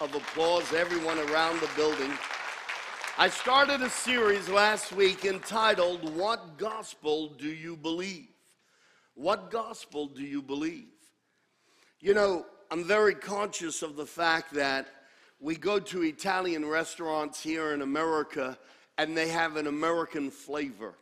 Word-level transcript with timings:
of 0.00 0.14
applause, 0.14 0.72
everyone 0.72 1.18
around 1.30 1.60
the 1.60 1.70
building. 1.76 2.10
I 3.16 3.28
started 3.28 3.80
a 3.80 3.88
series 3.88 4.48
last 4.48 4.92
week 4.92 5.24
entitled, 5.24 6.16
What 6.16 6.58
Gospel 6.58 7.28
Do 7.28 7.46
You 7.46 7.76
Believe? 7.76 8.26
What 9.14 9.52
Gospel 9.52 10.08
Do 10.08 10.22
You 10.22 10.42
Believe? 10.42 10.88
You 12.00 12.12
know, 12.12 12.44
I'm 12.72 12.84
very 12.84 13.14
conscious 13.14 13.82
of 13.82 13.94
the 13.94 14.04
fact 14.04 14.52
that 14.54 14.88
we 15.38 15.54
go 15.54 15.78
to 15.78 16.02
Italian 16.02 16.66
restaurants 16.66 17.40
here 17.40 17.72
in 17.72 17.80
America 17.80 18.58
and 18.98 19.16
they 19.16 19.28
have 19.28 19.56
an 19.56 19.68
American 19.68 20.28
flavor. 20.30 20.94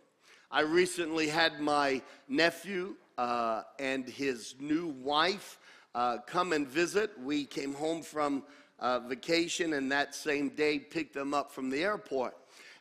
I 0.50 0.60
recently 0.60 1.28
had 1.28 1.60
my 1.60 2.02
nephew 2.28 2.96
uh, 3.16 3.62
and 3.78 4.06
his 4.06 4.54
new 4.60 4.88
wife 4.88 5.58
uh, 5.94 6.18
come 6.26 6.52
and 6.52 6.68
visit. 6.68 7.10
We 7.18 7.46
came 7.46 7.72
home 7.72 8.02
from 8.02 8.42
uh, 8.82 8.98
vacation 8.98 9.74
and 9.74 9.90
that 9.92 10.12
same 10.14 10.48
day 10.50 10.76
picked 10.78 11.14
them 11.14 11.32
up 11.32 11.52
from 11.52 11.70
the 11.70 11.84
airport. 11.84 12.34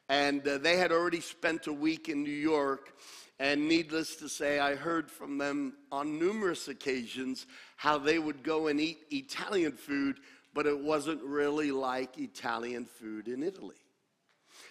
And 0.09 0.45
uh, 0.45 0.57
they 0.57 0.75
had 0.75 0.91
already 0.91 1.21
spent 1.21 1.67
a 1.67 1.73
week 1.73 2.09
in 2.09 2.23
New 2.23 2.31
York. 2.31 2.93
And 3.39 3.67
needless 3.67 4.15
to 4.17 4.27
say, 4.27 4.59
I 4.59 4.75
heard 4.75 5.09
from 5.09 5.37
them 5.37 5.73
on 5.91 6.19
numerous 6.19 6.67
occasions 6.67 7.45
how 7.77 7.97
they 7.97 8.19
would 8.19 8.43
go 8.43 8.67
and 8.67 8.79
eat 8.79 8.99
Italian 9.11 9.73
food, 9.73 10.17
but 10.53 10.65
it 10.65 10.77
wasn't 10.77 11.23
really 11.23 11.71
like 11.71 12.17
Italian 12.17 12.85
food 12.85 13.27
in 13.27 13.41
Italy. 13.41 13.77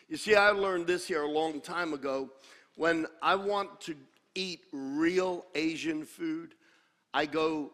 You 0.08 0.16
see, 0.16 0.34
I 0.34 0.50
learned 0.50 0.86
this 0.86 1.06
here 1.06 1.22
a 1.22 1.30
long 1.30 1.60
time 1.60 1.94
ago. 1.94 2.30
When 2.76 3.06
I 3.22 3.36
want 3.36 3.80
to 3.82 3.96
eat 4.34 4.62
real 4.72 5.44
Asian 5.54 6.04
food, 6.04 6.54
I 7.14 7.26
go 7.26 7.70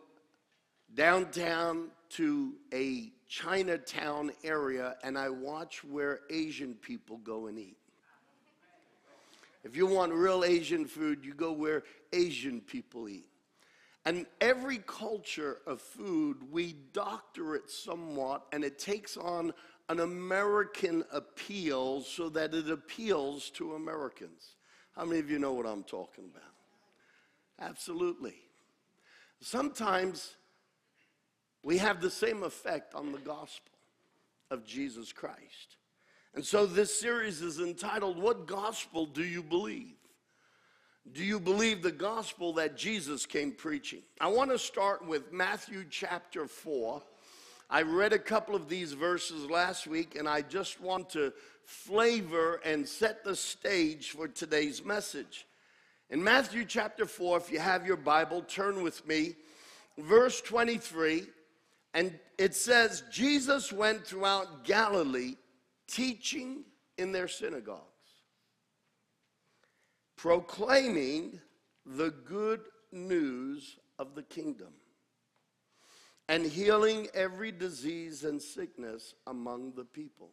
downtown 0.95 1.89
to 2.11 2.55
a 2.73 3.13
Chinatown 3.29 4.31
area 4.45 4.97
and 5.03 5.19
I 5.19 5.29
watch 5.29 5.85
where 5.85 6.21
Asian 6.31 6.75
people 6.75 7.19
go 7.19 7.47
and 7.47 7.59
eat. 7.59 7.77
If 9.65 9.77
you 9.77 9.87
want 9.87 10.13
real 10.13 10.45
Asian 10.45 10.87
food, 10.87 11.25
you 11.25 11.35
go 11.35 11.51
where 11.51 11.83
Asian 12.13 12.61
people 12.61 13.09
eat. 13.09 13.27
And 14.05 14.27
every 14.41 14.79
culture 14.79 15.59
of 15.67 15.81
food, 15.81 16.37
we 16.53 16.77
doctor 16.93 17.57
it 17.57 17.69
somewhat, 17.69 18.47
and 18.53 18.63
it 18.63 18.79
takes 18.79 19.17
on 19.17 19.53
an 19.89 19.99
American 19.99 21.05
appeal 21.11 22.03
so 22.03 22.29
that 22.29 22.55
it 22.55 22.71
appeals 22.71 23.51
to 23.51 23.75
Americans. 23.75 24.55
How 24.95 25.05
many 25.05 25.19
of 25.19 25.29
you 25.29 25.41
know 25.41 25.53
what 25.53 25.67
I'm 25.67 25.83
talking 25.83 26.31
about? 26.31 27.69
Absolutely. 27.69 28.37
Sometimes 29.41 30.36
we 31.67 31.79
have 31.79 32.01
the 32.01 32.09
same 32.09 32.45
effect 32.45 32.95
on 32.95 33.11
the 33.11 33.19
gospel 33.19 33.73
of 34.53 34.65
Jesus 34.65 35.13
Christ. 35.13 35.79
And 36.37 36.45
so 36.45 36.65
this 36.65 36.97
series 36.97 37.43
is 37.43 37.59
entitled, 37.59 38.23
What 38.23 38.47
Gospel 38.47 39.05
Do 39.05 39.25
You 39.25 39.43
Believe? 39.43 39.97
Do 41.13 41.25
you 41.25 41.41
believe 41.41 41.83
the 41.83 41.91
gospel 41.91 42.53
that 42.53 42.77
Jesus 42.77 43.27
came 43.27 43.51
preaching? 43.51 44.03
I 44.21 44.29
want 44.29 44.53
to 44.53 44.61
start 44.61 45.05
with 45.05 45.33
Matthew 45.33 45.85
chapter 45.91 46.47
4. 46.47 47.03
I 47.69 47.83
read 47.83 48.13
a 48.13 48.19
couple 48.21 48.55
of 48.55 48.69
these 48.69 48.93
verses 48.93 49.51
last 49.51 49.89
week, 49.89 50.15
and 50.15 50.29
I 50.29 50.43
just 50.43 50.81
want 50.81 51.11
to 51.11 51.33
flavor 51.65 52.61
and 52.65 52.87
set 52.87 53.25
the 53.25 53.35
stage 53.35 54.11
for 54.11 54.29
today's 54.29 54.85
message. 54.85 55.49
In 56.11 56.23
Matthew 56.23 56.65
chapter 56.65 57.07
4, 57.07 57.39
if 57.39 57.51
you 57.51 57.59
have 57.59 57.85
your 57.85 57.97
Bible, 57.97 58.43
turn 58.43 58.85
with 58.85 59.05
me. 59.09 59.35
Verse 59.99 60.41
23, 60.41 61.27
and 61.97 62.19
it 62.37 62.55
says, 62.55 63.05
Jesus 63.11 63.73
went 63.73 64.07
throughout 64.07 64.65
Galilee 64.65 65.37
teaching 65.89 66.65
in 66.99 67.11
their 67.11 67.27
synagogues 67.27 67.81
proclaiming 70.17 71.41
the 71.87 72.11
good 72.11 72.61
news 72.93 73.79
of 73.99 74.15
the 74.15 74.23
kingdom 74.25 74.75
and 76.29 76.45
healing 76.45 77.09
every 77.15 77.51
disease 77.51 78.25
and 78.25 78.43
sickness 78.43 79.15
among 79.27 79.73
the 79.75 79.85
people. 79.85 80.33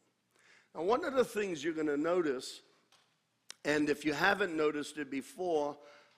Now, 0.76 0.84
one 0.84 1.06
of 1.06 1.14
the 1.14 1.24
things 1.24 1.64
you're 1.64 1.74
going 1.74 1.88
to 1.88 1.96
notice, 1.96 2.62
and 3.64 3.90
if 3.90 4.04
you 4.04 4.12
haven't 4.12 4.58
noticed 4.58 4.98
it 4.98 5.10
before, 5.10 5.78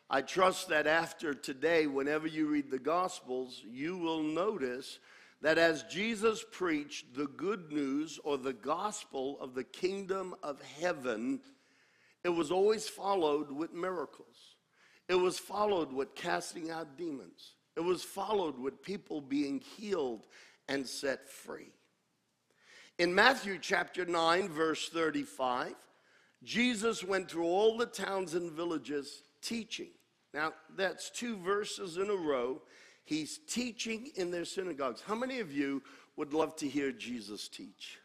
I 0.09 0.21
trust 0.21 0.69
that 0.69 0.87
after 0.87 1.35
today, 1.35 1.85
whenever 1.85 2.25
you 2.25 2.47
read 2.47 2.71
the 2.71 2.79
Gospels, 2.79 3.61
you 3.69 3.97
will 3.97 4.23
notice 4.23 4.99
that 5.45 5.59
as 5.59 5.83
Jesus 5.83 6.43
preached 6.51 7.13
the 7.13 7.27
good 7.27 7.71
news 7.71 8.19
or 8.23 8.35
the 8.35 8.51
gospel 8.51 9.37
of 9.39 9.53
the 9.53 9.63
kingdom 9.63 10.33
of 10.41 10.59
heaven, 10.81 11.39
it 12.23 12.29
was 12.29 12.49
always 12.49 12.89
followed 12.89 13.51
with 13.51 13.71
miracles. 13.71 14.55
It 15.07 15.13
was 15.13 15.37
followed 15.37 15.93
with 15.93 16.15
casting 16.15 16.71
out 16.71 16.97
demons. 16.97 17.53
It 17.75 17.81
was 17.81 18.01
followed 18.01 18.57
with 18.57 18.81
people 18.81 19.21
being 19.21 19.59
healed 19.59 20.25
and 20.67 20.87
set 20.87 21.29
free. 21.29 21.73
In 22.97 23.13
Matthew 23.13 23.59
chapter 23.61 24.03
9, 24.03 24.49
verse 24.49 24.89
35, 24.89 25.75
Jesus 26.43 27.03
went 27.03 27.29
through 27.29 27.45
all 27.45 27.77
the 27.77 27.85
towns 27.85 28.33
and 28.33 28.51
villages 28.51 29.21
teaching. 29.43 29.91
Now, 30.33 30.53
that's 30.75 31.11
two 31.11 31.37
verses 31.37 31.97
in 31.97 32.09
a 32.09 32.15
row. 32.15 32.63
He's 33.05 33.39
teaching 33.47 34.09
in 34.15 34.31
their 34.31 34.45
synagogues. 34.45 35.01
How 35.01 35.15
many 35.15 35.39
of 35.39 35.51
you 35.51 35.81
would 36.17 36.33
love 36.33 36.55
to 36.57 36.67
hear 36.67 36.91
Jesus 36.91 37.47
teach? 37.47 37.99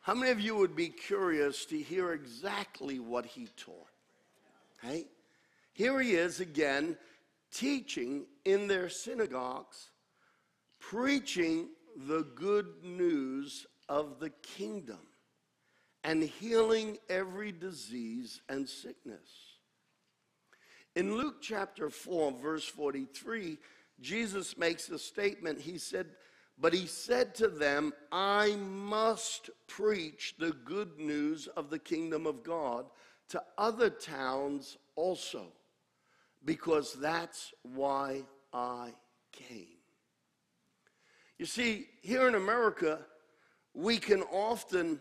How 0.00 0.14
many 0.14 0.30
of 0.30 0.40
you 0.40 0.56
would 0.56 0.74
be 0.74 0.88
curious 0.88 1.66
to 1.66 1.78
hear 1.78 2.12
exactly 2.12 2.98
what 2.98 3.26
he 3.26 3.48
taught? 3.56 3.90
Hey, 4.80 5.08
here 5.72 6.00
he 6.00 6.12
is 6.12 6.40
again 6.40 6.96
teaching 7.52 8.26
in 8.44 8.66
their 8.66 8.88
synagogues, 8.88 9.90
preaching 10.78 11.68
the 12.08 12.26
good 12.34 12.66
news 12.82 13.66
of 13.88 14.20
the 14.20 14.30
kingdom 14.30 15.00
and 16.04 16.22
healing 16.22 16.96
every 17.08 17.52
disease 17.52 18.40
and 18.48 18.68
sickness. 18.68 19.28
In 20.96 21.14
Luke 21.16 21.36
chapter 21.40 21.90
4, 21.90 22.32
verse 22.32 22.64
43, 22.64 23.58
Jesus 24.00 24.56
makes 24.56 24.88
a 24.88 24.98
statement. 24.98 25.60
He 25.60 25.78
said, 25.78 26.06
but 26.58 26.74
he 26.74 26.86
said 26.86 27.34
to 27.36 27.48
them, 27.48 27.92
I 28.12 28.56
must 28.56 29.50
preach 29.66 30.34
the 30.38 30.52
good 30.64 30.98
news 30.98 31.46
of 31.56 31.70
the 31.70 31.78
kingdom 31.78 32.26
of 32.26 32.42
God 32.42 32.86
to 33.30 33.42
other 33.56 33.88
towns 33.88 34.76
also, 34.96 35.52
because 36.44 36.94
that's 36.94 37.54
why 37.62 38.22
I 38.52 38.92
came. 39.32 39.78
You 41.38 41.46
see, 41.46 41.88
here 42.02 42.28
in 42.28 42.34
America, 42.34 42.98
we 43.72 43.96
can 43.96 44.22
often 44.24 45.00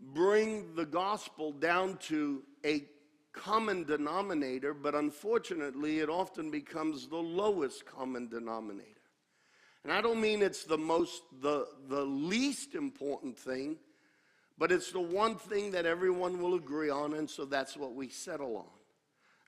bring 0.00 0.74
the 0.74 0.86
gospel 0.86 1.52
down 1.52 1.98
to 1.98 2.42
a 2.64 2.84
common 3.32 3.84
denominator, 3.84 4.74
but 4.74 4.94
unfortunately, 4.94 6.00
it 6.00 6.08
often 6.08 6.50
becomes 6.50 7.08
the 7.08 7.16
lowest 7.16 7.86
common 7.86 8.28
denominator. 8.28 9.00
And 9.84 9.92
I 9.92 10.00
don't 10.00 10.20
mean 10.20 10.42
it's 10.42 10.64
the 10.64 10.78
most, 10.78 11.22
the, 11.40 11.66
the 11.88 12.04
least 12.04 12.74
important 12.74 13.38
thing, 13.38 13.76
but 14.58 14.70
it's 14.70 14.92
the 14.92 15.00
one 15.00 15.36
thing 15.36 15.70
that 15.70 15.86
everyone 15.86 16.40
will 16.40 16.54
agree 16.54 16.90
on, 16.90 17.14
and 17.14 17.28
so 17.28 17.44
that's 17.44 17.76
what 17.76 17.94
we 17.94 18.08
settle 18.08 18.56
on. 18.58 18.80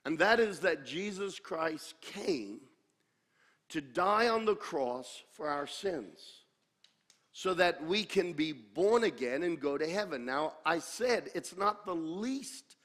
And 0.05 0.19
that 0.19 0.39
is 0.39 0.59
that 0.59 0.85
Jesus 0.85 1.39
Christ 1.39 1.93
came 2.01 2.61
to 3.69 3.79
die 3.79 4.27
on 4.27 4.45
the 4.45 4.55
cross 4.55 5.23
for 5.31 5.47
our 5.47 5.67
sins 5.67 6.19
so 7.31 7.53
that 7.55 7.83
we 7.85 8.03
can 8.03 8.33
be 8.33 8.51
born 8.51 9.03
again 9.03 9.43
and 9.43 9.59
go 9.59 9.77
to 9.77 9.87
heaven. 9.87 10.25
Now, 10.25 10.53
I 10.65 10.79
said 10.79 11.29
it's 11.33 11.57
not 11.57 11.85
the 11.85 11.95
least 11.95 12.75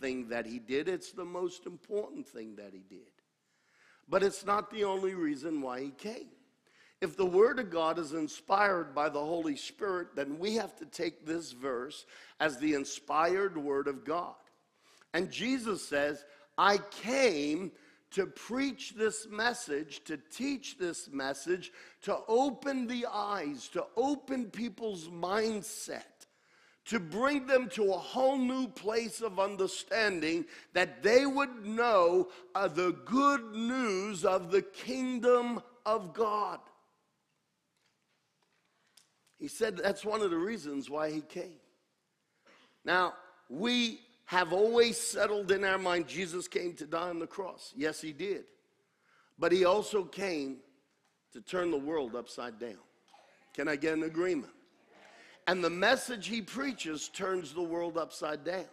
thing 0.00 0.28
that 0.28 0.46
he 0.46 0.58
did, 0.58 0.88
it's 0.88 1.12
the 1.12 1.24
most 1.24 1.66
important 1.66 2.26
thing 2.26 2.56
that 2.56 2.72
he 2.72 2.84
did. 2.88 3.10
But 4.08 4.22
it's 4.22 4.46
not 4.46 4.70
the 4.70 4.84
only 4.84 5.14
reason 5.14 5.60
why 5.60 5.80
he 5.80 5.90
came. 5.90 6.28
If 7.00 7.16
the 7.16 7.26
Word 7.26 7.58
of 7.58 7.70
God 7.70 7.98
is 7.98 8.12
inspired 8.14 8.94
by 8.94 9.08
the 9.10 9.20
Holy 9.20 9.56
Spirit, 9.56 10.16
then 10.16 10.38
we 10.38 10.54
have 10.54 10.74
to 10.76 10.86
take 10.86 11.26
this 11.26 11.52
verse 11.52 12.06
as 12.40 12.58
the 12.58 12.74
inspired 12.74 13.58
Word 13.58 13.86
of 13.86 14.04
God. 14.04 14.34
And 15.12 15.30
Jesus 15.30 15.86
says, 15.86 16.24
I 16.56 16.78
came 16.78 17.72
to 18.12 18.26
preach 18.26 18.94
this 18.96 19.26
message, 19.28 20.04
to 20.04 20.16
teach 20.16 20.78
this 20.78 21.10
message, 21.10 21.70
to 22.02 22.18
open 22.28 22.86
the 22.86 23.06
eyes, 23.12 23.68
to 23.68 23.84
open 23.96 24.46
people's 24.46 25.08
mindset, 25.08 26.15
to 26.86 27.00
bring 27.00 27.46
them 27.46 27.68
to 27.70 27.92
a 27.92 27.98
whole 27.98 28.38
new 28.38 28.68
place 28.68 29.20
of 29.20 29.40
understanding 29.40 30.44
that 30.72 31.02
they 31.02 31.26
would 31.26 31.66
know 31.66 32.28
uh, 32.54 32.68
the 32.68 32.92
good 33.04 33.42
news 33.54 34.24
of 34.24 34.50
the 34.52 34.62
kingdom 34.62 35.60
of 35.84 36.14
God. 36.14 36.60
He 39.38 39.48
said 39.48 39.76
that's 39.76 40.04
one 40.04 40.22
of 40.22 40.30
the 40.30 40.38
reasons 40.38 40.88
why 40.88 41.10
he 41.10 41.20
came. 41.20 41.58
Now, 42.84 43.14
we 43.48 44.00
have 44.26 44.52
always 44.52 44.96
settled 44.96 45.50
in 45.50 45.64
our 45.64 45.78
mind 45.78 46.06
Jesus 46.06 46.48
came 46.48 46.72
to 46.74 46.86
die 46.86 47.10
on 47.10 47.18
the 47.18 47.26
cross. 47.26 47.72
Yes, 47.76 48.00
he 48.00 48.12
did. 48.12 48.44
But 49.38 49.52
he 49.52 49.64
also 49.64 50.04
came 50.04 50.58
to 51.32 51.40
turn 51.40 51.70
the 51.70 51.78
world 51.78 52.14
upside 52.14 52.58
down. 52.58 52.78
Can 53.54 53.68
I 53.68 53.76
get 53.76 53.94
an 53.94 54.04
agreement? 54.04 54.52
And 55.46 55.62
the 55.62 55.70
message 55.70 56.26
he 56.26 56.42
preaches 56.42 57.08
turns 57.08 57.52
the 57.52 57.62
world 57.62 57.96
upside 57.96 58.44
down. 58.44 58.64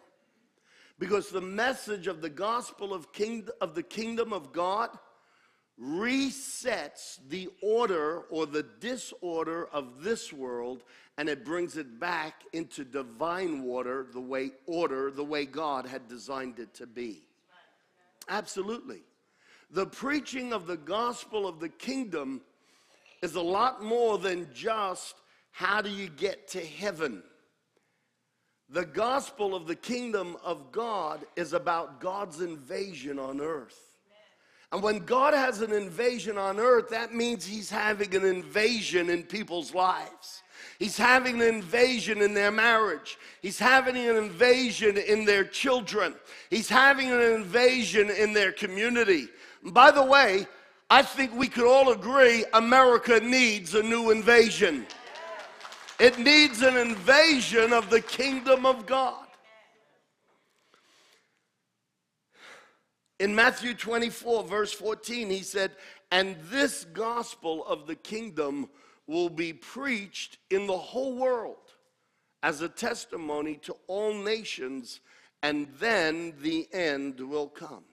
Because 1.00 1.30
the 1.30 1.42
message 1.42 2.08
of 2.08 2.22
the 2.22 2.30
gospel 2.30 2.94
of, 2.94 3.12
king, 3.12 3.48
of 3.62 3.76
the 3.76 3.84
kingdom 3.84 4.32
of 4.34 4.52
God 4.54 4.90
resets 5.82 7.18
the 7.30 7.50
order 7.62 8.22
or 8.30 8.46
the 8.46 8.64
disorder 8.80 9.68
of 9.74 10.04
this 10.04 10.32
world 10.32 10.84
and 11.18 11.30
it 11.30 11.46
brings 11.46 11.78
it 11.78 12.00
back 12.00 12.44
into 12.54 12.84
divine 12.84 13.64
water 13.64 14.06
the 14.12 14.22
way 14.22 14.52
order 14.66 15.12
the 15.12 15.24
way 15.24 15.46
God 15.46 15.86
had 15.86 16.08
designed 16.08 16.60
it 16.60 16.74
to 16.76 16.88
be. 16.88 17.24
Absolutely. 18.30 19.02
The 19.72 19.86
preaching 19.86 20.54
of 20.54 20.68
the 20.68 20.78
gospel 20.78 21.48
of 21.48 21.60
the 21.60 21.70
kingdom 21.70 22.42
is 23.22 23.36
a 23.36 23.42
lot 23.42 23.84
more 23.84 24.18
than 24.18 24.48
just 24.54 25.16
how 25.54 25.82
do 25.82 25.90
you 25.90 26.10
get 26.10 26.48
to 26.50 26.60
heaven. 26.60 27.22
The 28.70 28.86
gospel 28.86 29.54
of 29.54 29.68
the 29.68 29.76
kingdom 29.76 30.36
of 30.44 30.72
God 30.72 31.26
is 31.36 31.54
about 31.54 32.02
God's 32.02 32.42
invasion 32.42 33.20
on 33.20 33.40
earth. 33.40 33.80
And 34.72 34.82
when 34.82 35.06
God 35.06 35.36
has 35.36 35.62
an 35.62 35.72
invasion 35.72 36.40
on 36.40 36.60
earth, 36.60 36.90
that 36.90 37.14
means 37.14 37.46
He's 37.46 37.70
having 37.70 38.16
an 38.16 38.26
invasion 38.26 39.12
in 39.12 39.22
people's 39.22 39.76
lives. 39.76 40.42
He's 40.80 40.98
having 40.98 41.40
an 41.40 41.48
invasion 41.48 42.24
in 42.24 42.34
their 42.34 42.50
marriage. 42.50 43.20
He's 43.44 43.60
having 43.60 43.96
an 43.96 44.16
invasion 44.16 44.98
in 44.98 45.26
their 45.26 45.44
children. 45.44 46.16
He's 46.50 46.70
having 46.70 47.12
an 47.12 47.22
invasion 47.22 48.10
in 48.10 48.34
their 48.34 48.52
community. 48.52 49.28
by 49.64 49.92
the 49.92 50.04
way, 50.04 50.48
I 50.90 51.04
think 51.04 51.36
we 51.36 51.48
could 51.48 51.68
all 51.68 51.92
agree 51.92 52.44
America 52.54 53.20
needs 53.20 53.76
a 53.76 53.84
new 53.84 54.10
invasion. 54.10 54.88
It 56.00 56.18
needs 56.18 56.62
an 56.62 56.76
invasion 56.76 57.72
of 57.72 57.90
the 57.90 58.02
kingdom 58.02 58.66
of 58.66 58.86
God. 58.86 59.26
In 63.20 63.36
Matthew 63.36 63.74
24, 63.74 64.44
verse 64.44 64.74
14, 64.74 65.30
he 65.30 65.44
said, 65.44 65.72
And 66.12 66.36
this 66.46 66.84
gospel 66.84 67.66
of 67.66 67.88
the 67.88 67.96
kingdom 67.96 68.70
will 69.08 69.30
be 69.30 69.54
preached 69.54 70.40
in 70.50 70.68
the 70.68 70.78
whole 70.78 71.16
world 71.16 71.58
as 72.42 72.62
a 72.62 72.68
testimony 72.68 73.56
to 73.56 73.76
all 73.88 74.14
nations, 74.14 75.00
and 75.42 75.68
then 75.80 76.34
the 76.42 76.68
end 76.74 77.20
will 77.20 77.48
come. 77.48 77.86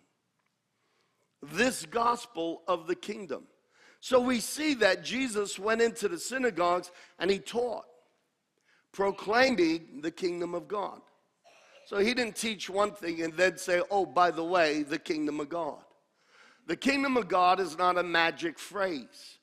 This 1.43 1.87
gospel 1.87 2.62
of 2.67 2.87
the 2.87 2.96
kingdom. 2.96 3.44
So 4.00 4.19
we 4.19 4.41
see 4.41 4.75
that 4.75 5.05
Jesus 5.05 5.58
went 5.58 5.82
into 5.82 6.08
the 6.08 6.19
synagogues 6.19 6.91
and 7.19 7.31
he 7.31 7.38
taught, 7.38 7.85
proclaiming 8.93 10.01
the 10.03 10.11
kingdom 10.11 10.55
of 10.55 10.69
God. 10.69 11.01
So 11.87 11.99
he 11.99 12.15
didn't 12.15 12.37
teach 12.37 12.71
one 12.71 12.93
thing 12.93 13.23
and 13.23 13.33
then 13.35 13.59
say, 13.59 13.83
oh, 13.91 14.07
by 14.07 14.31
the 14.31 14.45
way, 14.45 14.83
the 14.83 14.99
kingdom 14.99 15.41
of 15.41 15.49
God. 15.49 15.83
The 16.67 16.77
kingdom 16.77 17.17
of 17.17 17.27
God 17.27 17.59
is 17.59 17.77
not 17.77 17.99
a 17.99 18.03
magic 18.03 18.59
phrase, 18.59 19.39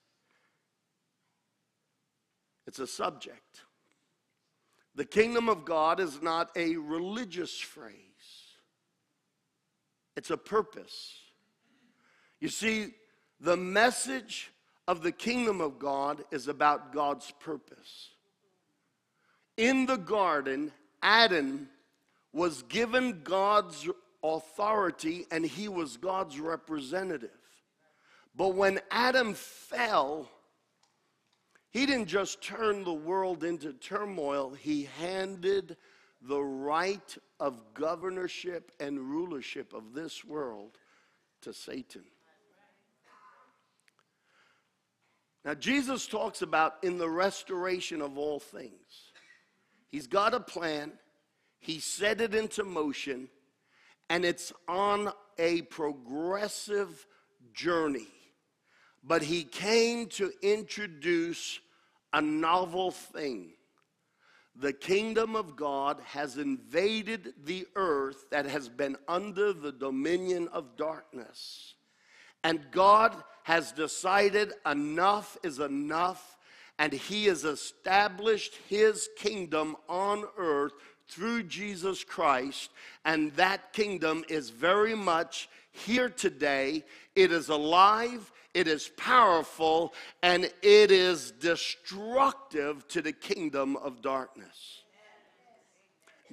it's 2.66 2.80
a 2.80 2.88
subject. 2.88 3.64
The 4.96 5.06
kingdom 5.06 5.48
of 5.48 5.64
God 5.64 6.00
is 6.00 6.24
not 6.24 6.50
a 6.56 6.76
religious 6.78 7.60
phrase, 7.60 7.94
it's 10.16 10.32
a 10.32 10.38
purpose. 10.38 11.16
You 12.40 12.50
see, 12.50 12.94
the 13.40 13.58
message 13.58 14.52
of 14.88 15.04
the 15.04 15.12
kingdom 15.12 15.60
of 15.60 15.80
God 15.80 16.24
is 16.32 16.48
about 16.48 16.94
God's 16.94 17.32
purpose. 17.40 18.12
In 19.58 19.88
the 19.88 19.98
garden, 19.98 20.72
Adam 21.02 21.70
was 22.32 22.62
given 22.64 23.22
God's 23.24 23.90
authority 24.24 25.26
and 25.32 25.46
he 25.46 25.68
was 25.68 25.98
God's 25.98 26.40
representative. 26.40 27.32
But 28.36 28.54
when 28.54 28.80
Adam 28.92 29.34
fell, 29.34 30.30
he 31.72 31.88
didn't 31.88 32.08
just 32.08 32.42
turn 32.42 32.84
the 32.84 32.94
world 32.94 33.44
into 33.44 33.74
turmoil, 33.74 34.52
he 34.54 34.88
handed 35.00 35.76
the 36.22 36.42
right 36.42 37.18
of 37.40 37.74
governorship 37.74 38.72
and 38.80 39.00
rulership 39.00 39.74
of 39.74 39.94
this 39.94 40.24
world 40.24 40.78
to 41.42 41.54
Satan. 41.54 42.04
Now, 45.46 45.54
Jesus 45.54 46.08
talks 46.08 46.42
about 46.42 46.76
in 46.84 46.98
the 46.98 47.10
restoration 47.10 48.02
of 48.02 48.18
all 48.18 48.40
things. 48.40 49.07
He's 49.90 50.08
got 50.08 50.34
a 50.34 50.40
plan. 50.40 50.94
He 51.60 51.80
set 51.80 52.22
it 52.22 52.36
into 52.36 52.64
motion, 52.64 53.30
and 54.10 54.24
it's 54.24 54.54
on 54.68 55.12
a 55.38 55.64
progressive 55.64 57.06
journey. 57.54 58.08
But 59.04 59.24
he 59.24 59.44
came 59.44 60.08
to 60.08 60.32
introduce 60.42 61.60
a 62.14 62.22
novel 62.22 62.92
thing. 62.92 63.54
The 64.56 64.74
kingdom 64.74 65.36
of 65.36 65.56
God 65.56 66.02
has 66.04 66.38
invaded 66.38 67.34
the 67.44 67.68
earth 67.76 68.26
that 68.32 68.48
has 68.48 68.70
been 68.70 68.98
under 69.08 69.54
the 69.54 69.72
dominion 69.72 70.48
of 70.52 70.76
darkness. 70.76 71.76
And 72.44 72.66
God 72.72 73.16
has 73.44 73.72
decided 73.72 74.54
enough 74.66 75.38
is 75.44 75.60
enough, 75.60 76.37
and 76.80 76.94
He 76.94 77.26
has 77.26 77.44
established 77.44 78.56
His 78.68 79.10
kingdom 79.18 79.76
on 79.88 80.26
earth 80.38 80.74
through 81.08 81.44
Jesus 81.44 82.04
Christ, 82.04 82.72
and 83.06 83.32
that 83.34 83.74
kingdom 83.74 84.24
is 84.30 84.50
very 84.50 84.96
much 84.96 85.50
here 85.72 86.10
today. 86.10 86.84
It 87.16 87.32
is 87.32 87.50
alive, 87.50 88.32
it 88.54 88.68
is 88.68 88.90
powerful, 88.98 89.94
and 90.22 90.46
it 90.62 90.92
is 90.92 91.32
destructive 91.32 92.88
to 92.90 93.02
the 93.02 93.14
kingdom 93.14 93.78
of 93.78 94.02
darkness. 94.02 94.82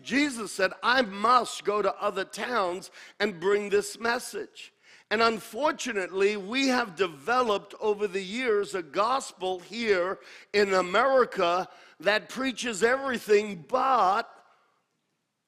Jesus 0.02 0.50
said, 0.52 0.72
I 0.82 1.02
must 1.02 1.64
go 1.64 1.80
to 1.80 1.94
other 2.02 2.24
towns 2.24 2.90
and 3.20 3.40
bring 3.40 3.70
this 3.70 3.98
message. 3.98 4.74
And 5.14 5.23
unfortunately, 5.23 6.37
we 6.37 6.66
have 6.66 6.97
developed 6.97 7.73
over 7.80 8.09
the 8.09 8.21
years 8.21 8.75
a 8.75 8.83
gospel 8.83 9.61
here 9.61 10.18
in 10.52 10.75
America 10.75 11.68
that 12.00 12.28
preaches 12.28 12.83
everything 12.83 13.64
but 13.68 14.28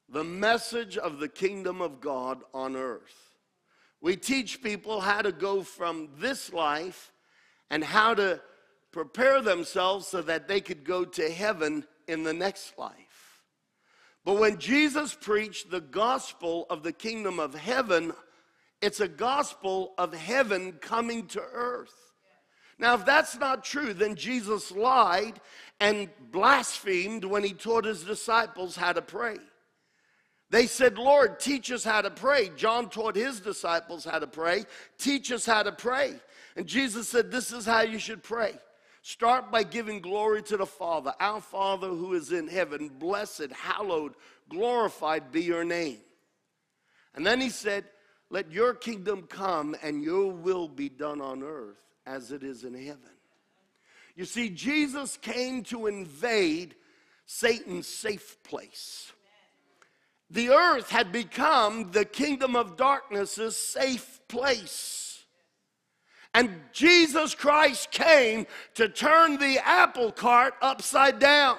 the 0.08 0.22
message 0.22 0.96
of 0.96 1.18
the 1.18 1.28
kingdom 1.28 1.82
of 1.82 2.00
God 2.00 2.44
on 2.54 2.76
earth. 2.76 3.34
We 4.00 4.14
teach 4.14 4.62
people 4.62 5.00
how 5.00 5.22
to 5.22 5.32
go 5.32 5.64
from 5.64 6.10
this 6.16 6.52
life 6.52 7.10
and 7.68 7.82
how 7.82 8.14
to 8.14 8.40
prepare 8.92 9.42
themselves 9.42 10.06
so 10.06 10.22
that 10.22 10.46
they 10.46 10.60
could 10.60 10.84
go 10.84 11.04
to 11.04 11.28
heaven 11.28 11.84
in 12.06 12.22
the 12.22 12.32
next 12.32 12.78
life. 12.78 13.42
But 14.24 14.38
when 14.38 14.58
Jesus 14.58 15.16
preached 15.20 15.72
the 15.72 15.80
gospel 15.80 16.66
of 16.70 16.84
the 16.84 16.92
kingdom 16.92 17.40
of 17.40 17.52
heaven, 17.52 18.12
it's 18.80 19.00
a 19.00 19.08
gospel 19.08 19.94
of 19.98 20.14
heaven 20.14 20.72
coming 20.72 21.26
to 21.28 21.40
earth. 21.40 21.94
Now, 22.78 22.94
if 22.94 23.06
that's 23.06 23.36
not 23.38 23.64
true, 23.64 23.94
then 23.94 24.16
Jesus 24.16 24.70
lied 24.70 25.40
and 25.80 26.10
blasphemed 26.30 27.24
when 27.24 27.42
he 27.42 27.52
taught 27.52 27.86
his 27.86 28.04
disciples 28.04 28.76
how 28.76 28.92
to 28.92 29.02
pray. 29.02 29.36
They 30.50 30.66
said, 30.66 30.98
Lord, 30.98 31.40
teach 31.40 31.72
us 31.72 31.82
how 31.82 32.02
to 32.02 32.10
pray. 32.10 32.50
John 32.56 32.88
taught 32.88 33.16
his 33.16 33.40
disciples 33.40 34.04
how 34.04 34.18
to 34.18 34.26
pray. 34.26 34.64
Teach 34.98 35.32
us 35.32 35.44
how 35.46 35.62
to 35.62 35.72
pray. 35.72 36.14
And 36.54 36.66
Jesus 36.66 37.08
said, 37.08 37.30
This 37.30 37.52
is 37.52 37.66
how 37.66 37.80
you 37.80 37.98
should 37.98 38.22
pray. 38.22 38.54
Start 39.02 39.50
by 39.50 39.62
giving 39.62 40.00
glory 40.00 40.42
to 40.44 40.56
the 40.56 40.66
Father. 40.66 41.14
Our 41.18 41.40
Father 41.40 41.88
who 41.88 42.14
is 42.14 42.32
in 42.32 42.48
heaven, 42.48 42.88
blessed, 42.88 43.52
hallowed, 43.52 44.14
glorified 44.48 45.32
be 45.32 45.42
your 45.42 45.64
name. 45.64 45.98
And 47.14 47.26
then 47.26 47.40
he 47.40 47.48
said, 47.48 47.84
Let 48.30 48.50
your 48.50 48.74
kingdom 48.74 49.22
come 49.22 49.76
and 49.82 50.02
your 50.02 50.32
will 50.32 50.68
be 50.68 50.88
done 50.88 51.20
on 51.20 51.42
earth 51.42 51.76
as 52.06 52.32
it 52.32 52.42
is 52.42 52.64
in 52.64 52.74
heaven. 52.74 53.10
You 54.14 54.24
see, 54.24 54.48
Jesus 54.50 55.16
came 55.16 55.62
to 55.64 55.86
invade 55.86 56.74
Satan's 57.26 57.86
safe 57.86 58.42
place 58.42 59.12
the 60.30 60.50
earth 60.50 60.90
had 60.90 61.12
become 61.12 61.92
the 61.92 62.04
kingdom 62.04 62.56
of 62.56 62.76
darkness's 62.76 63.56
safe 63.56 64.20
place. 64.28 65.24
And 66.34 66.50
Jesus 66.72 67.34
Christ 67.34 67.90
came 67.92 68.46
to 68.74 68.88
turn 68.88 69.38
the 69.38 69.58
apple 69.64 70.12
cart 70.12 70.54
upside 70.60 71.18
down. 71.18 71.56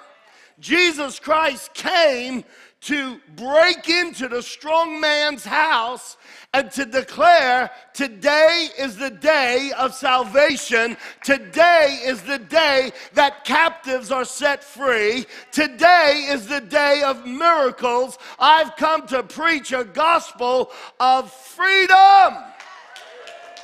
Jesus 0.60 1.20
Christ 1.20 1.74
came 1.74 2.44
to 2.81 3.19
break 3.36 3.89
into 3.89 4.27
the 4.27 4.41
strong 4.41 5.01
man's 5.01 5.43
house 5.43 6.15
and 6.53 6.72
to 6.72 6.86
declare 6.86 7.72
today 7.93 8.69
is 8.77 8.96
the 8.96 9.10
day 9.10 9.72
of 9.77 9.93
salvation. 9.93 10.96
Today 11.24 12.00
is 12.03 12.22
the 12.22 12.38
day 12.38 12.91
that 13.13 13.43
captives 13.46 14.12
are 14.12 14.25
set 14.25 14.63
free. 14.63 15.25
Today 15.51 16.27
is 16.29 16.48
the 16.48 16.62
day 16.62 17.01
of 17.03 17.25
miracles. 17.25 18.17
I've 18.39 18.75
come 18.75 19.07
to 19.07 19.24
preach 19.24 19.74
a 19.74 19.84
gospel 19.84 20.72
of 21.00 21.31
freedom. 21.31 22.43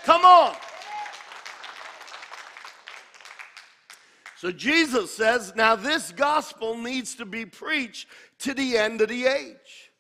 Come 0.03 0.25
on. 0.25 0.55
So 4.43 4.51
Jesus 4.51 5.15
says, 5.15 5.53
now 5.55 5.77
this 5.77 6.11
gospel 6.11 6.77
needs 6.77 7.15
to 7.15 7.23
be 7.23 7.45
preached 7.45 8.09
to 8.39 8.53
the 8.53 8.77
end 8.77 8.99
of 8.99 9.07
the 9.07 9.25
age. 9.25 9.93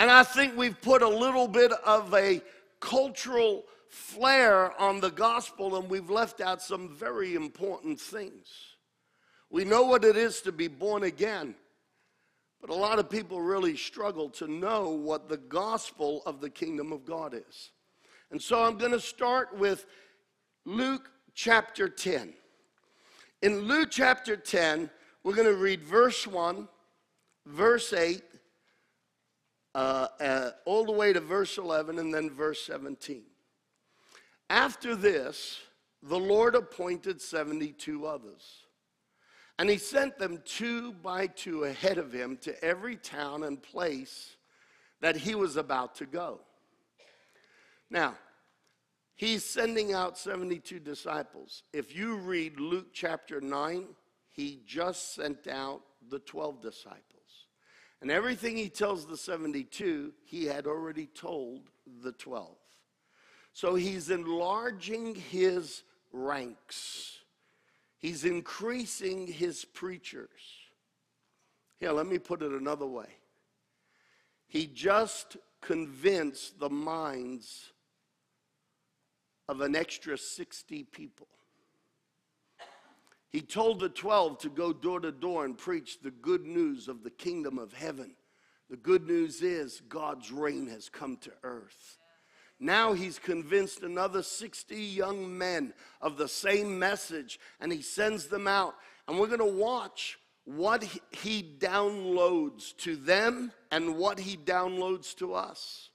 And 0.00 0.10
I 0.10 0.24
think 0.24 0.56
we've 0.56 0.80
put 0.82 1.00
a 1.00 1.08
little 1.08 1.46
bit 1.46 1.70
of 1.70 2.12
a 2.12 2.42
cultural 2.80 3.62
flair 3.88 4.76
on 4.80 4.98
the 4.98 5.12
gospel 5.12 5.76
and 5.76 5.88
we've 5.88 6.10
left 6.10 6.40
out 6.40 6.60
some 6.60 6.88
very 6.88 7.36
important 7.36 8.00
things. 8.00 8.48
We 9.48 9.64
know 9.64 9.84
what 9.84 10.04
it 10.04 10.16
is 10.16 10.40
to 10.40 10.50
be 10.50 10.66
born 10.66 11.04
again, 11.04 11.54
but 12.60 12.68
a 12.68 12.74
lot 12.74 12.98
of 12.98 13.08
people 13.08 13.40
really 13.40 13.76
struggle 13.76 14.28
to 14.30 14.48
know 14.48 14.88
what 14.88 15.28
the 15.28 15.36
gospel 15.36 16.20
of 16.26 16.40
the 16.40 16.50
kingdom 16.50 16.90
of 16.92 17.04
God 17.04 17.32
is. 17.32 17.70
And 18.32 18.42
so 18.42 18.64
I'm 18.64 18.76
going 18.76 18.90
to 18.90 18.98
start 18.98 19.56
with 19.56 19.86
Luke 20.64 21.08
chapter 21.32 21.88
10. 21.88 22.34
In 23.42 23.60
Luke 23.60 23.90
chapter 23.90 24.34
10, 24.34 24.88
we're 25.22 25.34
going 25.34 25.46
to 25.46 25.60
read 25.60 25.84
verse 25.84 26.26
1, 26.26 26.66
verse 27.44 27.92
8, 27.92 28.22
uh, 29.74 30.06
uh, 30.18 30.50
all 30.64 30.86
the 30.86 30.92
way 30.92 31.12
to 31.12 31.20
verse 31.20 31.58
11, 31.58 31.98
and 31.98 32.14
then 32.14 32.30
verse 32.30 32.62
17. 32.64 33.24
After 34.48 34.96
this, 34.96 35.58
the 36.02 36.18
Lord 36.18 36.54
appointed 36.54 37.20
72 37.20 38.06
others. 38.06 38.62
And 39.58 39.68
he 39.68 39.76
sent 39.76 40.18
them 40.18 40.40
two 40.46 40.92
by 40.94 41.26
two 41.26 41.64
ahead 41.64 41.98
of 41.98 42.12
him 42.12 42.38
to 42.38 42.64
every 42.64 42.96
town 42.96 43.42
and 43.42 43.62
place 43.62 44.36
that 45.02 45.16
he 45.16 45.34
was 45.34 45.56
about 45.56 45.94
to 45.96 46.06
go. 46.06 46.40
Now, 47.90 48.16
He's 49.16 49.44
sending 49.44 49.94
out 49.94 50.18
72 50.18 50.78
disciples. 50.78 51.62
If 51.72 51.96
you 51.96 52.16
read 52.16 52.60
Luke 52.60 52.88
chapter 52.92 53.40
9, 53.40 53.86
he 54.30 54.60
just 54.66 55.14
sent 55.14 55.48
out 55.48 55.80
the 56.10 56.18
12 56.18 56.60
disciples. 56.60 57.02
And 58.02 58.10
everything 58.10 58.58
he 58.58 58.68
tells 58.68 59.06
the 59.06 59.16
72, 59.16 60.12
he 60.24 60.44
had 60.44 60.66
already 60.66 61.06
told 61.06 61.62
the 62.02 62.12
12. 62.12 62.54
So 63.54 63.74
he's 63.74 64.10
enlarging 64.10 65.14
his 65.14 65.82
ranks, 66.12 67.18
he's 67.96 68.26
increasing 68.26 69.26
his 69.26 69.64
preachers. 69.64 70.28
Here, 71.80 71.92
let 71.92 72.06
me 72.06 72.18
put 72.18 72.42
it 72.42 72.52
another 72.52 72.86
way. 72.86 73.08
He 74.46 74.66
just 74.66 75.36
convinced 75.60 76.58
the 76.58 76.70
minds 76.70 77.72
of 79.48 79.60
an 79.60 79.76
extra 79.76 80.18
60 80.18 80.84
people. 80.84 81.28
He 83.30 83.40
told 83.40 83.80
the 83.80 83.88
12 83.88 84.38
to 84.38 84.48
go 84.48 84.72
door 84.72 85.00
to 85.00 85.12
door 85.12 85.44
and 85.44 85.58
preach 85.58 86.00
the 86.00 86.10
good 86.10 86.46
news 86.46 86.88
of 86.88 87.02
the 87.02 87.10
kingdom 87.10 87.58
of 87.58 87.72
heaven. 87.72 88.14
The 88.70 88.76
good 88.76 89.06
news 89.06 89.42
is 89.42 89.82
God's 89.88 90.32
reign 90.32 90.68
has 90.68 90.88
come 90.88 91.16
to 91.18 91.32
earth. 91.42 91.98
Now 92.58 92.94
he's 92.94 93.18
convinced 93.18 93.82
another 93.82 94.22
60 94.22 94.74
young 94.76 95.36
men 95.36 95.74
of 96.00 96.16
the 96.16 96.28
same 96.28 96.78
message 96.78 97.38
and 97.60 97.70
he 97.70 97.82
sends 97.82 98.26
them 98.26 98.48
out. 98.48 98.74
And 99.06 99.18
we're 99.18 99.26
going 99.26 99.38
to 99.38 99.44
watch 99.44 100.18
what 100.44 100.84
he 101.10 101.42
downloads 101.58 102.74
to 102.78 102.96
them 102.96 103.52
and 103.70 103.96
what 103.96 104.18
he 104.18 104.36
downloads 104.36 105.14
to 105.16 105.34
us. 105.34 105.90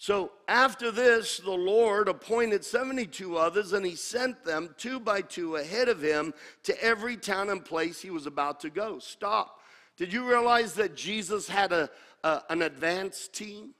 So 0.00 0.30
after 0.46 0.92
this, 0.92 1.38
the 1.38 1.50
Lord 1.50 2.06
appointed 2.06 2.64
72 2.64 3.36
others, 3.36 3.72
and 3.72 3.84
he 3.84 3.96
sent 3.96 4.44
them 4.44 4.74
two 4.78 5.00
by 5.00 5.22
two 5.22 5.56
ahead 5.56 5.88
of 5.88 6.00
him 6.00 6.32
to 6.62 6.82
every 6.82 7.16
town 7.16 7.50
and 7.50 7.64
place 7.64 8.00
he 8.00 8.10
was 8.10 8.26
about 8.26 8.60
to 8.60 8.70
go. 8.70 9.00
Stop. 9.00 9.60
Did 9.96 10.12
you 10.12 10.28
realize 10.28 10.74
that 10.74 10.94
Jesus 10.94 11.48
had 11.48 11.72
a, 11.72 11.90
a 12.22 12.42
an 12.48 12.62
advance 12.62 13.26
team? 13.26 13.74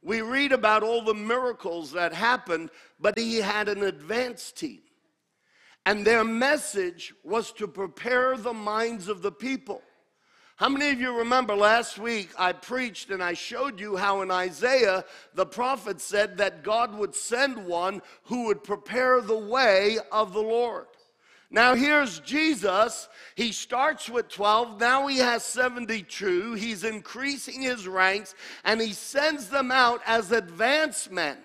We 0.00 0.20
read 0.20 0.52
about 0.52 0.84
all 0.84 1.02
the 1.02 1.14
miracles 1.14 1.90
that 1.92 2.12
happened, 2.12 2.70
but 3.00 3.18
he 3.18 3.38
had 3.38 3.68
an 3.68 3.82
advance 3.82 4.52
team. 4.52 4.82
And 5.86 6.06
their 6.06 6.22
message 6.22 7.12
was 7.24 7.50
to 7.52 7.66
prepare 7.66 8.36
the 8.36 8.54
minds 8.54 9.08
of 9.08 9.22
the 9.22 9.32
people. 9.32 9.82
How 10.56 10.68
many 10.68 10.90
of 10.92 11.00
you 11.00 11.18
remember 11.18 11.56
last 11.56 11.98
week 11.98 12.30
I 12.38 12.52
preached 12.52 13.10
and 13.10 13.20
I 13.20 13.32
showed 13.32 13.80
you 13.80 13.96
how 13.96 14.22
in 14.22 14.30
Isaiah 14.30 15.04
the 15.34 15.46
prophet 15.46 16.00
said 16.00 16.36
that 16.36 16.62
God 16.62 16.96
would 16.96 17.12
send 17.12 17.66
one 17.66 18.00
who 18.24 18.44
would 18.44 18.62
prepare 18.62 19.20
the 19.20 19.36
way 19.36 19.98
of 20.12 20.32
the 20.32 20.42
Lord? 20.42 20.86
Now 21.50 21.74
here's 21.74 22.20
Jesus. 22.20 23.08
He 23.34 23.50
starts 23.50 24.08
with 24.08 24.28
12. 24.28 24.78
Now 24.78 25.08
he 25.08 25.18
has 25.18 25.44
72. 25.44 26.54
He's 26.54 26.84
increasing 26.84 27.60
his 27.62 27.88
ranks 27.88 28.36
and 28.62 28.80
he 28.80 28.92
sends 28.92 29.48
them 29.48 29.72
out 29.72 30.02
as 30.06 30.30
advance 30.30 31.10
men 31.10 31.38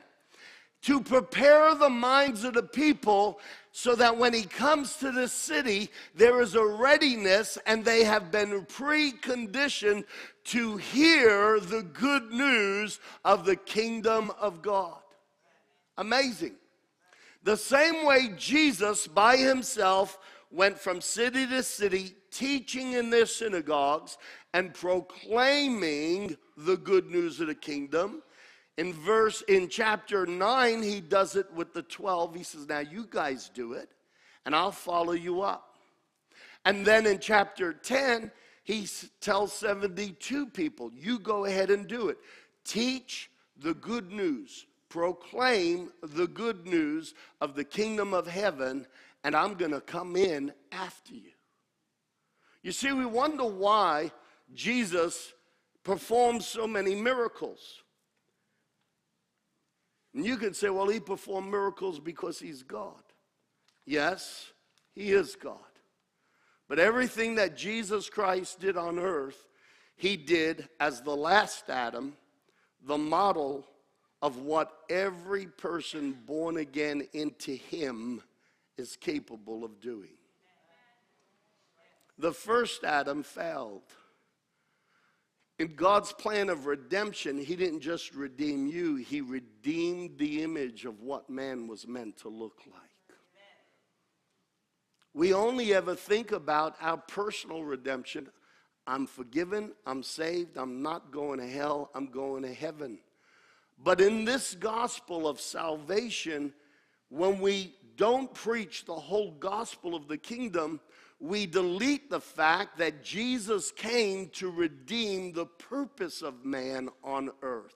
to 0.83 1.01
prepare 1.01 1.73
the 1.73 1.89
minds 1.89 2.43
of 2.43 2.53
the 2.53 2.63
people 2.63 3.39
so 3.81 3.95
that 3.95 4.17
when 4.17 4.33
he 4.33 4.43
comes 4.43 4.97
to 4.97 5.09
the 5.09 5.29
city, 5.29 5.89
there 6.13 6.41
is 6.41 6.53
a 6.53 6.65
readiness 6.65 7.57
and 7.65 7.85
they 7.85 8.03
have 8.03 8.29
been 8.29 8.65
preconditioned 8.65 10.03
to 10.43 10.75
hear 10.75 11.61
the 11.61 11.83
good 11.83 12.29
news 12.29 12.99
of 13.23 13.45
the 13.45 13.55
kingdom 13.55 14.33
of 14.37 14.61
God. 14.61 14.97
Amazing. 15.97 16.55
The 17.43 17.55
same 17.55 18.05
way 18.05 18.33
Jesus 18.35 19.07
by 19.07 19.37
himself 19.37 20.19
went 20.51 20.77
from 20.77 20.99
city 20.99 21.47
to 21.47 21.63
city, 21.63 22.15
teaching 22.31 22.91
in 22.91 23.09
their 23.09 23.25
synagogues 23.25 24.17
and 24.53 24.73
proclaiming 24.73 26.35
the 26.57 26.75
good 26.75 27.09
news 27.09 27.39
of 27.39 27.47
the 27.47 27.55
kingdom 27.55 28.23
in 28.79 28.93
verse 28.93 29.41
in 29.41 29.67
chapter 29.67 30.25
9, 30.25 30.81
he 30.81 31.01
does 31.01 31.35
it 31.35 31.53
with 31.53 31.73
the 31.73 31.81
12. 31.81 32.33
He 32.33 32.43
says, 32.43 32.65
Now 32.65 32.79
you 32.79 33.05
guys 33.09 33.51
do 33.53 33.73
it, 33.73 33.89
and 34.45 34.55
I'll 34.55 34.71
follow 34.71 35.11
you 35.11 35.41
up. 35.41 35.75
And 36.63 36.85
then 36.85 37.05
in 37.05 37.19
chapter 37.19 37.73
10, 37.73 38.31
he 38.63 38.87
tells 39.19 39.51
72 39.51 40.45
people, 40.45 40.91
You 40.95 41.19
go 41.19 41.43
ahead 41.43 41.71
and 41.71 41.89
do 41.89 42.07
it. 42.07 42.19
Teach 42.63 43.29
the 43.57 43.73
good 43.73 44.13
news, 44.13 44.65
proclaim 44.87 45.91
the 46.01 46.27
good 46.27 46.65
news 46.65 47.15
of 47.41 47.55
the 47.55 47.65
kingdom 47.65 48.13
of 48.13 48.27
heaven, 48.27 48.87
and 49.25 49.35
I'm 49.35 49.55
going 49.55 49.71
to 49.71 49.81
come 49.81 50.15
in 50.15 50.53
after 50.71 51.15
you. 51.15 51.31
You 52.63 52.71
see, 52.71 52.93
we 52.93 53.05
wonder 53.05 53.43
why 53.43 54.13
Jesus 54.53 55.33
performed 55.83 56.43
so 56.43 56.65
many 56.65 56.95
miracles. 56.95 57.83
And 60.13 60.25
you 60.25 60.37
can 60.37 60.53
say, 60.53 60.69
well, 60.69 60.87
he 60.87 60.99
performed 60.99 61.51
miracles 61.51 61.99
because 61.99 62.39
he's 62.39 62.63
God. 62.63 63.03
Yes, 63.85 64.51
he 64.93 65.11
is 65.11 65.35
God. 65.35 65.57
But 66.67 66.79
everything 66.79 67.35
that 67.35 67.57
Jesus 67.57 68.09
Christ 68.09 68.59
did 68.59 68.77
on 68.77 68.99
earth, 68.99 69.47
he 69.95 70.17
did 70.17 70.69
as 70.79 71.01
the 71.01 71.15
last 71.15 71.69
Adam, 71.69 72.15
the 72.85 72.97
model 72.97 73.65
of 74.21 74.37
what 74.41 74.71
every 74.89 75.45
person 75.45 76.17
born 76.25 76.57
again 76.57 77.07
into 77.13 77.51
him 77.51 78.21
is 78.77 78.95
capable 78.95 79.63
of 79.63 79.79
doing. 79.79 80.17
The 82.17 82.33
first 82.33 82.83
Adam 82.83 83.23
failed. 83.23 83.83
In 85.59 85.75
God's 85.75 86.13
plan 86.13 86.47
of 86.49 86.65
redemption, 86.65 87.37
He 87.37 87.57
didn't 87.57 87.81
just 87.81 88.15
redeem 88.15 88.65
you, 88.65 88.95
He 88.95 89.19
redeemed 89.19 90.17
the 90.17 90.41
image 90.41 90.85
of 90.85 91.01
what 91.01 91.29
man 91.29 91.67
was 91.67 91.85
meant 91.85 92.17
to 92.19 92.29
look 92.29 92.61
like. 92.65 92.89
We 95.13 95.33
only 95.33 95.73
ever 95.73 95.95
think 95.95 96.31
about 96.31 96.75
our 96.79 96.95
personal 96.95 97.63
redemption. 97.63 98.29
I'm 98.87 99.05
forgiven, 99.05 99.73
I'm 99.85 100.01
saved, 100.01 100.55
I'm 100.55 100.81
not 100.81 101.11
going 101.11 101.39
to 101.39 101.47
hell, 101.47 101.91
I'm 101.93 102.07
going 102.07 102.43
to 102.43 102.53
heaven. 102.53 102.99
But 103.77 103.99
in 103.99 104.23
this 104.23 104.55
gospel 104.55 105.27
of 105.27 105.41
salvation, 105.41 106.53
when 107.09 107.39
we 107.39 107.75
don't 107.97 108.33
preach 108.33 108.85
the 108.85 108.95
whole 108.95 109.31
gospel 109.31 109.93
of 109.93 110.07
the 110.07 110.17
kingdom, 110.17 110.79
we 111.19 111.45
delete 111.45 112.09
the 112.09 112.21
fact 112.21 112.77
that 112.77 113.03
Jesus 113.03 113.71
came 113.71 114.29
to 114.29 114.49
redeem 114.49 115.33
the 115.33 115.45
purpose 115.45 116.21
of 116.21 116.45
man 116.45 116.89
on 117.03 117.31
earth. 117.41 117.75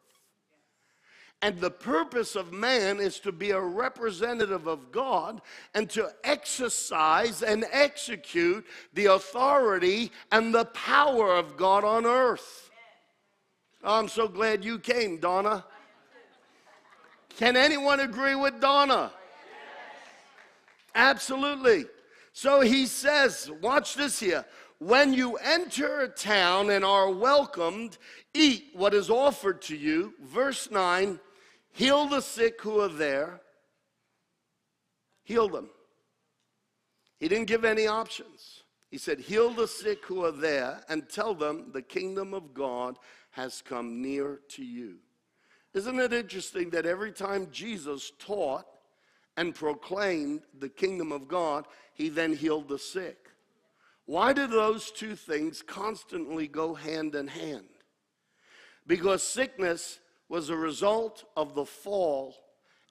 And 1.42 1.60
the 1.60 1.72
purpose 1.72 2.38
of 2.38 2.54
man 2.54 3.02
is 3.02 3.20
to 3.20 3.34
be 3.34 3.52
a 3.52 3.60
representative 3.60 4.66
of 4.66 4.94
God 4.94 5.42
and 5.74 5.90
to 5.90 6.10
exercise 6.24 7.44
and 7.44 7.66
execute 7.70 8.66
the 8.94 9.08
authority 9.08 10.10
and 10.32 10.56
the 10.56 10.64
power 10.64 11.36
of 11.36 11.58
God 11.58 11.84
on 11.84 12.06
earth. 12.06 12.72
Oh, 13.84 14.00
I'm 14.00 14.08
so 14.08 14.30
glad 14.30 14.64
you 14.64 14.80
came, 14.80 15.18
Donna. 15.18 15.66
Can 17.36 17.58
anyone 17.58 18.00
agree 18.00 18.36
with 18.36 18.62
Donna? 18.62 19.12
Absolutely. 20.96 21.86
So 22.34 22.62
he 22.62 22.88
says, 22.88 23.50
watch 23.62 23.96
this 23.96 24.20
here. 24.20 24.44
When 24.80 25.14
you 25.14 25.38
enter 25.38 26.02
a 26.02 26.10
town 26.10 26.72
and 26.72 26.84
are 26.84 27.10
welcomed, 27.10 27.98
eat 28.34 28.72
what 28.74 28.94
is 28.94 29.10
offered 29.10 29.62
to 29.64 29.78
you. 29.78 30.14
Verse 30.22 30.70
9 30.70 31.20
heal 31.72 32.08
the 32.08 32.22
sick 32.22 32.62
who 32.62 32.82
are 32.82 32.90
there, 32.90 33.42
heal 35.24 35.48
them. 35.48 35.70
He 37.20 37.28
didn't 37.28 37.48
give 37.48 37.66
any 37.66 37.88
options. 37.88 38.64
He 38.92 38.98
said, 38.98 39.20
Heal 39.20 39.52
the 39.52 39.68
sick 39.68 40.06
who 40.06 40.24
are 40.24 40.32
there 40.32 40.84
and 40.90 41.10
tell 41.10 41.34
them 41.34 41.72
the 41.72 41.82
kingdom 41.82 42.34
of 42.34 42.54
God 42.54 43.00
has 43.32 43.62
come 43.62 44.02
near 44.02 44.42
to 44.50 44.64
you. 44.64 44.98
Isn't 45.74 46.00
it 46.00 46.14
interesting 46.14 46.70
that 46.72 46.86
every 46.86 47.12
time 47.12 47.48
Jesus 47.52 48.12
taught 48.20 48.66
and 49.38 49.56
proclaimed 49.56 50.42
the 50.60 50.70
kingdom 50.70 51.12
of 51.12 51.28
God, 51.28 51.66
he 51.94 52.10
then 52.10 52.34
healed 52.34 52.68
the 52.68 52.80
sick? 52.80 53.30
Why 54.06 54.34
do 54.34 54.48
those 54.48 54.92
two 54.92 55.16
things 55.16 55.62
constantly 55.62 56.48
go 56.48 56.74
hand 56.74 57.16
in 57.16 57.28
hand? 57.28 57.68
Because 58.86 59.24
sickness 59.24 60.00
was 60.28 60.50
a 60.50 60.58
result 60.58 61.24
of 61.38 61.56
the 61.56 61.66
fall, 61.66 62.36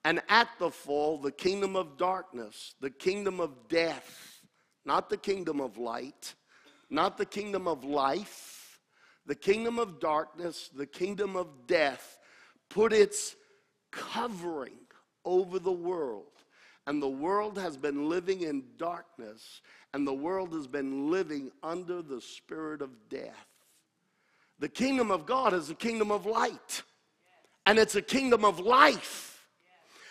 and 0.04 0.22
at 0.28 0.48
the 0.58 0.70
fall, 0.70 1.18
the 1.18 1.32
kingdom 1.32 1.76
of 1.76 1.98
darkness, 1.98 2.74
the 2.80 2.90
kingdom 2.90 3.40
of 3.40 3.68
death, 3.68 4.40
not 4.84 5.10
the 5.10 5.16
kingdom 5.16 5.60
of 5.60 5.76
light, 5.76 6.34
not 6.88 7.18
the 7.18 7.26
kingdom 7.26 7.68
of 7.68 7.84
life, 7.84 8.80
the 9.26 9.34
kingdom 9.34 9.78
of 9.78 10.00
darkness, 10.00 10.70
the 10.74 10.86
kingdom 10.86 11.36
of 11.36 11.66
death, 11.66 12.18
put 12.68 12.92
its 12.92 13.36
covering 13.90 14.78
over 15.24 15.58
the 15.58 15.72
world. 15.72 16.31
And 16.86 17.02
the 17.02 17.08
world 17.08 17.58
has 17.58 17.76
been 17.76 18.08
living 18.08 18.42
in 18.42 18.64
darkness, 18.76 19.60
and 19.94 20.06
the 20.06 20.12
world 20.12 20.52
has 20.52 20.66
been 20.66 21.10
living 21.10 21.52
under 21.62 22.02
the 22.02 22.20
spirit 22.20 22.82
of 22.82 22.90
death. 23.08 23.46
The 24.58 24.68
kingdom 24.68 25.10
of 25.10 25.26
God 25.26 25.54
is 25.54 25.70
a 25.70 25.74
kingdom 25.74 26.10
of 26.10 26.26
light 26.26 26.82
and 27.66 27.78
it's 27.78 27.94
a 27.94 28.02
kingdom 28.02 28.44
of 28.44 28.60
life. 28.60 29.28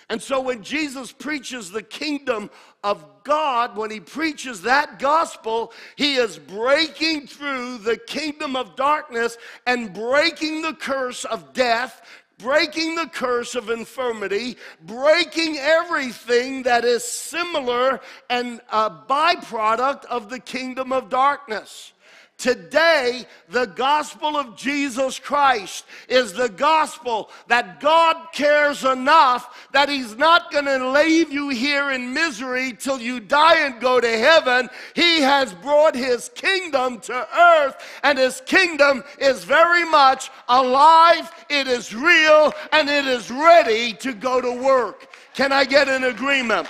And 0.09 0.21
so 0.21 0.41
when 0.41 0.61
Jesus 0.61 1.13
preaches 1.13 1.71
the 1.71 1.83
kingdom 1.83 2.49
of 2.83 3.05
God, 3.23 3.77
when 3.77 3.89
he 3.89 4.01
preaches 4.01 4.63
that 4.63 4.99
gospel, 4.99 5.71
he 5.95 6.15
is 6.15 6.37
breaking 6.37 7.27
through 7.27 7.77
the 7.77 7.95
kingdom 7.95 8.57
of 8.57 8.75
darkness 8.75 9.37
and 9.65 9.93
breaking 9.93 10.63
the 10.63 10.73
curse 10.73 11.23
of 11.23 11.53
death, 11.53 12.01
breaking 12.41 12.95
the 12.95 13.07
curse 13.07 13.55
of 13.55 13.69
infirmity, 13.69 14.57
breaking 14.85 15.57
everything 15.57 16.63
that 16.63 16.85
is 16.85 17.03
similar 17.03 18.01
and 18.29 18.61
a 18.71 18.89
byproduct 18.89 20.05
of 20.05 20.29
the 20.29 20.39
kingdom 20.39 20.91
of 20.91 21.09
darkness. 21.09 21.93
Today, 22.41 23.27
the 23.49 23.67
gospel 23.67 24.35
of 24.35 24.55
Jesus 24.55 25.19
Christ 25.19 25.85
is 26.09 26.33
the 26.33 26.49
gospel 26.49 27.29
that 27.49 27.79
God 27.79 28.17
cares 28.33 28.83
enough 28.83 29.69
that 29.73 29.89
He's 29.89 30.17
not 30.17 30.51
going 30.51 30.65
to 30.65 30.89
leave 30.89 31.31
you 31.31 31.49
here 31.49 31.91
in 31.91 32.15
misery 32.15 32.73
till 32.73 32.99
you 32.99 33.19
die 33.19 33.59
and 33.67 33.79
go 33.79 34.01
to 34.01 34.17
heaven. 34.17 34.71
He 34.95 35.21
has 35.21 35.53
brought 35.53 35.93
His 35.93 36.31
kingdom 36.33 36.99
to 37.01 37.27
earth, 37.37 37.75
and 38.01 38.17
His 38.17 38.41
kingdom 38.47 39.03
is 39.19 39.43
very 39.43 39.85
much 39.85 40.31
alive, 40.49 41.31
it 41.47 41.67
is 41.67 41.93
real, 41.93 42.55
and 42.71 42.89
it 42.89 43.05
is 43.05 43.29
ready 43.29 43.93
to 43.93 44.13
go 44.13 44.41
to 44.41 44.51
work. 44.51 45.07
Can 45.35 45.51
I 45.51 45.63
get 45.63 45.87
an 45.87 46.05
agreement? 46.05 46.67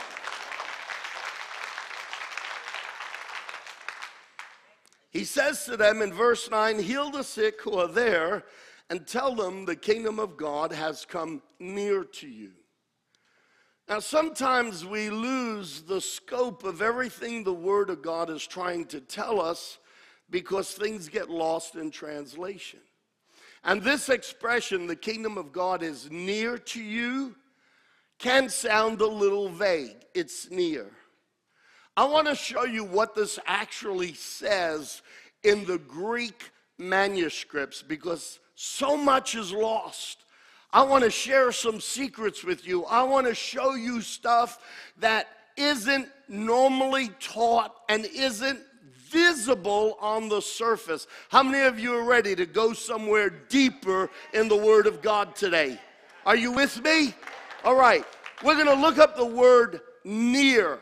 He 5.12 5.26
says 5.26 5.66
to 5.66 5.78
them 5.78 6.02
in 6.02 6.14
verse 6.14 6.50
9, 6.50 6.80
Heal 6.80 7.12
the 7.12 7.24
sick 7.24 7.62
who 7.62 7.76
are 7.76 7.88
there 7.88 8.46
and 8.90 9.06
tell 9.06 9.36
them 9.36 9.66
the 9.66 9.76
kingdom 9.76 10.20
of 10.20 10.38
God 10.38 10.72
has 10.72 11.06
come 11.06 11.42
near 11.60 12.04
to 12.04 12.28
you. 12.28 12.52
Now, 13.90 14.00
sometimes 14.00 14.86
we 14.86 15.10
lose 15.10 15.82
the 15.82 16.00
scope 16.00 16.64
of 16.64 16.82
everything 16.82 17.44
the 17.44 17.54
Word 17.54 17.90
of 17.90 18.02
God 18.02 18.30
is 18.30 18.48
trying 18.48 18.86
to 18.86 19.02
tell 19.02 19.42
us 19.42 19.80
because 20.30 20.72
things 20.72 21.10
get 21.10 21.30
lost 21.30 21.76
in 21.76 21.92
translation. 21.92 22.80
And 23.66 23.82
this 23.82 24.08
expression, 24.08 24.88
the 24.88 24.96
kingdom 24.96 25.38
of 25.38 25.52
God 25.52 25.84
is 25.84 26.10
near 26.10 26.58
to 26.58 26.82
you, 26.82 27.36
can 28.18 28.48
sound 28.48 29.02
a 29.02 29.08
little 29.08 29.50
vague. 29.50 30.06
It's 30.14 30.50
near. 30.50 30.90
I 31.98 32.06
want 32.06 32.28
to 32.28 32.36
show 32.36 32.64
you 32.64 32.84
what 32.84 33.16
this 33.16 33.38
actually 33.46 34.14
says 34.14 35.02
in 35.44 35.66
the 35.66 35.78
Greek 35.78 36.50
manuscripts 36.78 37.82
because 37.82 38.40
so 38.56 38.96
much 38.96 39.36
is 39.36 39.52
lost. 39.52 40.24
I 40.72 40.84
want 40.84 41.04
to 41.04 41.12
share 41.12 41.52
some 41.52 41.82
secrets 41.82 42.44
with 42.44 42.66
you. 42.66 42.86
I 42.86 43.04
want 43.04 43.28
to 43.28 43.36
show 43.36 43.76
you 43.76 44.02
stuff 44.02 44.60
that 45.00 45.28
isn't 45.58 46.08
normally 46.30 47.10
taught 47.20 47.76
and 47.90 48.06
isn't 48.06 48.60
visible 49.10 49.98
on 50.00 50.30
the 50.30 50.42
surface. 50.42 51.08
How 51.30 51.44
many 51.44 51.66
of 51.66 51.78
you 51.78 51.94
are 51.98 52.06
ready 52.06 52.36
to 52.36 52.46
go 52.46 52.72
somewhere 52.72 53.30
deeper 53.30 54.10
in 54.34 54.48
the 54.48 54.56
Word 54.56 54.88
of 54.88 55.02
God 55.02 55.36
today? 55.36 55.78
Are 56.26 56.38
you 56.38 56.54
with 56.54 56.82
me? 56.82 57.14
All 57.66 57.76
right, 57.76 58.06
we're 58.44 58.56
going 58.56 58.68
to 58.68 58.82
look 58.82 58.98
up 58.98 59.18
the 59.18 59.26
word 59.26 59.82
near. 60.06 60.80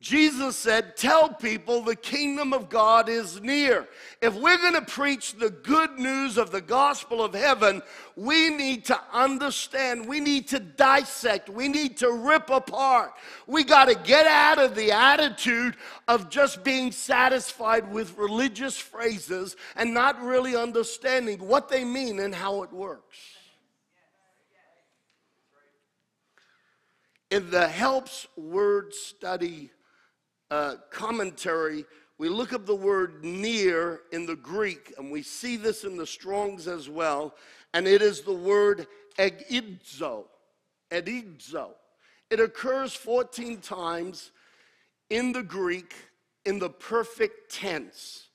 Jesus 0.00 0.56
said, 0.56 0.96
Tell 0.96 1.28
people 1.28 1.82
the 1.82 1.96
kingdom 1.96 2.52
of 2.52 2.68
God 2.68 3.08
is 3.08 3.40
near. 3.40 3.88
If 4.22 4.32
we're 4.36 4.56
going 4.58 4.74
to 4.74 4.82
preach 4.82 5.32
the 5.34 5.50
good 5.50 5.98
news 5.98 6.38
of 6.38 6.52
the 6.52 6.60
gospel 6.60 7.20
of 7.20 7.34
heaven, 7.34 7.82
we 8.14 8.48
need 8.50 8.84
to 8.86 9.00
understand, 9.12 10.06
we 10.06 10.20
need 10.20 10.46
to 10.48 10.60
dissect, 10.60 11.48
we 11.48 11.66
need 11.66 11.96
to 11.96 12.12
rip 12.12 12.48
apart. 12.48 13.10
We 13.48 13.64
got 13.64 13.88
to 13.88 13.96
get 13.96 14.24
out 14.26 14.60
of 14.60 14.76
the 14.76 14.92
attitude 14.92 15.74
of 16.06 16.30
just 16.30 16.62
being 16.62 16.92
satisfied 16.92 17.90
with 17.92 18.16
religious 18.16 18.78
phrases 18.78 19.56
and 19.74 19.92
not 19.92 20.22
really 20.22 20.54
understanding 20.54 21.40
what 21.40 21.68
they 21.68 21.82
mean 21.82 22.20
and 22.20 22.32
how 22.32 22.62
it 22.62 22.72
works. 22.72 23.18
In 27.32 27.50
the 27.50 27.66
Helps 27.66 28.28
Word 28.36 28.94
Study 28.94 29.70
uh, 30.50 30.76
commentary, 30.90 31.84
we 32.18 32.28
look 32.28 32.52
up 32.52 32.66
the 32.66 32.74
word 32.74 33.24
near 33.24 34.00
in 34.12 34.26
the 34.26 34.36
Greek, 34.36 34.92
and 34.98 35.10
we 35.10 35.22
see 35.22 35.56
this 35.56 35.84
in 35.84 35.96
the 35.96 36.06
Strongs 36.06 36.66
as 36.66 36.88
well, 36.88 37.34
and 37.74 37.86
it 37.86 38.02
is 38.02 38.22
the 38.22 38.32
word 38.32 38.86
egidzo. 39.18 40.24
Egidzo. 40.90 41.70
It 42.30 42.40
occurs 42.40 42.92
14 42.92 43.60
times 43.60 44.32
in 45.10 45.32
the 45.32 45.42
Greek 45.42 45.94
in 46.44 46.58
the 46.58 46.70
perfect 46.70 47.52
tense. 47.52 48.28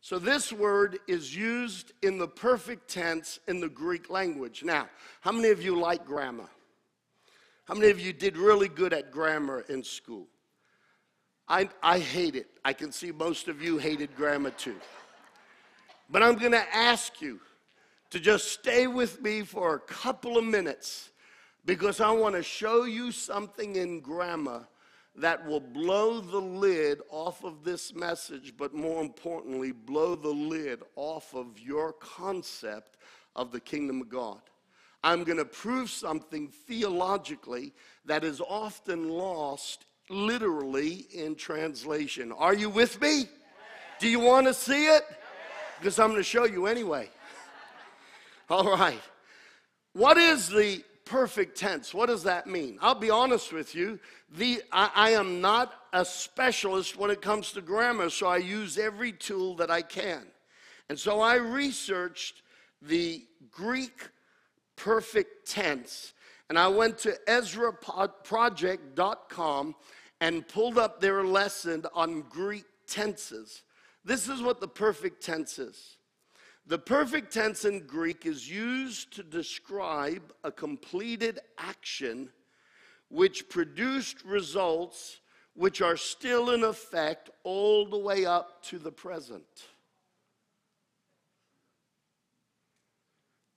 So 0.00 0.18
this 0.18 0.52
word 0.52 1.00
is 1.08 1.34
used 1.34 1.92
in 2.02 2.18
the 2.18 2.28
perfect 2.28 2.88
tense 2.88 3.40
in 3.48 3.60
the 3.60 3.68
Greek 3.68 4.08
language. 4.08 4.62
Now, 4.62 4.88
how 5.20 5.32
many 5.32 5.48
of 5.48 5.60
you 5.60 5.78
like 5.78 6.04
grammar? 6.04 6.48
How 7.64 7.74
many 7.74 7.90
of 7.90 7.98
you 7.98 8.12
did 8.12 8.36
really 8.36 8.68
good 8.68 8.92
at 8.92 9.10
grammar 9.10 9.64
in 9.68 9.82
school? 9.82 10.28
I, 11.48 11.68
I 11.82 11.98
hate 11.98 12.34
it. 12.34 12.48
I 12.64 12.72
can 12.72 12.90
see 12.90 13.12
most 13.12 13.48
of 13.48 13.62
you 13.62 13.78
hated 13.78 14.14
grammar 14.16 14.50
too. 14.50 14.76
But 16.10 16.22
I'm 16.22 16.36
going 16.36 16.52
to 16.52 16.74
ask 16.74 17.20
you 17.20 17.40
to 18.10 18.20
just 18.20 18.52
stay 18.52 18.86
with 18.86 19.20
me 19.22 19.42
for 19.42 19.74
a 19.74 19.80
couple 19.80 20.38
of 20.38 20.44
minutes 20.44 21.10
because 21.64 22.00
I 22.00 22.10
want 22.10 22.34
to 22.34 22.42
show 22.42 22.84
you 22.84 23.10
something 23.12 23.76
in 23.76 24.00
grammar 24.00 24.66
that 25.16 25.44
will 25.46 25.60
blow 25.60 26.20
the 26.20 26.40
lid 26.40 27.00
off 27.10 27.42
of 27.42 27.64
this 27.64 27.94
message, 27.94 28.54
but 28.56 28.74
more 28.74 29.00
importantly, 29.00 29.72
blow 29.72 30.14
the 30.14 30.28
lid 30.28 30.82
off 30.94 31.34
of 31.34 31.58
your 31.58 31.92
concept 31.94 32.98
of 33.34 33.50
the 33.50 33.60
kingdom 33.60 34.02
of 34.02 34.08
God. 34.08 34.40
I'm 35.02 35.24
going 35.24 35.38
to 35.38 35.44
prove 35.44 35.90
something 35.90 36.48
theologically 36.48 37.72
that 38.04 38.24
is 38.24 38.40
often 38.40 39.08
lost 39.08 39.85
literally 40.08 41.06
in 41.12 41.34
translation. 41.34 42.32
Are 42.32 42.54
you 42.54 42.70
with 42.70 43.00
me? 43.00 43.28
Do 43.98 44.08
you 44.08 44.20
want 44.20 44.46
to 44.46 44.54
see 44.54 44.86
it? 44.86 45.02
Because 45.78 45.98
I'm 45.98 46.08
going 46.08 46.20
to 46.20 46.24
show 46.24 46.44
you 46.44 46.66
anyway. 46.66 47.10
All 48.50 48.76
right. 48.76 49.00
What 49.92 50.18
is 50.18 50.48
the 50.48 50.84
perfect 51.04 51.58
tense? 51.58 51.94
What 51.94 52.06
does 52.06 52.24
that 52.24 52.46
mean? 52.46 52.78
I'll 52.82 52.94
be 52.94 53.10
honest 53.10 53.52
with 53.52 53.74
you. 53.74 53.98
The, 54.36 54.62
I, 54.72 54.90
I 54.94 55.10
am 55.10 55.40
not 55.40 55.72
a 55.92 56.04
specialist 56.04 56.96
when 56.96 57.10
it 57.10 57.22
comes 57.22 57.52
to 57.52 57.62
grammar, 57.62 58.10
so 58.10 58.26
I 58.26 58.38
use 58.38 58.78
every 58.78 59.12
tool 59.12 59.54
that 59.56 59.70
I 59.70 59.82
can. 59.82 60.26
And 60.88 60.98
so 60.98 61.20
I 61.20 61.36
researched 61.36 62.42
the 62.82 63.24
Greek 63.50 64.10
perfect 64.76 65.48
tense. 65.48 66.12
And 66.48 66.58
I 66.58 66.68
went 66.68 66.96
to 66.98 67.18
EzraProject.com 67.26 69.74
and 70.20 70.46
pulled 70.48 70.78
up 70.78 71.00
their 71.00 71.24
lesson 71.24 71.84
on 71.94 72.22
Greek 72.22 72.64
tenses. 72.86 73.62
This 74.04 74.28
is 74.28 74.40
what 74.40 74.60
the 74.60 74.68
perfect 74.68 75.22
tense 75.22 75.58
is. 75.58 75.96
The 76.66 76.78
perfect 76.78 77.32
tense 77.32 77.64
in 77.64 77.86
Greek 77.86 78.26
is 78.26 78.50
used 78.50 79.12
to 79.14 79.22
describe 79.22 80.32
a 80.42 80.50
completed 80.50 81.38
action 81.58 82.30
which 83.08 83.48
produced 83.48 84.24
results 84.24 85.20
which 85.54 85.80
are 85.80 85.96
still 85.96 86.50
in 86.50 86.64
effect 86.64 87.30
all 87.44 87.86
the 87.86 87.96
way 87.96 88.26
up 88.26 88.62
to 88.64 88.78
the 88.78 88.92
present. 88.92 89.44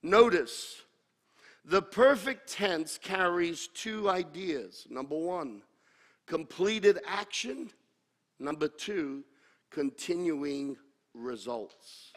Notice, 0.02 0.84
the 1.66 1.82
perfect 1.82 2.50
tense 2.50 2.98
carries 2.98 3.68
two 3.68 4.10
ideas. 4.10 4.88
Number 4.90 5.18
one, 5.18 5.62
completed 6.30 7.00
action. 7.08 7.72
Number 8.40 8.70
two, 8.70 9.24
continuing 9.72 10.78
results. 11.14 12.14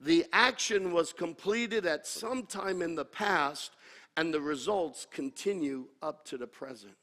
The 0.00 0.24
action 0.32 0.92
was 0.92 1.12
completed 1.12 1.84
at 1.84 2.06
some 2.06 2.44
time 2.46 2.80
in 2.80 2.94
the 2.94 3.04
past, 3.04 3.72
and 4.16 4.32
the 4.32 4.40
results 4.40 5.06
continue 5.10 5.86
up 6.00 6.24
to 6.26 6.38
the 6.38 6.46
present. 6.46 6.94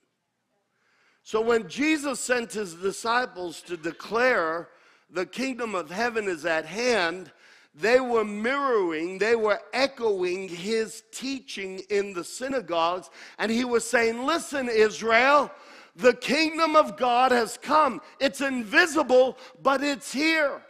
So 1.24 1.42
when 1.42 1.68
Jesus 1.68 2.20
sent 2.20 2.54
his 2.54 2.76
disciples 2.76 3.62
to 3.64 3.78
declare 3.78 4.70
the 5.10 5.26
kingdom 5.26 5.76
of 5.76 5.92
heaven 5.92 6.28
is 6.28 6.46
at 6.46 6.66
hand, 6.66 7.32
they 7.76 8.00
were 8.00 8.26
mirroring, 8.26 9.18
they 9.18 9.36
were 9.36 9.60
echoing 9.74 10.48
his 10.48 11.04
teaching 11.12 11.80
in 11.90 12.14
the 12.14 12.24
synagogues. 12.24 13.10
And 13.38 13.52
he 13.52 13.66
was 13.66 13.88
saying, 13.90 14.26
Listen, 14.26 14.68
Israel, 14.68 15.52
the 15.96 16.14
kingdom 16.14 16.76
of 16.76 16.98
God 16.98 17.32
has 17.32 17.58
come. 17.62 18.02
It's 18.20 18.42
invisible, 18.42 19.38
but 19.62 19.84
it's 19.84 20.12
here. 20.12 20.62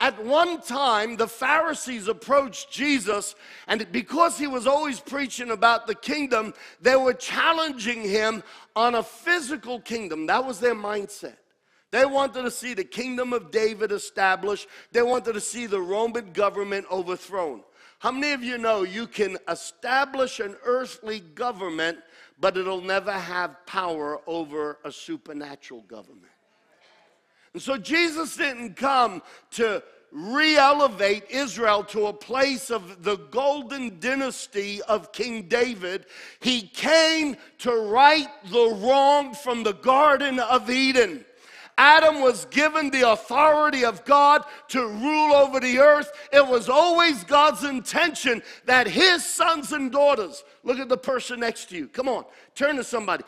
At 0.00 0.24
one 0.24 0.60
time, 0.60 1.16
the 1.16 1.28
Pharisees 1.28 2.08
approached 2.08 2.70
Jesus, 2.70 3.36
and 3.68 3.90
because 3.92 4.36
he 4.36 4.48
was 4.48 4.66
always 4.66 4.98
preaching 4.98 5.50
about 5.50 5.86
the 5.86 5.94
kingdom, 5.94 6.52
they 6.80 6.96
were 6.96 7.14
challenging 7.14 8.02
him 8.02 8.42
on 8.74 8.96
a 8.96 9.02
physical 9.02 9.80
kingdom. 9.80 10.26
That 10.26 10.44
was 10.44 10.58
their 10.58 10.74
mindset. 10.74 11.36
They 11.92 12.04
wanted 12.04 12.42
to 12.42 12.50
see 12.50 12.74
the 12.74 12.82
kingdom 12.82 13.32
of 13.32 13.52
David 13.52 13.92
established, 13.92 14.66
they 14.90 15.02
wanted 15.02 15.34
to 15.34 15.40
see 15.40 15.66
the 15.66 15.80
Roman 15.80 16.32
government 16.32 16.86
overthrown. 16.90 17.62
How 18.00 18.10
many 18.10 18.32
of 18.32 18.42
you 18.42 18.58
know 18.58 18.82
you 18.82 19.06
can 19.06 19.38
establish 19.48 20.40
an 20.40 20.56
earthly 20.66 21.20
government, 21.20 21.98
but 22.38 22.56
it'll 22.56 22.80
never 22.80 23.12
have 23.12 23.64
power 23.66 24.20
over 24.26 24.78
a 24.84 24.92
supernatural 24.92 25.82
government? 25.82 26.32
And 27.52 27.62
so 27.62 27.76
Jesus 27.76 28.36
didn't 28.36 28.74
come 28.74 29.22
to 29.52 29.82
re 30.14 30.56
elevate 30.56 31.24
Israel 31.28 31.82
to 31.82 32.06
a 32.06 32.12
place 32.12 32.70
of 32.70 33.02
the 33.02 33.16
golden 33.16 33.98
dynasty 33.98 34.80
of 34.82 35.12
King 35.12 35.42
David. 35.48 36.06
He 36.40 36.62
came 36.62 37.36
to 37.58 37.72
right 37.72 38.28
the 38.50 38.78
wrong 38.80 39.34
from 39.34 39.64
the 39.64 39.74
Garden 39.74 40.38
of 40.38 40.70
Eden. 40.70 41.24
Adam 41.76 42.20
was 42.20 42.44
given 42.46 42.90
the 42.90 43.10
authority 43.10 43.84
of 43.84 44.04
God 44.04 44.44
to 44.68 44.86
rule 44.86 45.34
over 45.34 45.58
the 45.60 45.78
earth. 45.78 46.12
It 46.32 46.46
was 46.46 46.68
always 46.68 47.24
God's 47.24 47.64
intention 47.64 48.42
that 48.66 48.86
his 48.86 49.24
sons 49.24 49.72
and 49.72 49.90
daughters, 49.90 50.44
look 50.62 50.78
at 50.78 50.88
the 50.88 50.96
person 50.96 51.40
next 51.40 51.70
to 51.70 51.76
you. 51.76 51.88
Come 51.88 52.08
on, 52.08 52.24
turn 52.54 52.76
to 52.76 52.84
somebody. 52.84 53.24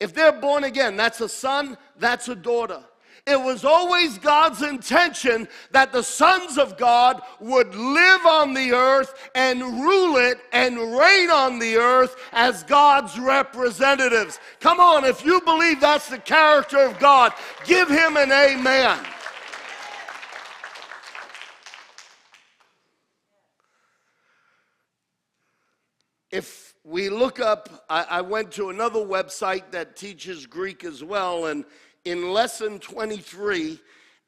If 0.00 0.12
they're 0.12 0.32
born 0.32 0.64
again, 0.64 0.96
that's 0.96 1.20
a 1.20 1.28
son, 1.28 1.78
that's 1.98 2.28
a 2.28 2.34
daughter. 2.34 2.82
It 3.26 3.40
was 3.40 3.64
always 3.64 4.18
God's 4.18 4.60
intention 4.60 5.48
that 5.70 5.92
the 5.92 6.02
sons 6.02 6.58
of 6.58 6.76
God 6.76 7.22
would 7.40 7.74
live 7.74 8.26
on 8.26 8.52
the 8.52 8.72
earth 8.72 9.30
and 9.34 9.62
rule 9.62 10.18
it 10.18 10.38
and 10.52 10.76
reign 10.76 11.30
on 11.30 11.58
the 11.58 11.76
earth 11.76 12.16
as 12.32 12.64
God's 12.64 13.18
representatives. 13.18 14.38
Come 14.60 14.78
on, 14.78 15.06
if 15.06 15.24
you 15.24 15.40
believe 15.40 15.80
that's 15.80 16.10
the 16.10 16.18
character 16.18 16.78
of 16.78 16.98
God, 16.98 17.32
give 17.64 17.88
him 17.88 18.18
an 18.18 18.30
amen. 18.30 19.02
If 26.30 26.74
we 26.84 27.08
look 27.08 27.40
up, 27.40 27.84
I, 27.88 28.02
I, 28.02 28.20
went 28.20 28.50
to 28.52 28.68
another 28.68 28.98
website 28.98 29.70
that 29.70 29.96
teaches 29.96 30.46
Greek 30.46 30.84
as 30.84 31.02
well, 31.02 31.46
and 31.46 31.64
in 32.04 32.30
lesson 32.30 32.78
23 32.78 33.80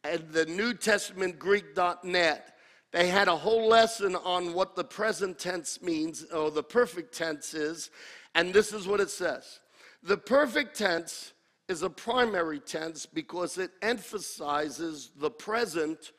at 0.04 0.32
the 0.32 0.46
New 0.46 0.72
Testament 0.74 1.38
Greek.net, 1.38 2.56
they 2.92 3.08
had 3.08 3.28
a 3.28 3.36
whole 3.36 3.68
lesson 3.68 4.16
on 4.16 4.54
what 4.54 4.74
the 4.74 4.84
present 4.84 5.38
tense 5.38 5.82
means, 5.82 6.24
or 6.32 6.50
the 6.50 6.62
perfect 6.62 7.14
tense 7.14 7.52
is, 7.52 7.90
and 8.34 8.54
this 8.54 8.72
is 8.72 8.86
what 8.86 9.00
it 9.00 9.10
says. 9.10 9.60
The 10.02 10.16
perfect 10.16 10.76
tense 10.76 11.32
is 11.68 11.82
a 11.82 11.90
primary 11.90 12.60
tense 12.60 13.04
because 13.04 13.58
it 13.58 13.72
emphasizes 13.82 15.10
the 15.16 15.30
present 15.30 16.12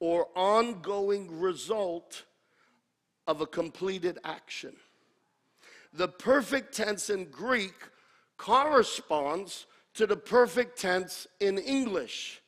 or 0.00 0.28
ongoing 0.34 1.38
result 1.38 2.24
of 3.26 3.40
a 3.40 3.46
completed 3.46 4.18
action. 4.24 4.74
The 5.92 6.08
perfect 6.08 6.74
tense 6.74 7.10
in 7.10 7.26
Greek 7.26 7.74
corresponds 8.36 9.66
to 9.94 10.06
the 10.06 10.16
perfect 10.16 10.78
tense 10.78 11.26
in 11.40 11.58
English 11.58 12.42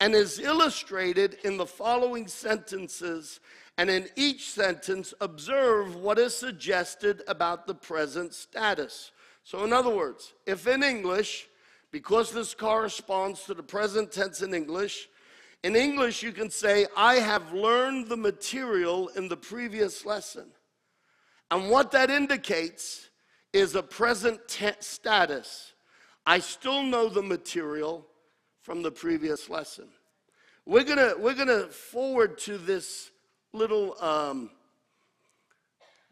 and 0.00 0.14
is 0.14 0.38
illustrated 0.38 1.38
in 1.44 1.56
the 1.56 1.66
following 1.66 2.28
sentences. 2.28 3.40
And 3.76 3.88
in 3.88 4.08
each 4.16 4.50
sentence, 4.50 5.14
observe 5.20 5.96
what 5.96 6.18
is 6.18 6.34
suggested 6.34 7.22
about 7.28 7.66
the 7.66 7.74
present 7.74 8.34
status. 8.34 9.12
So, 9.44 9.64
in 9.64 9.72
other 9.72 9.94
words, 9.94 10.34
if 10.46 10.66
in 10.66 10.82
English, 10.82 11.48
because 11.90 12.32
this 12.32 12.54
corresponds 12.54 13.44
to 13.44 13.54
the 13.54 13.62
present 13.62 14.12
tense 14.12 14.42
in 14.42 14.52
English, 14.52 15.08
in 15.62 15.74
English 15.74 16.22
you 16.22 16.32
can 16.32 16.50
say, 16.50 16.86
I 16.96 17.16
have 17.16 17.52
learned 17.52 18.08
the 18.08 18.16
material 18.16 19.08
in 19.08 19.28
the 19.28 19.36
previous 19.36 20.04
lesson. 20.04 20.48
And 21.50 21.70
what 21.70 21.92
that 21.92 22.10
indicates 22.10 23.08
is 23.52 23.74
a 23.74 23.82
present 23.82 24.40
tense 24.48 24.86
status. 24.86 25.72
I 26.28 26.40
still 26.40 26.82
know 26.82 27.08
the 27.08 27.22
material 27.22 28.06
from 28.60 28.82
the 28.82 28.90
previous 28.90 29.48
lesson. 29.48 29.88
We're 30.66 30.84
gonna 30.84 31.14
we're 31.18 31.32
gonna 31.32 31.68
forward 31.68 32.36
to 32.40 32.58
this 32.58 33.10
little 33.54 33.98
um, 33.98 34.50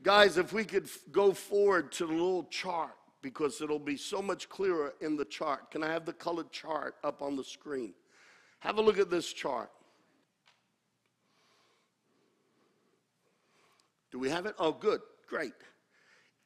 guys. 0.03 0.39
If 0.39 0.55
we 0.55 0.65
could 0.65 0.89
go 1.13 1.33
forward 1.33 1.93
to 1.93 2.07
the 2.07 2.15
little 2.15 2.45
chart 2.45 2.97
because 3.21 3.61
it'll 3.61 3.79
be 3.79 3.99
so 3.99 4.23
much 4.23 4.49
clearer 4.49 4.95
in 5.03 5.19
the 5.19 5.27
chart. 5.27 5.71
Can 5.71 5.85
I 5.85 5.93
have 5.93 6.07
the 6.07 6.15
colored 6.15 6.51
chart 6.51 6.95
up 7.05 7.21
on 7.21 7.37
the 7.37 7.45
screen? 7.45 7.93
Have 8.61 8.79
a 8.79 8.81
look 8.81 8.99
at 8.99 9.11
this 9.11 9.31
chart. 9.31 9.71
Do 14.11 14.19
we 14.19 14.31
have 14.31 14.47
it? 14.47 14.55
Oh, 14.59 14.73
good, 14.73 15.03
great. 15.29 15.53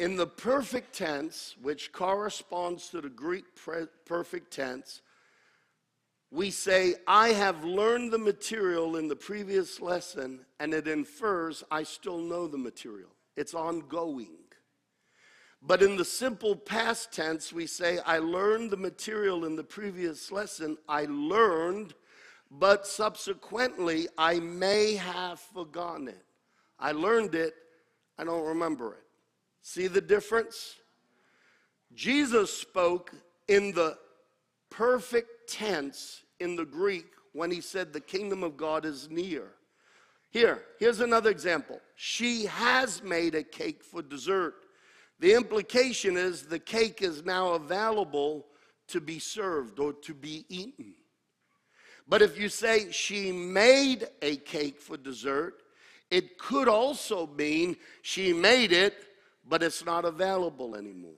In 0.01 0.17
the 0.17 0.27
perfect 0.27 0.95
tense, 0.95 1.57
which 1.61 1.93
corresponds 1.93 2.89
to 2.89 3.03
the 3.03 3.11
Greek 3.11 3.45
perfect 4.07 4.51
tense, 4.51 5.03
we 6.31 6.51
say, 6.51 6.95
I 7.07 7.29
have 7.33 7.65
learned 7.65 8.11
the 8.11 8.19
material 8.19 8.97
in 8.97 9.09
the 9.09 9.17
previous 9.17 9.79
lesson, 9.79 10.47
and 10.59 10.73
it 10.73 10.89
infers 10.89 11.63
I 11.71 11.83
still 11.83 12.17
know 12.17 12.47
the 12.47 12.57
material. 12.57 13.11
It's 13.37 13.53
ongoing. 13.53 14.39
But 15.61 15.83
in 15.83 15.99
the 15.99 16.05
simple 16.07 16.57
past 16.57 17.13
tense, 17.13 17.53
we 17.53 17.67
say, 17.67 17.99
I 17.99 18.21
learned 18.21 18.71
the 18.71 18.79
material 18.79 19.45
in 19.45 19.55
the 19.55 19.65
previous 19.65 20.33
lesson. 20.33 20.79
I 20.89 21.09
learned, 21.11 21.93
but 22.51 22.87
subsequently, 22.87 24.09
I 24.17 24.41
may 24.41 24.95
have 24.95 25.41
forgotten 25.41 26.09
it. 26.09 26.25
I 26.79 26.93
learned 26.93 27.35
it, 27.35 27.53
I 28.17 28.25
don't 28.25 28.47
remember 28.47 28.95
it. 28.95 29.10
See 29.63 29.87
the 29.87 30.01
difference? 30.01 30.77
Jesus 31.95 32.53
spoke 32.53 33.13
in 33.49 33.73
the 33.73 33.99
perfect 34.71 35.51
tense 35.51 36.23
in 36.39 36.57
the 36.57 36.65
Greek 36.65 37.07
when 37.33 37.51
he 37.51 37.61
said 37.61 37.93
the 37.93 38.01
kingdom 38.01 38.43
of 38.43 38.57
God 38.57 38.85
is 38.85 39.09
near. 39.11 39.53
Here, 40.31 40.63
here's 40.79 41.01
another 41.01 41.31
example. 41.31 41.81
She 41.97 42.47
has 42.47 43.03
made 43.03 43.35
a 43.35 43.43
cake 43.43 43.83
for 43.83 44.01
dessert. 44.01 44.55
The 45.19 45.35
implication 45.35 46.17
is 46.17 46.45
the 46.45 46.59
cake 46.59 47.03
is 47.03 47.25
now 47.25 47.51
available 47.55 48.47
to 48.89 49.01
be 49.01 49.19
served 49.19 49.79
or 49.79 49.93
to 49.93 50.15
be 50.15 50.45
eaten. 50.49 50.95
But 52.09 52.23
if 52.23 52.39
you 52.39 52.49
say 52.49 52.91
she 52.91 53.31
made 53.33 54.09
a 54.23 54.37
cake 54.37 54.81
for 54.81 54.97
dessert, 54.97 55.63
it 56.11 56.39
could 56.39 56.69
also 56.69 57.27
mean 57.27 57.77
she 58.03 58.33
made 58.33 58.73
it, 58.73 58.95
but 59.51 59.63
it's 59.63 59.85
not 59.85 60.07
available 60.07 60.77
anymore. 60.77 61.11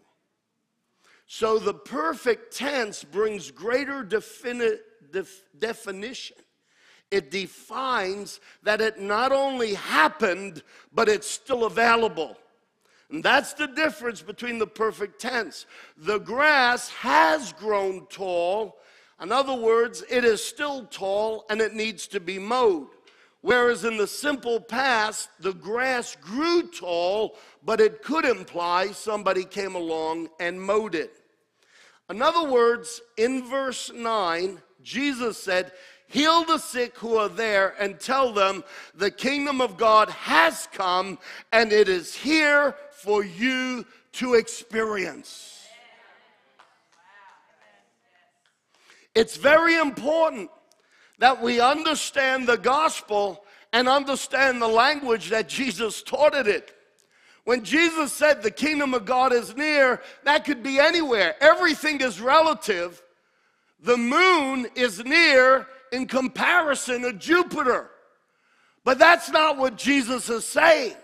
So 1.26 1.58
the 1.58 1.74
perfect 1.74 2.56
tense 2.56 3.04
brings 3.04 3.50
greater 3.50 4.02
defini- 4.02 4.80
def- 5.12 5.44
definition. 5.56 6.38
It 7.10 7.30
defines 7.30 8.40
that 8.62 8.80
it 8.80 8.98
not 8.98 9.32
only 9.32 9.74
happened, 9.74 10.62
but 10.92 11.10
it's 11.10 11.28
still 11.28 11.64
available. 11.64 12.38
And 13.10 13.22
that's 13.22 13.52
the 13.52 13.66
difference 13.66 14.22
between 14.22 14.58
the 14.58 14.66
perfect 14.66 15.20
tense. 15.20 15.66
The 15.98 16.18
grass 16.18 16.88
has 16.88 17.52
grown 17.52 18.06
tall. 18.06 18.78
In 19.20 19.30
other 19.30 19.54
words, 19.54 20.02
it 20.10 20.24
is 20.24 20.42
still 20.42 20.86
tall 20.86 21.44
and 21.50 21.60
it 21.60 21.74
needs 21.74 22.06
to 22.08 22.20
be 22.20 22.38
mowed. 22.38 22.88
Whereas 23.42 23.84
in 23.84 23.96
the 23.96 24.06
simple 24.06 24.60
past, 24.60 25.28
the 25.40 25.52
grass 25.52 26.16
grew 26.20 26.62
tall, 26.68 27.36
but 27.64 27.80
it 27.80 28.02
could 28.02 28.24
imply 28.24 28.92
somebody 28.92 29.44
came 29.44 29.74
along 29.74 30.28
and 30.38 30.62
mowed 30.62 30.94
it. 30.94 31.12
In 32.08 32.22
other 32.22 32.48
words, 32.48 33.00
in 33.16 33.44
verse 33.48 33.90
9, 33.92 34.58
Jesus 34.82 35.42
said, 35.42 35.72
Heal 36.06 36.44
the 36.44 36.58
sick 36.58 36.96
who 36.98 37.16
are 37.16 37.28
there 37.28 37.74
and 37.80 37.98
tell 37.98 38.32
them 38.32 38.62
the 38.94 39.10
kingdom 39.10 39.60
of 39.60 39.76
God 39.76 40.10
has 40.10 40.68
come 40.72 41.18
and 41.52 41.72
it 41.72 41.88
is 41.88 42.14
here 42.14 42.76
for 42.90 43.24
you 43.24 43.86
to 44.12 44.34
experience. 44.34 45.66
It's 49.14 49.36
very 49.36 49.76
important 49.76 50.50
that 51.22 51.40
we 51.40 51.60
understand 51.60 52.48
the 52.48 52.58
gospel 52.58 53.44
and 53.72 53.88
understand 53.88 54.60
the 54.60 54.66
language 54.66 55.30
that 55.30 55.48
Jesus 55.48 56.02
taught 56.02 56.34
it. 56.34 56.74
When 57.44 57.62
Jesus 57.62 58.12
said 58.12 58.42
the 58.42 58.50
kingdom 58.50 58.92
of 58.92 59.04
God 59.04 59.32
is 59.32 59.54
near, 59.54 60.02
that 60.24 60.44
could 60.44 60.64
be 60.64 60.80
anywhere. 60.80 61.36
Everything 61.40 62.00
is 62.00 62.20
relative. 62.20 63.00
The 63.84 63.96
moon 63.96 64.66
is 64.74 65.04
near 65.04 65.68
in 65.92 66.08
comparison 66.08 67.02
to 67.02 67.12
Jupiter. 67.12 67.90
But 68.82 68.98
that's 68.98 69.30
not 69.30 69.58
what 69.58 69.76
Jesus 69.76 70.28
is 70.28 70.44
saying. 70.44 70.96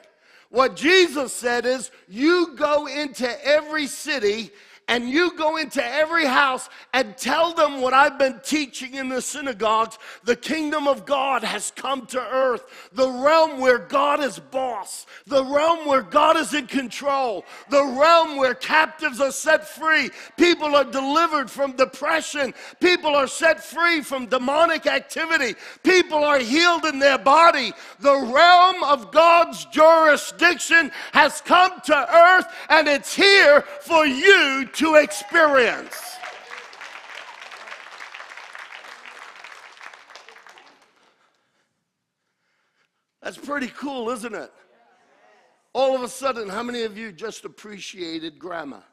What 0.50 0.74
Jesus 0.74 1.33
said 1.33 1.64
is, 1.64 1.92
you 2.09 2.57
go 2.57 2.88
into 2.88 3.46
every 3.46 3.87
city 3.87 4.50
and 4.88 5.09
you 5.09 5.37
go 5.37 5.59
into 5.59 5.85
every 5.85 6.24
house 6.24 6.70
and 6.94 7.16
tell 7.16 7.53
them 7.53 7.83
what 7.83 7.92
I've 7.92 8.18
been 8.18 8.40
teaching 8.42 8.94
in 8.94 9.11
the 9.11 9.20
synagogues. 9.20 9.98
The 10.24 10.35
kingdom 10.35 10.88
of 10.88 11.05
God 11.05 11.44
has 11.44 11.70
come 11.77 12.07
to 12.07 12.20
earth, 12.20 12.88
the 12.92 13.09
realm 13.09 13.61
where 13.61 13.79
God 13.79 14.20
is 14.20 14.38
boss, 14.38 15.07
the 15.27 15.44
realm 15.44 15.87
where 15.87 16.03
God 16.03 16.38
is 16.38 16.55
in 16.55 16.66
control, 16.66 17.44
the 17.68 17.85
realm 17.85 18.38
where 18.38 18.55
captives 18.55 19.20
are 19.20 19.31
set 19.31 19.68
free, 19.68 20.11
people 20.38 20.74
are 20.74 20.85
delivered 20.85 21.51
from 21.51 21.72
depression, 21.72 22.55
people 22.81 23.14
are 23.14 23.29
set 23.29 23.62
free 23.62 24.01
from 24.01 24.27
demonic 24.27 24.87
activity, 24.87 25.55
people 25.83 26.24
are 26.24 26.38
healed 26.38 26.87
in 26.87 26.98
their 26.98 27.18
body. 27.18 27.72
The 28.01 28.16
realm 28.16 28.83
of 28.85 29.12
God's 29.12 29.66
jurisdiction 29.66 30.90
has 31.12 31.42
come 31.42 31.79
to 31.85 32.16
earth 32.16 32.46
and 32.70 32.88
it's 32.88 33.14
here 33.14 33.62
for 33.83 34.07
you 34.07 34.66
to 34.78 34.94
experience. 34.94 36.16
That's 43.20 43.36
pretty 43.36 43.66
cool, 43.76 44.10
isn't 44.10 44.36
it? 44.36 44.52
All 45.72 45.96
of 45.96 46.02
a 46.02 46.08
sudden, 46.08 46.48
how 46.48 46.62
many 46.62 46.84
of 46.84 46.96
you 46.96 47.10
just 47.10 47.44
appreciated 47.44 48.38
grammar? 48.38 48.84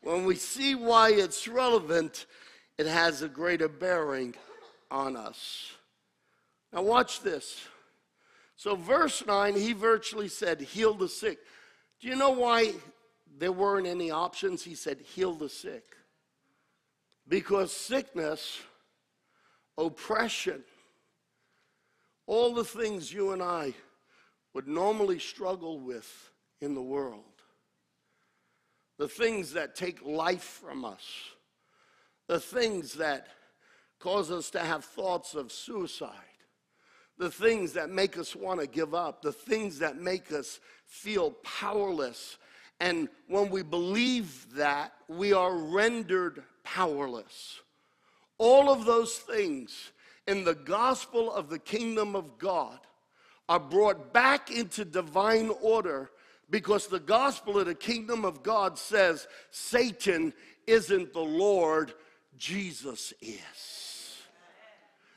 When 0.00 0.24
we 0.24 0.34
see 0.34 0.74
why 0.74 1.10
it's 1.10 1.46
relevant, 1.46 2.24
it 2.78 2.86
has 2.86 3.20
a 3.20 3.28
greater 3.28 3.68
bearing 3.68 4.34
on 4.90 5.16
us. 5.16 5.72
Now, 6.72 6.80
watch 6.80 7.20
this. 7.20 7.60
So, 8.56 8.74
verse 8.74 9.22
9, 9.26 9.54
he 9.54 9.74
virtually 9.74 10.28
said, 10.28 10.62
Heal 10.62 10.94
the 10.94 11.10
sick. 11.10 11.38
Do 12.00 12.08
you 12.08 12.16
know 12.16 12.30
why 12.30 12.74
there 13.38 13.52
weren't 13.52 13.86
any 13.86 14.10
options? 14.10 14.62
He 14.62 14.74
said, 14.74 15.00
heal 15.00 15.34
the 15.34 15.48
sick. 15.48 15.84
Because 17.26 17.72
sickness, 17.72 18.60
oppression, 19.76 20.62
all 22.26 22.54
the 22.54 22.64
things 22.64 23.12
you 23.12 23.32
and 23.32 23.42
I 23.42 23.74
would 24.54 24.68
normally 24.68 25.18
struggle 25.18 25.80
with 25.80 26.30
in 26.60 26.74
the 26.74 26.82
world, 26.82 27.22
the 28.98 29.08
things 29.08 29.52
that 29.52 29.76
take 29.76 30.04
life 30.04 30.60
from 30.62 30.84
us, 30.84 31.04
the 32.26 32.40
things 32.40 32.94
that 32.94 33.28
cause 33.98 34.30
us 34.30 34.50
to 34.50 34.60
have 34.60 34.84
thoughts 34.84 35.34
of 35.34 35.52
suicide, 35.52 36.12
the 37.18 37.30
things 37.30 37.72
that 37.72 37.90
make 37.90 38.16
us 38.16 38.36
want 38.36 38.60
to 38.60 38.66
give 38.66 38.94
up, 38.94 39.22
the 39.22 39.32
things 39.32 39.78
that 39.80 39.96
make 39.96 40.32
us 40.32 40.60
feel 40.88 41.32
powerless. 41.44 42.38
And 42.80 43.08
when 43.28 43.50
we 43.50 43.62
believe 43.62 44.46
that, 44.54 44.92
we 45.06 45.32
are 45.32 45.56
rendered 45.56 46.42
powerless. 46.64 47.60
All 48.38 48.70
of 48.70 48.84
those 48.84 49.14
things 49.18 49.92
in 50.26 50.44
the 50.44 50.54
gospel 50.54 51.32
of 51.32 51.48
the 51.48 51.58
kingdom 51.58 52.16
of 52.16 52.38
God 52.38 52.78
are 53.48 53.60
brought 53.60 54.12
back 54.12 54.50
into 54.50 54.84
divine 54.84 55.50
order 55.60 56.10
because 56.50 56.86
the 56.86 57.00
gospel 57.00 57.58
of 57.58 57.66
the 57.66 57.74
kingdom 57.74 58.24
of 58.24 58.42
God 58.42 58.78
says 58.78 59.26
Satan 59.50 60.32
isn't 60.66 61.12
the 61.12 61.20
Lord, 61.20 61.94
Jesus 62.36 63.12
is. 63.20 63.87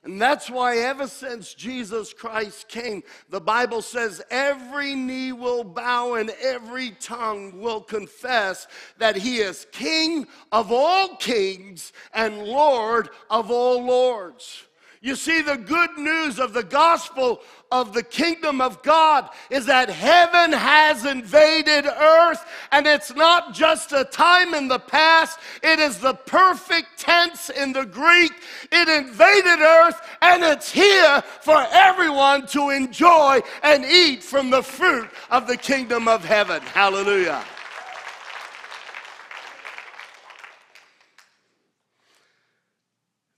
And 0.03 0.19
that's 0.19 0.49
why, 0.49 0.77
ever 0.77 1.07
since 1.07 1.53
Jesus 1.53 2.11
Christ 2.11 2.67
came, 2.67 3.03
the 3.29 3.39
Bible 3.39 3.83
says 3.83 4.21
every 4.31 4.95
knee 4.95 5.31
will 5.31 5.63
bow 5.63 6.15
and 6.15 6.31
every 6.41 6.91
tongue 6.99 7.61
will 7.61 7.81
confess 7.81 8.65
that 8.97 9.15
he 9.15 9.37
is 9.37 9.67
King 9.71 10.25
of 10.51 10.71
all 10.71 11.15
kings 11.17 11.93
and 12.15 12.43
Lord 12.45 13.09
of 13.29 13.51
all 13.51 13.85
lords. 13.85 14.63
You 15.03 15.15
see, 15.15 15.41
the 15.41 15.57
good 15.57 15.97
news 15.97 16.37
of 16.37 16.53
the 16.53 16.61
gospel 16.61 17.41
of 17.71 17.91
the 17.91 18.03
kingdom 18.03 18.61
of 18.61 18.83
God 18.83 19.29
is 19.49 19.65
that 19.65 19.89
heaven 19.89 20.51
has 20.51 21.05
invaded 21.05 21.87
earth, 21.87 22.45
and 22.71 22.85
it's 22.85 23.11
not 23.15 23.55
just 23.55 23.93
a 23.93 24.05
time 24.05 24.53
in 24.53 24.67
the 24.67 24.77
past, 24.77 25.39
it 25.63 25.79
is 25.79 25.97
the 25.97 26.13
perfect 26.13 26.99
tense 26.99 27.49
in 27.49 27.73
the 27.73 27.85
Greek. 27.85 28.31
It 28.71 28.87
invaded 28.87 29.59
earth, 29.59 29.99
and 30.21 30.43
it's 30.43 30.71
here 30.71 31.23
for 31.41 31.65
everyone 31.71 32.45
to 32.47 32.69
enjoy 32.69 33.39
and 33.63 33.83
eat 33.83 34.21
from 34.21 34.51
the 34.51 34.61
fruit 34.61 35.09
of 35.31 35.47
the 35.47 35.57
kingdom 35.57 36.07
of 36.07 36.23
heaven. 36.23 36.61
Hallelujah. 36.61 37.43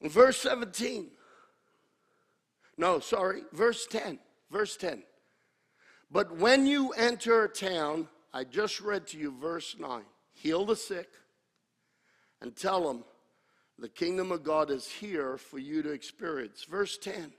Verse 0.02 0.42
17. 0.42 1.13
No, 2.78 3.00
sorry, 3.00 3.44
verse 3.52 3.88
10. 3.88 4.20
Verse 4.52 4.78
10. 4.78 5.04
But 6.12 6.38
when 6.38 6.68
you 6.68 6.92
enter 6.92 7.44
a 7.44 7.50
town, 7.50 8.08
I 8.34 8.44
just 8.44 8.82
read 8.82 9.08
to 9.08 9.18
you 9.18 9.34
verse 9.40 9.76
9 9.80 10.04
heal 10.36 10.66
the 10.66 10.76
sick 10.76 11.10
and 12.42 12.56
tell 12.56 12.88
them 12.88 13.04
the 13.80 13.88
kingdom 13.88 14.32
of 14.32 14.44
God 14.44 14.70
is 14.70 14.88
here 14.88 15.38
for 15.38 15.60
you 15.60 15.82
to 15.84 15.92
experience. 15.92 16.64
Verse 16.64 16.98
10. 16.98 17.34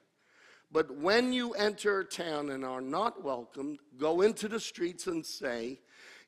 But 0.73 0.97
when 0.97 1.33
you 1.33 1.53
enter 1.53 2.01
a 2.01 2.05
town 2.05 2.51
and 2.51 2.65
are 2.65 2.81
not 2.81 3.23
welcomed, 3.23 3.79
go 3.97 4.23
into 4.23 4.49
the 4.49 4.59
streets 4.59 5.07
and 5.07 5.25
say, 5.25 5.81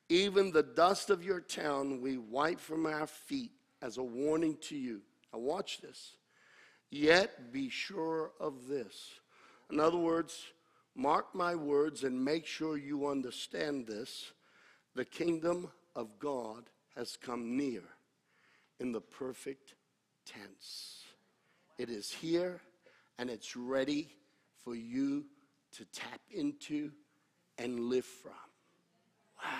Even 0.09 0.51
the 0.51 0.63
dust 0.63 1.09
of 1.09 1.23
your 1.23 1.41
town 1.41 2.01
we 2.01 2.17
wipe 2.17 2.59
from 2.59 2.85
our 2.85 3.07
feet 3.07 3.51
as 3.81 3.97
a 3.97 4.03
warning 4.03 4.57
to 4.61 4.77
you. 4.77 5.01
Now, 5.33 5.39
watch 5.39 5.81
this. 5.81 6.13
Yet 6.89 7.51
be 7.51 7.69
sure 7.69 8.31
of 8.39 8.67
this. 8.67 9.11
In 9.69 9.79
other 9.79 9.97
words, 9.97 10.45
Mark 10.99 11.35
my 11.35 11.53
words 11.53 12.03
and 12.03 12.25
make 12.25 12.47
sure 12.47 12.75
you 12.75 13.07
understand 13.07 13.85
this. 13.85 14.31
The 14.95 15.05
kingdom 15.05 15.69
of 15.95 16.17
God 16.17 16.63
has 16.95 17.15
come 17.15 17.55
near 17.55 17.83
in 18.79 18.91
the 18.91 18.99
perfect 18.99 19.75
tense. 20.25 21.03
It 21.77 21.91
is 21.91 22.11
here 22.11 22.61
and 23.19 23.29
it's 23.29 23.55
ready 23.55 24.09
for 24.63 24.73
you 24.73 25.25
to 25.73 25.85
tap 25.85 26.19
into 26.31 26.91
and 27.59 27.79
live 27.79 28.05
from. 28.05 28.31
Wow. 29.43 29.51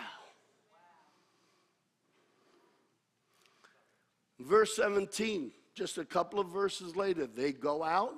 Verse 4.39 4.75
17, 4.75 5.51
just 5.77 5.99
a 5.99 6.05
couple 6.05 6.39
of 6.39 6.47
verses 6.47 6.95
later, 6.95 7.27
they 7.27 7.51
go 7.51 7.83
out, 7.83 8.15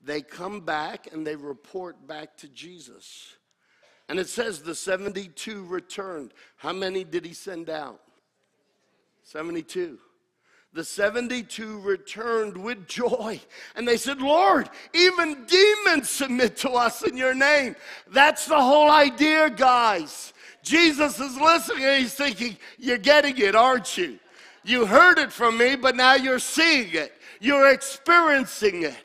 they 0.00 0.22
come 0.22 0.60
back, 0.60 1.08
and 1.12 1.26
they 1.26 1.34
report 1.34 2.06
back 2.06 2.36
to 2.38 2.48
Jesus. 2.48 3.34
And 4.08 4.20
it 4.20 4.28
says 4.28 4.62
the 4.62 4.74
72 4.74 5.64
returned. 5.66 6.32
How 6.56 6.72
many 6.72 7.02
did 7.02 7.24
he 7.24 7.34
send 7.34 7.68
out? 7.68 8.00
72 9.24 9.98
the 10.72 10.84
72 10.84 11.80
returned 11.80 12.56
with 12.56 12.86
joy 12.86 13.40
and 13.74 13.88
they 13.88 13.96
said, 13.96 14.22
Lord, 14.22 14.70
even 14.94 15.44
demons 15.46 16.08
submit 16.08 16.56
to 16.58 16.70
us 16.70 17.02
in 17.02 17.16
your 17.16 17.34
name. 17.34 17.74
That's 18.12 18.46
the 18.46 18.60
whole 18.60 18.88
idea, 18.88 19.50
guys. 19.50 20.32
Jesus 20.62 21.18
is 21.18 21.36
listening 21.36 21.84
and 21.84 22.02
he's 22.02 22.14
thinking, 22.14 22.56
You're 22.78 22.98
getting 22.98 23.36
it, 23.38 23.56
aren't 23.56 23.98
you? 23.98 24.20
You 24.64 24.86
heard 24.86 25.18
it 25.18 25.32
from 25.32 25.58
me, 25.58 25.76
but 25.76 25.96
now 25.96 26.14
you're 26.14 26.38
seeing 26.38 26.92
it, 26.92 27.12
you're 27.40 27.70
experiencing 27.70 28.82
it. 28.82 28.96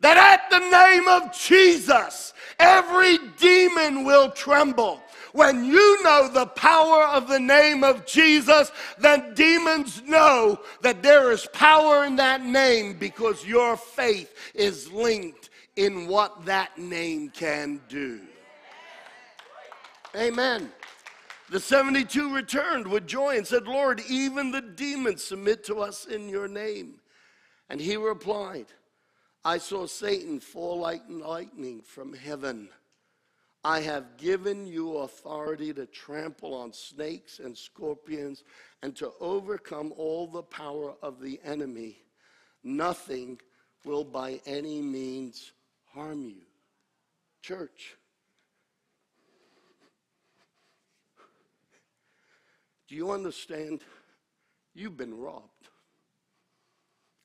That 0.00 0.16
at 0.16 0.50
the 0.50 0.58
name 0.58 1.06
of 1.06 1.36
Jesus, 1.36 2.34
every 2.58 3.18
demon 3.38 4.04
will 4.04 4.30
tremble. 4.30 5.00
When 5.32 5.64
you 5.64 6.02
know 6.02 6.28
the 6.28 6.46
power 6.46 7.04
of 7.04 7.26
the 7.28 7.40
name 7.40 7.84
of 7.84 8.04
Jesus, 8.04 8.70
then 8.98 9.32
demons 9.34 10.02
know 10.02 10.60
that 10.82 11.02
there 11.02 11.32
is 11.32 11.46
power 11.52 12.04
in 12.04 12.16
that 12.16 12.44
name 12.44 12.98
because 12.98 13.46
your 13.46 13.76
faith 13.76 14.34
is 14.54 14.92
linked 14.92 15.50
in 15.76 16.06
what 16.06 16.44
that 16.44 16.76
name 16.76 17.30
can 17.30 17.80
do. 17.88 18.20
Amen. 20.14 20.70
The 21.52 21.60
72 21.60 22.34
returned 22.34 22.86
with 22.86 23.06
joy 23.06 23.36
and 23.36 23.46
said, 23.46 23.66
Lord, 23.66 24.00
even 24.08 24.52
the 24.52 24.62
demons 24.62 25.22
submit 25.22 25.64
to 25.64 25.80
us 25.80 26.06
in 26.06 26.30
your 26.30 26.48
name. 26.48 26.94
And 27.68 27.78
he 27.78 27.96
replied, 27.96 28.68
I 29.44 29.58
saw 29.58 29.86
Satan 29.86 30.40
fall 30.40 30.78
like 30.78 31.02
lightning 31.10 31.82
from 31.82 32.14
heaven. 32.14 32.70
I 33.62 33.80
have 33.80 34.16
given 34.16 34.66
you 34.66 34.96
authority 34.96 35.74
to 35.74 35.84
trample 35.84 36.54
on 36.54 36.72
snakes 36.72 37.38
and 37.38 37.54
scorpions 37.54 38.44
and 38.82 38.96
to 38.96 39.12
overcome 39.20 39.92
all 39.98 40.26
the 40.26 40.42
power 40.42 40.94
of 41.02 41.20
the 41.20 41.38
enemy. 41.44 41.98
Nothing 42.64 43.38
will 43.84 44.04
by 44.04 44.40
any 44.46 44.80
means 44.80 45.52
harm 45.92 46.24
you. 46.24 46.46
Church, 47.42 47.98
do 52.92 52.98
you 52.98 53.10
understand? 53.10 53.80
You've 54.74 54.98
been 54.98 55.16
robbed. 55.16 55.70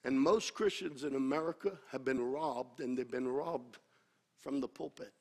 And 0.06 0.18
most 0.18 0.54
Christians 0.54 1.04
in 1.04 1.14
America 1.14 1.74
have 1.92 2.06
been 2.06 2.24
robbed, 2.32 2.80
and 2.80 2.98
they've 2.98 3.12
been 3.12 3.28
robbed 3.28 3.78
from 4.40 4.62
the 4.62 4.70
pulpit 4.70 5.12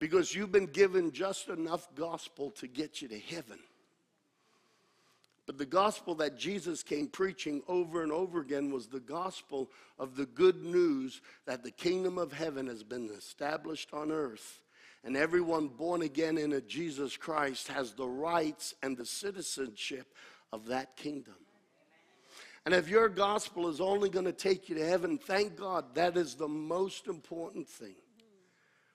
because 0.00 0.34
you've 0.34 0.50
been 0.50 0.66
given 0.66 1.12
just 1.12 1.48
enough 1.48 1.94
gospel 1.94 2.50
to 2.50 2.66
get 2.66 3.00
you 3.00 3.06
to 3.06 3.20
heaven. 3.20 3.60
But 5.46 5.56
the 5.56 5.64
gospel 5.64 6.16
that 6.16 6.36
Jesus 6.36 6.82
came 6.82 7.06
preaching 7.06 7.62
over 7.68 8.02
and 8.02 8.10
over 8.10 8.40
again 8.40 8.72
was 8.72 8.88
the 8.88 8.98
gospel 8.98 9.70
of 9.96 10.16
the 10.16 10.26
good 10.26 10.64
news 10.64 11.20
that 11.46 11.62
the 11.62 11.70
kingdom 11.70 12.18
of 12.18 12.32
heaven 12.32 12.66
has 12.66 12.82
been 12.82 13.10
established 13.16 13.90
on 13.92 14.10
earth. 14.10 14.58
And 15.04 15.16
everyone 15.16 15.68
born 15.68 16.02
again 16.02 16.36
in 16.36 16.52
a 16.52 16.60
Jesus 16.60 17.16
Christ 17.16 17.68
has 17.68 17.92
the 17.92 18.06
rights 18.06 18.74
and 18.82 18.96
the 18.96 19.06
citizenship 19.06 20.14
of 20.52 20.66
that 20.66 20.96
kingdom. 20.96 21.36
And 22.66 22.74
if 22.74 22.88
your 22.88 23.08
gospel 23.08 23.68
is 23.68 23.80
only 23.80 24.10
going 24.10 24.26
to 24.26 24.32
take 24.32 24.68
you 24.68 24.74
to 24.74 24.86
heaven, 24.86 25.16
thank 25.16 25.56
God 25.56 25.94
that 25.94 26.16
is 26.16 26.34
the 26.34 26.48
most 26.48 27.06
important 27.06 27.66
thing. 27.66 27.96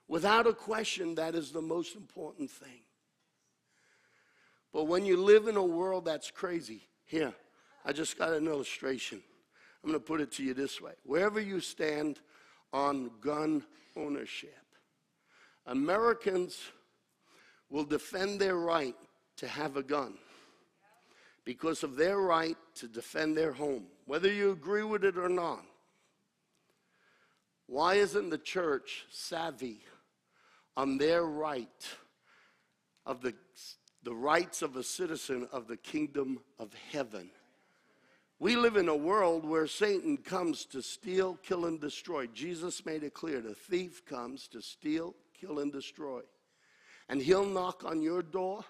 Without 0.08 0.46
a 0.46 0.54
question, 0.54 1.16
that 1.16 1.34
is 1.34 1.52
the 1.52 1.62
most 1.62 1.96
important 1.96 2.52
thing. 2.52 2.82
But 4.72 4.84
when 4.84 5.06
you 5.06 5.18
live 5.18 5.48
in 5.48 5.56
a 5.56 5.64
world 5.64 6.06
that's 6.06 6.30
crazy, 6.30 6.82
here, 7.06 7.34
I 7.84 7.94
just 7.94 8.18
got 8.18 8.34
an 8.34 8.48
illustration. 8.48 9.22
I'm 9.84 9.90
going 9.90 10.00
to 10.00 10.06
put 10.06 10.22
it 10.22 10.32
to 10.34 10.44
you 10.44 10.54
this 10.54 10.80
way. 10.80 10.92
Wherever 11.04 11.40
you 11.40 11.60
stand 11.60 12.20
on 12.74 13.10
gun 13.22 13.64
ownership, 13.96 14.65
Americans 15.66 16.60
will 17.70 17.84
defend 17.84 18.40
their 18.40 18.56
right 18.56 18.96
to 19.38 19.48
have 19.48 19.78
a 19.78 19.84
gun 19.84 20.16
because 21.44 21.84
of 21.84 21.96
their 21.96 22.20
right 22.20 22.58
to 22.76 22.88
defend 22.88 23.38
their 23.38 23.52
home, 23.52 23.86
whether 24.06 24.32
you 24.32 24.52
agree 24.52 24.84
with 24.84 25.04
it 25.04 25.18
or 25.18 25.30
not. 25.30 25.64
Why 27.68 27.96
isn't 27.96 28.30
the 28.30 28.38
church 28.38 29.06
savvy 29.10 29.82
on 30.78 30.98
their 30.98 31.24
right 31.24 31.88
of 33.06 33.22
the, 33.22 33.34
the 34.04 34.14
rights 34.14 34.62
of 34.62 34.76
a 34.76 34.84
citizen 34.84 35.48
of 35.52 35.68
the 35.68 35.78
kingdom 35.78 36.40
of 36.60 36.74
heaven. 36.92 37.30
We 38.40 38.56
live 38.58 38.76
in 38.76 38.90
a 38.90 38.96
world 38.96 39.46
where 39.46 39.68
Satan 39.68 40.18
comes 40.18 40.66
to 40.66 40.82
steal, 40.82 41.36
kill, 41.42 41.66
and 41.66 41.80
destroy. 41.80 42.28
Jesus 42.28 42.86
made 42.86 43.04
it 43.04 43.14
clear 43.14 43.40
the 43.40 43.54
thief 43.54 44.06
comes 44.06 44.48
to 44.50 44.62
steal, 44.62 45.16
kill, 45.40 45.60
and 45.60 45.72
destroy. 45.72 46.22
And 47.10 47.22
he'll 47.22 47.46
knock 47.46 47.84
on 47.86 48.02
your 48.02 48.22
door 48.22 48.66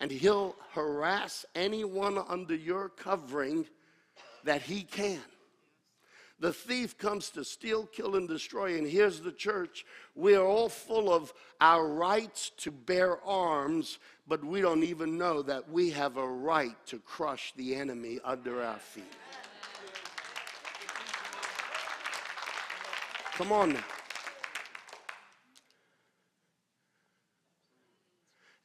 and 0.00 0.10
he'll 0.10 0.56
harass 0.72 1.44
anyone 1.54 2.18
under 2.28 2.54
your 2.54 2.88
covering 2.88 3.66
that 4.44 4.62
he 4.62 4.82
can. 4.82 5.20
The 6.40 6.52
thief 6.52 6.98
comes 6.98 7.30
to 7.30 7.44
steal, 7.44 7.86
kill, 7.86 8.16
and 8.16 8.28
destroy. 8.28 8.76
And 8.76 8.86
here's 8.86 9.20
the 9.20 9.32
church. 9.32 9.86
We 10.14 10.34
are 10.34 10.44
all 10.44 10.68
full 10.68 11.12
of 11.12 11.32
our 11.60 11.86
rights 11.86 12.50
to 12.58 12.70
bear 12.70 13.22
arms, 13.24 13.98
but 14.26 14.44
we 14.44 14.60
don't 14.60 14.82
even 14.82 15.16
know 15.16 15.42
that 15.42 15.70
we 15.70 15.90
have 15.90 16.16
a 16.16 16.28
right 16.28 16.76
to 16.86 16.98
crush 16.98 17.54
the 17.56 17.74
enemy 17.76 18.18
under 18.24 18.62
our 18.62 18.78
feet. 18.78 19.04
Come 23.36 23.52
on 23.52 23.72
now. 23.72 23.93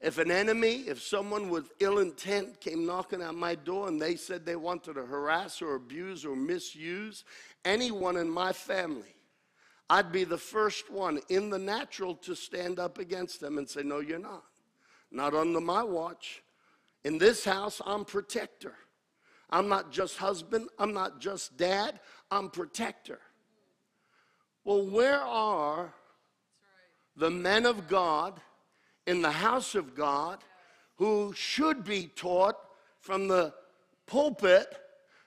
If 0.10 0.18
an 0.18 0.32
enemy, 0.32 0.86
if 0.88 1.04
someone 1.04 1.50
with 1.50 1.72
ill 1.80 2.00
intent 2.00 2.60
came 2.60 2.84
knocking 2.84 3.22
at 3.22 3.36
my 3.36 3.54
door 3.54 3.88
and 3.88 4.02
they 4.02 4.16
said 4.16 4.44
they 4.44 4.56
wanted 4.56 4.96
to 4.96 5.06
harass 5.06 5.62
or 5.62 5.76
abuse 5.76 6.26
or 6.26 6.36
misuse 6.36 7.24
anyone 7.64 8.18
in 8.18 8.28
my 8.28 8.52
family, 8.52 9.14
I'd 9.88 10.12
be 10.12 10.24
the 10.24 10.36
first 10.36 10.90
one 10.92 11.20
in 11.30 11.52
the 11.52 11.60
natural 11.60 12.16
to 12.16 12.36
stand 12.36 12.80
up 12.80 12.98
against 12.98 13.40
them 13.40 13.60
and 13.60 13.70
say, 13.70 13.84
No, 13.84 14.00
you're 14.00 14.18
not. 14.18 14.46
Not 15.12 15.36
under 15.36 15.62
my 15.62 15.84
watch. 15.84 16.42
In 17.04 17.20
this 17.20 17.46
house, 17.46 17.80
I'm 17.86 18.04
protector. 18.04 18.74
I'm 19.52 19.68
not 19.68 19.92
just 19.92 20.18
husband, 20.18 20.70
I'm 20.80 20.92
not 20.92 21.22
just 21.22 21.56
dad, 21.56 22.00
I'm 22.32 22.50
protector. 22.50 23.20
Well, 24.64 24.90
where 24.90 25.22
are 25.22 25.94
the 27.16 27.30
men 27.30 27.68
of 27.68 27.88
God 27.88 28.42
in 29.10 29.24
the 29.24 29.32
house 29.32 29.74
of 29.74 29.96
God 29.96 30.38
who 30.98 31.34
should 31.36 31.84
be 31.84 32.12
taught 32.16 32.58
from 33.02 33.28
the 33.28 33.52
pulpit 34.06 34.68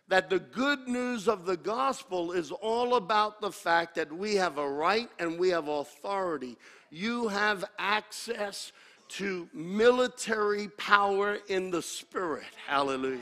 that 0.07 0.31
the 0.31 0.39
good 0.39 0.87
news 0.87 1.27
of 1.27 1.47
the 1.47 1.57
gospel 1.57 2.31
is 2.31 2.53
all 2.53 2.95
about 2.95 3.41
the 3.41 3.51
fact 3.51 3.97
that 3.97 4.13
we 4.13 4.37
have 4.37 4.59
a 4.59 4.69
right 4.69 5.11
and 5.19 5.37
we 5.37 5.49
have 5.49 5.67
authority. 5.67 6.57
You 6.91 7.27
have 7.27 7.65
access 7.77 8.71
to 9.09 9.49
military 9.53 10.69
power 10.69 11.39
in 11.49 11.73
the 11.73 11.83
spirit. 11.83 12.55
Hallelujah. 12.69 13.21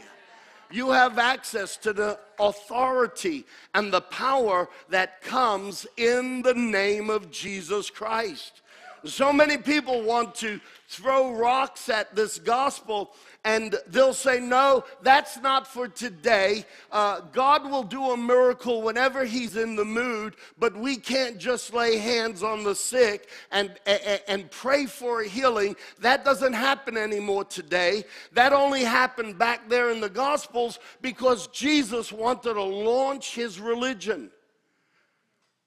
You 0.71 0.91
have 0.91 1.19
access 1.19 1.79
to 1.79 1.95
the 1.95 2.19
authority 2.39 3.47
and 3.75 3.91
the 3.91 4.03
power 4.03 4.69
that 4.91 5.23
comes 5.23 5.87
in 5.97 6.43
the 6.43 6.55
name 6.55 7.09
of 7.09 7.31
Jesus 7.31 7.89
Christ. 7.89 8.61
So 9.05 9.33
many 9.33 9.57
people 9.57 10.03
want 10.03 10.35
to 10.37 10.61
throw 10.89 11.33
rocks 11.33 11.89
at 11.89 12.15
this 12.15 12.39
gospel 12.39 13.13
and 13.45 13.77
they'll 13.87 14.13
say, 14.13 14.39
No, 14.39 14.85
that's 15.03 15.39
not 15.39 15.67
for 15.67 15.89
today. 15.89 16.67
Uh, 16.93 17.21
God 17.33 17.71
will 17.71 17.83
do 17.83 18.11
a 18.11 18.17
miracle 18.17 18.83
whenever 18.83 19.25
He's 19.25 19.57
in 19.57 19.77
the 19.77 19.85
mood, 19.85 20.37
but 20.59 20.77
we 20.77 20.97
can't 20.97 21.39
just 21.39 21.73
lay 21.73 21.97
hands 21.97 22.43
on 22.43 22.65
the 22.65 22.75
sick 22.75 23.29
and, 23.51 23.73
and, 23.87 24.21
and 24.29 24.51
pray 24.51 24.87
for 24.87 25.23
a 25.23 25.29
healing. 25.29 25.75
That 26.01 26.25
doesn't 26.25 26.53
happen 26.53 26.97
anymore 26.97 27.45
today. 27.45 28.05
That 28.33 28.53
only 28.53 28.85
happened 28.85 29.39
back 29.39 29.69
there 29.69 29.91
in 29.91 30.01
the 30.01 30.11
Gospels 30.11 30.79
because 31.01 31.47
Jesus 31.49 32.13
wanted 32.13 32.55
to 32.55 32.63
launch 32.63 33.35
His 33.35 33.59
religion. 33.59 34.31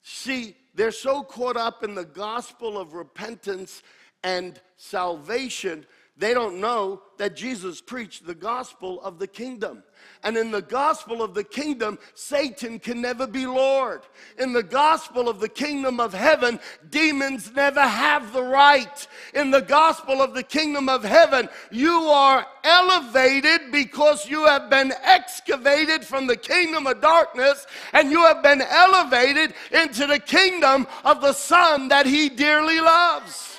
See, 0.03 0.55
they're 0.73 0.91
so 0.91 1.23
caught 1.23 1.57
up 1.57 1.83
in 1.83 1.95
the 1.95 2.05
gospel 2.05 2.77
of 2.77 2.93
repentance 2.93 3.83
and 4.23 4.61
salvation 4.75 5.85
they 6.15 6.35
don't 6.35 6.61
know 6.61 7.01
that 7.17 7.35
Jesus 7.35 7.81
preached 7.81 8.27
the 8.27 8.35
gospel 8.35 9.01
of 9.01 9.17
the 9.17 9.25
kingdom. 9.25 9.83
And 10.23 10.37
in 10.37 10.51
the 10.51 10.61
gospel 10.61 11.23
of 11.23 11.33
the 11.33 11.43
kingdom, 11.43 11.97
Satan 12.13 12.77
can 12.77 13.01
never 13.01 13.25
be 13.25 13.47
Lord. 13.47 14.03
In 14.37 14.53
the 14.53 14.61
gospel 14.61 15.27
of 15.27 15.39
the 15.39 15.49
kingdom 15.49 15.99
of 15.99 16.13
heaven, 16.13 16.59
demons 16.91 17.51
never 17.55 17.81
have 17.81 18.31
the 18.31 18.43
right. 18.43 19.07
In 19.33 19.49
the 19.49 19.61
gospel 19.61 20.21
of 20.21 20.35
the 20.35 20.43
kingdom 20.43 20.87
of 20.87 21.03
heaven, 21.03 21.49
you 21.71 21.91
are 21.91 22.45
elevated 22.63 23.71
because 23.71 24.29
you 24.29 24.45
have 24.45 24.69
been 24.69 24.93
excavated 25.03 26.05
from 26.05 26.27
the 26.27 26.37
kingdom 26.37 26.85
of 26.85 27.01
darkness 27.01 27.65
and 27.93 28.11
you 28.11 28.19
have 28.21 28.43
been 28.43 28.61
elevated 28.61 29.55
into 29.71 30.05
the 30.05 30.19
kingdom 30.19 30.85
of 31.03 31.21
the 31.21 31.33
Son 31.33 31.87
that 31.87 32.05
he 32.05 32.29
dearly 32.29 32.79
loves. 32.79 33.52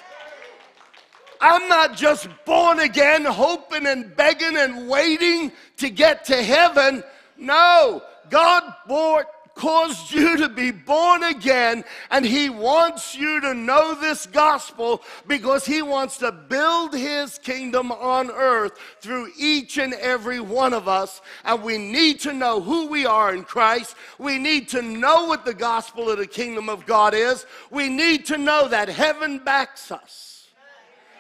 I'm 1.45 1.69
not 1.69 1.95
just 1.95 2.27
born 2.47 2.79
again, 2.79 3.27
hoping 3.27 3.85
and 3.85 4.17
begging 4.17 4.57
and 4.57 4.89
waiting 4.89 5.53
to 5.77 5.91
get 5.91 6.25
to 6.25 6.43
heaven. 6.43 7.05
No, 7.37 8.03
God 8.31 8.63
bought, 8.89 9.27
caused 9.55 10.11
you 10.11 10.39
to 10.39 10.49
be 10.49 10.71
born 10.71 11.23
again, 11.23 11.85
and 12.11 12.25
He 12.25 12.49
wants 12.49 13.15
you 13.15 13.43
to 13.43 13.53
know 13.53 13.95
this 13.95 14.25
gospel 14.25 15.03
because 15.27 15.67
He 15.67 15.83
wants 15.83 16.17
to 16.19 16.33
build 16.33 16.95
His 16.95 17.39
kingdom 17.41 17.93
on 17.93 18.31
earth 18.31 18.79
through 19.01 19.29
each 19.39 19.77
and 19.77 19.93
every 19.93 20.41
one 20.41 20.73
of 20.73 20.89
us. 20.89 21.21
And 21.45 21.63
we 21.63 21.77
need 21.77 22.21
to 22.21 22.33
know 22.33 22.63
who 22.63 22.87
we 22.87 23.05
are 23.05 23.35
in 23.35 23.45
Christ. 23.45 23.97
We 24.19 24.39
need 24.39 24.71
to 24.71 24.81
know 24.81 25.27
what 25.27 25.45
the 25.45 25.53
gospel 25.53 26.09
of 26.09 26.17
the 26.17 26.27
kingdom 26.27 26.71
of 26.71 26.87
God 26.87 27.13
is. 27.13 27.45
We 27.71 27.91
need 27.91 28.25
to 28.27 28.39
know 28.39 28.67
that 28.69 28.89
heaven 28.89 29.41
backs 29.41 29.93
us. 29.93 30.24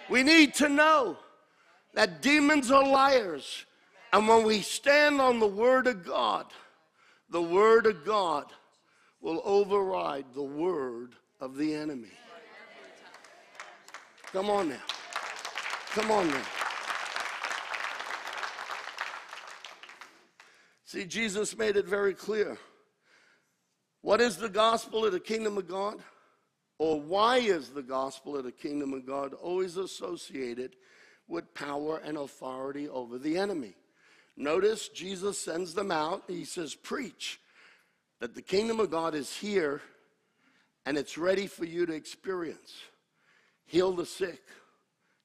We 0.09 0.23
need 0.23 0.55
to 0.55 0.69
know 0.69 1.17
that 1.95 2.23
demons 2.23 2.71
are 2.71 2.87
liars. 2.87 3.65
And 4.13 4.29
when 4.29 4.45
we 4.45 4.61
stand 4.61 5.21
on 5.21 5.41
the 5.41 5.47
Word 5.47 5.87
of 5.87 6.05
God, 6.05 6.47
the 7.31 7.43
Word 7.43 7.87
of 7.87 8.05
God 8.05 8.47
will 9.21 9.41
override 9.45 10.27
the 10.35 10.43
Word 10.43 11.15
of 11.41 11.57
the 11.57 11.75
enemy. 11.75 12.13
Come 14.33 14.51
on 14.51 14.69
now. 14.69 14.83
Come 15.93 16.11
on 16.11 16.29
now. 16.29 16.43
See, 20.85 21.05
Jesus 21.05 21.57
made 21.57 21.77
it 21.77 21.87
very 21.87 22.15
clear. 22.15 22.57
What 24.03 24.21
is 24.21 24.37
the 24.37 24.49
gospel 24.49 25.05
of 25.05 25.13
the 25.13 25.19
kingdom 25.21 25.57
of 25.57 25.67
God? 25.67 25.97
Or 26.79 27.01
why 27.01 27.39
is 27.39 27.70
the 27.70 27.83
gospel 27.83 28.37
of 28.37 28.45
the 28.45 28.53
kingdom 28.53 28.93
of 28.93 29.07
God 29.07 29.33
always 29.35 29.77
associated 29.77 30.77
with 31.29 31.55
power 31.55 32.01
and 32.05 32.16
authority 32.16 32.89
over 32.89 33.18
the 33.18 33.39
enemy? 33.39 33.75
Notice 34.37 34.89
Jesus 34.89 35.39
sends 35.39 35.75
them 35.75 35.93
out. 35.93 36.25
He 36.27 36.45
says, 36.45 36.75
Preach 36.75 37.41
that 38.20 38.35
the 38.35 38.43
kingdom 38.43 38.81
of 38.81 38.91
God 38.91 39.14
is 39.14 39.37
here 39.37 39.81
and 40.87 40.99
it's 40.99 41.16
ready 41.16 41.47
for 41.47 41.64
you 41.64 41.87
to 41.87 41.93
experience. 41.93 42.75
Heal 43.66 43.93
the 43.93 44.07
sick, 44.07 44.43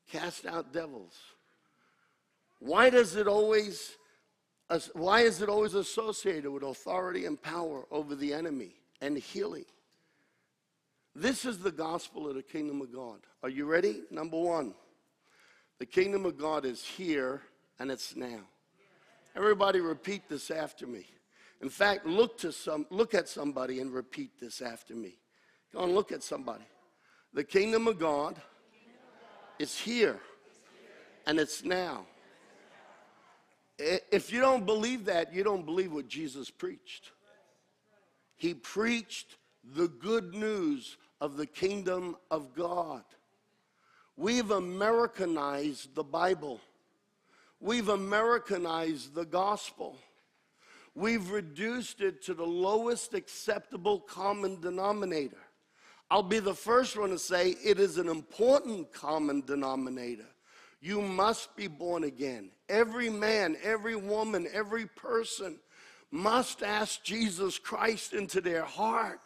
cast 0.10 0.46
out 0.46 0.72
devils. 0.72 1.18
Why 2.60 2.90
does 2.90 3.16
it 3.16 3.28
always 3.28 3.96
why 4.94 5.22
is 5.22 5.42
it 5.42 5.50
always 5.50 5.74
associated 5.74 6.52
with 6.52 6.62
authority 6.62 7.26
and 7.26 7.42
power 7.42 7.86
over 7.90 8.14
the 8.14 8.34
enemy 8.34 8.76
and 9.02 9.18
healing? 9.18 9.66
This 11.20 11.44
is 11.44 11.60
the 11.60 11.72
gospel 11.72 12.30
of 12.30 12.36
the 12.36 12.42
kingdom 12.42 12.80
of 12.80 12.94
God. 12.94 13.20
Are 13.44 13.50
you 13.50 13.66
ready? 13.66 14.04
Number 14.10 14.40
one, 14.40 14.74
the 15.78 15.86
kingdom 15.86 16.26
of 16.26 16.38
God 16.38 16.64
is 16.64 16.82
here 16.82 17.42
and 17.78 17.92
it's 17.92 18.16
now. 18.16 18.40
Everybody 19.36 19.82
repeat 19.82 20.30
this 20.30 20.50
after 20.50 20.88
me. 20.88 21.06
In 21.62 21.68
fact, 21.68 22.06
look 22.06 22.38
to 22.38 22.54
some 22.54 22.86
look 22.90 23.14
at 23.14 23.28
somebody 23.28 23.82
and 23.82 23.94
repeat 23.94 24.40
this 24.40 24.62
after 24.62 24.96
me. 24.96 25.18
Go 25.74 25.84
and 25.84 25.94
look 25.94 26.14
at 26.14 26.24
somebody. 26.24 26.64
The 27.34 27.44
kingdom 27.44 27.90
of 27.90 28.00
God 28.00 28.42
is 29.60 29.78
here 29.78 30.22
and 31.28 31.38
it's 31.38 31.66
now. 31.66 32.06
If 33.78 34.32
you 34.32 34.40
don't 34.40 34.66
believe 34.66 35.04
that, 35.06 35.34
you 35.34 35.44
don't 35.44 35.66
believe 35.66 35.92
what 35.92 36.08
Jesus 36.08 36.50
preached. 36.50 37.12
He 38.38 38.54
preached 38.54 39.36
the 39.76 39.90
good 39.90 40.34
news 40.34 40.96
of 41.22 41.38
the 41.38 41.46
kingdom 41.46 42.16
of 42.32 42.56
God. 42.56 43.04
We've 44.18 44.52
Americanized 44.52 45.96
the 45.96 46.04
Bible. 46.04 46.60
We've 47.60 47.90
Americanized 47.90 49.14
the 49.14 49.26
gospel. 49.26 49.98
We've 50.96 51.30
reduced 51.32 52.02
it 52.02 52.22
to 52.26 52.34
the 52.34 52.46
lowest 52.46 53.14
acceptable 53.14 54.00
common 54.00 54.60
denominator. 54.60 55.38
I'll 56.12 56.24
be 56.24 56.40
the 56.40 56.56
first 56.56 56.98
one 56.98 57.12
to 57.12 57.20
say 57.20 57.56
it 57.64 57.80
is 57.80 57.98
an 57.98 58.10
important 58.10 58.92
common 58.92 59.42
denominator. 59.46 60.26
You 60.82 61.02
must 61.02 61.56
be 61.56 61.68
born 61.68 62.04
again. 62.04 62.52
Every 62.68 63.10
man, 63.10 63.58
every 63.62 63.96
woman, 63.96 64.48
every 64.52 64.88
person 64.88 65.60
must 66.12 66.64
ask 66.64 67.04
Jesus 67.04 67.60
Christ 67.60 68.14
into 68.14 68.42
their 68.42 68.64
heart. 68.64 69.20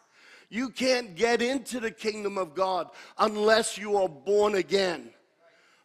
You 0.54 0.70
can't 0.70 1.16
get 1.16 1.41
into 1.41 1.80
the 1.80 1.89
kingdom 1.89 2.38
of 2.38 2.54
God 2.54 2.91
unless 3.18 3.76
you 3.76 3.97
are 3.97 4.08
born 4.08 4.54
again. 4.54 5.10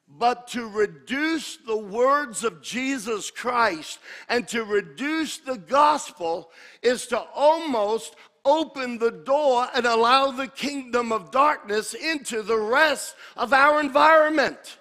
But 0.07 0.47
to 0.49 0.69
reduce 0.69 1.57
the 1.57 1.79
words 1.79 2.45
of 2.45 2.61
Jesus 2.61 3.31
Christ 3.31 3.99
and 4.29 4.47
to 4.49 4.65
reduce 4.65 5.39
the 5.39 5.57
gospel 5.57 6.51
is 6.83 7.07
to 7.07 7.19
almost 7.19 8.15
open 8.45 8.99
the 8.99 9.11
door 9.11 9.69
and 9.75 9.87
allow 9.87 10.33
the 10.33 10.49
kingdom 10.49 11.13
of 11.13 11.31
darkness 11.31 11.95
into 11.95 12.43
the 12.43 12.59
rest 12.59 13.17
of 13.39 13.55
our 13.55 13.81
environment. 13.81 14.77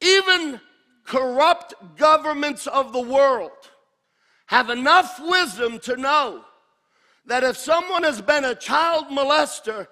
Even 0.00 0.60
corrupt 1.04 1.74
governments 1.96 2.66
of 2.66 2.92
the 2.92 3.00
world 3.00 3.52
have 4.48 4.70
enough 4.70 5.20
wisdom 5.20 5.78
to 5.78 5.96
know 5.96 6.42
that 7.26 7.44
if 7.44 7.56
someone 7.56 8.02
has 8.02 8.22
been 8.22 8.44
a 8.44 8.54
child 8.54 9.06
molester, 9.08 9.86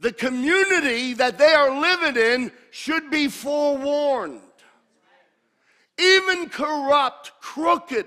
the 0.00 0.12
community 0.12 1.14
that 1.14 1.38
they 1.38 1.52
are 1.54 1.80
living 1.80 2.20
in 2.20 2.52
should 2.72 3.08
be 3.08 3.28
forewarned. 3.28 4.40
Even 5.96 6.48
corrupt, 6.48 7.30
crooked, 7.40 8.06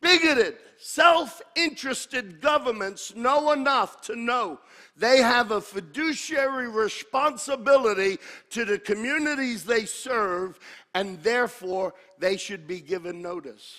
bigoted, 0.00 0.56
self 0.78 1.42
interested 1.54 2.40
governments 2.40 3.14
know 3.14 3.52
enough 3.52 4.00
to 4.00 4.16
know 4.16 4.58
they 4.96 5.18
have 5.18 5.50
a 5.50 5.60
fiduciary 5.60 6.68
responsibility 6.68 8.18
to 8.48 8.64
the 8.64 8.78
communities 8.78 9.64
they 9.64 9.84
serve, 9.84 10.58
and 10.94 11.22
therefore 11.22 11.92
they 12.18 12.38
should 12.38 12.66
be 12.66 12.80
given 12.80 13.20
notice. 13.20 13.76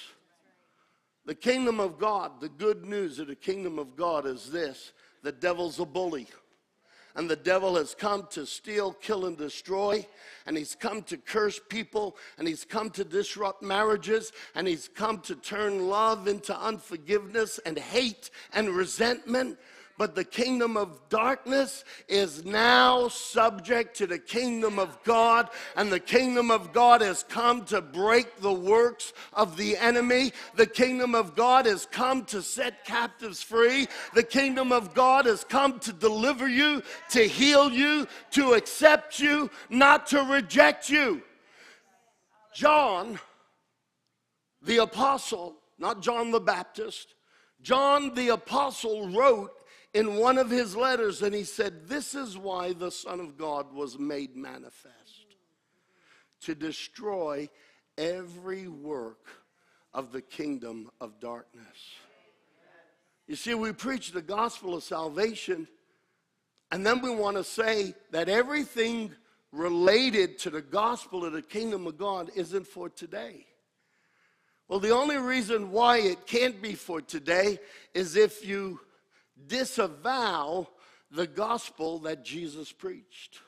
The 1.26 1.36
kingdom 1.36 1.80
of 1.80 1.98
God, 1.98 2.40
the 2.40 2.50
good 2.50 2.86
news 2.86 3.20
of 3.20 3.28
the 3.28 3.36
kingdom 3.36 3.80
of 3.80 3.96
God 3.96 4.26
is 4.26 4.52
this 4.52 4.94
the 5.24 5.32
devil's 5.32 5.80
a 5.80 5.86
bully. 5.86 6.28
And 7.16 7.30
the 7.30 7.38
devil 7.38 7.78
has 7.78 7.96
come 7.96 8.28
to 8.32 8.46
steal, 8.46 8.92
kill, 8.92 9.26
and 9.26 9.38
destroy. 9.38 10.06
And 10.46 10.58
he's 10.58 10.76
come 10.76 11.02
to 11.04 11.16
curse 11.16 11.60
people. 11.70 12.18
And 12.38 12.46
he's 12.46 12.66
come 12.66 12.90
to 12.92 13.06
disrupt 13.06 13.64
marriages. 13.64 14.34
And 14.54 14.68
he's 14.68 14.90
come 14.90 15.22
to 15.22 15.36
turn 15.36 15.88
love 15.88 16.28
into 16.28 16.58
unforgiveness 16.60 17.58
and 17.66 17.80
hate 17.80 18.32
and 18.54 18.70
resentment. 18.70 19.58
But 19.98 20.16
the 20.16 20.24
kingdom 20.24 20.76
of 20.76 21.00
darkness 21.10 21.86
is 22.10 22.44
now 22.44 23.08
subject 23.08 23.96
to 23.98 24.08
the 24.08 24.20
kingdom 24.20 24.78
of 24.78 25.02
God, 25.04 25.50
and 25.76 25.92
the 25.92 26.00
kingdom 26.00 26.52
of 26.52 26.74
God 26.74 27.02
has 27.02 27.24
come 27.24 27.64
to 27.66 27.82
break 27.82 28.42
the 28.42 28.54
works 28.54 29.14
of 29.34 29.56
the 29.56 29.78
enemy. 29.78 30.34
The 30.56 30.66
kingdom 30.66 31.16
of 31.16 31.36
God 31.36 31.66
has 31.66 31.86
come 31.86 32.26
to 32.26 32.42
set 32.42 32.84
captives 32.84 33.42
free. 33.42 33.88
The 34.14 34.24
kingdom 34.24 34.72
of 34.72 34.94
God 34.94 35.26
has 35.26 35.44
come 35.44 35.80
to 35.80 35.94
deliver 35.94 36.48
you, 36.48 36.84
to 37.12 37.28
heal 37.28 37.72
you, 37.72 38.08
to 38.32 38.54
accept 38.54 39.20
you, 39.20 39.50
not 39.70 40.08
to 40.08 40.22
reject 40.24 40.90
you. 40.90 41.22
John, 42.54 43.20
the 44.62 44.78
apostle, 44.78 45.56
not 45.78 46.02
John 46.02 46.32
the 46.32 46.40
Baptist, 46.40 47.16
John 47.62 48.14
the 48.14 48.30
apostle 48.30 49.10
wrote 49.10 49.52
in 49.96 50.18
one 50.18 50.38
of 50.38 50.50
his 50.50 50.76
letters, 50.76 51.22
and 51.22 51.34
he 51.34 51.46
said, 51.46 51.88
This 51.88 52.16
is 52.16 52.38
why 52.38 52.74
the 52.74 52.92
Son 52.92 53.22
of 53.22 53.38
God 53.38 53.74
was 53.74 53.98
made 53.98 54.36
manifest 54.36 55.38
to 56.42 56.54
destroy 56.54 57.48
every 57.98 58.68
work 58.68 59.26
of 59.94 60.12
the 60.12 60.22
kingdom 60.22 60.92
of 61.00 61.22
darkness. 61.22 61.96
You 63.26 63.38
see, 63.38 63.54
we 63.54 63.72
preach 63.72 64.12
the 64.12 64.22
gospel 64.22 64.76
of 64.76 64.84
salvation, 64.84 65.66
and 66.74 66.86
then 66.86 67.02
we 67.02 67.10
want 67.10 67.38
to 67.38 67.44
say 67.46 67.96
that 68.12 68.28
everything 68.28 69.14
related 69.54 70.38
to 70.40 70.50
the 70.50 70.62
gospel 70.62 71.24
of 71.24 71.32
the 71.32 71.42
kingdom 71.42 71.88
of 71.88 71.98
God 71.98 72.30
isn't 72.36 72.68
for 72.68 72.90
today. 72.90 73.46
Well, 74.68 74.82
the 74.82 74.94
only 74.94 75.18
reason 75.18 75.72
why 75.72 76.00
it 76.00 76.28
can't 76.28 76.62
be 76.62 76.74
for 76.74 77.00
today 77.00 77.60
is 77.94 78.18
if 78.18 78.46
you 78.46 78.82
disavow 79.48 80.68
the 81.12 81.28
gospel 81.28 82.00
that 82.00 82.24
Jesus 82.24 82.72
preached. 82.72 83.40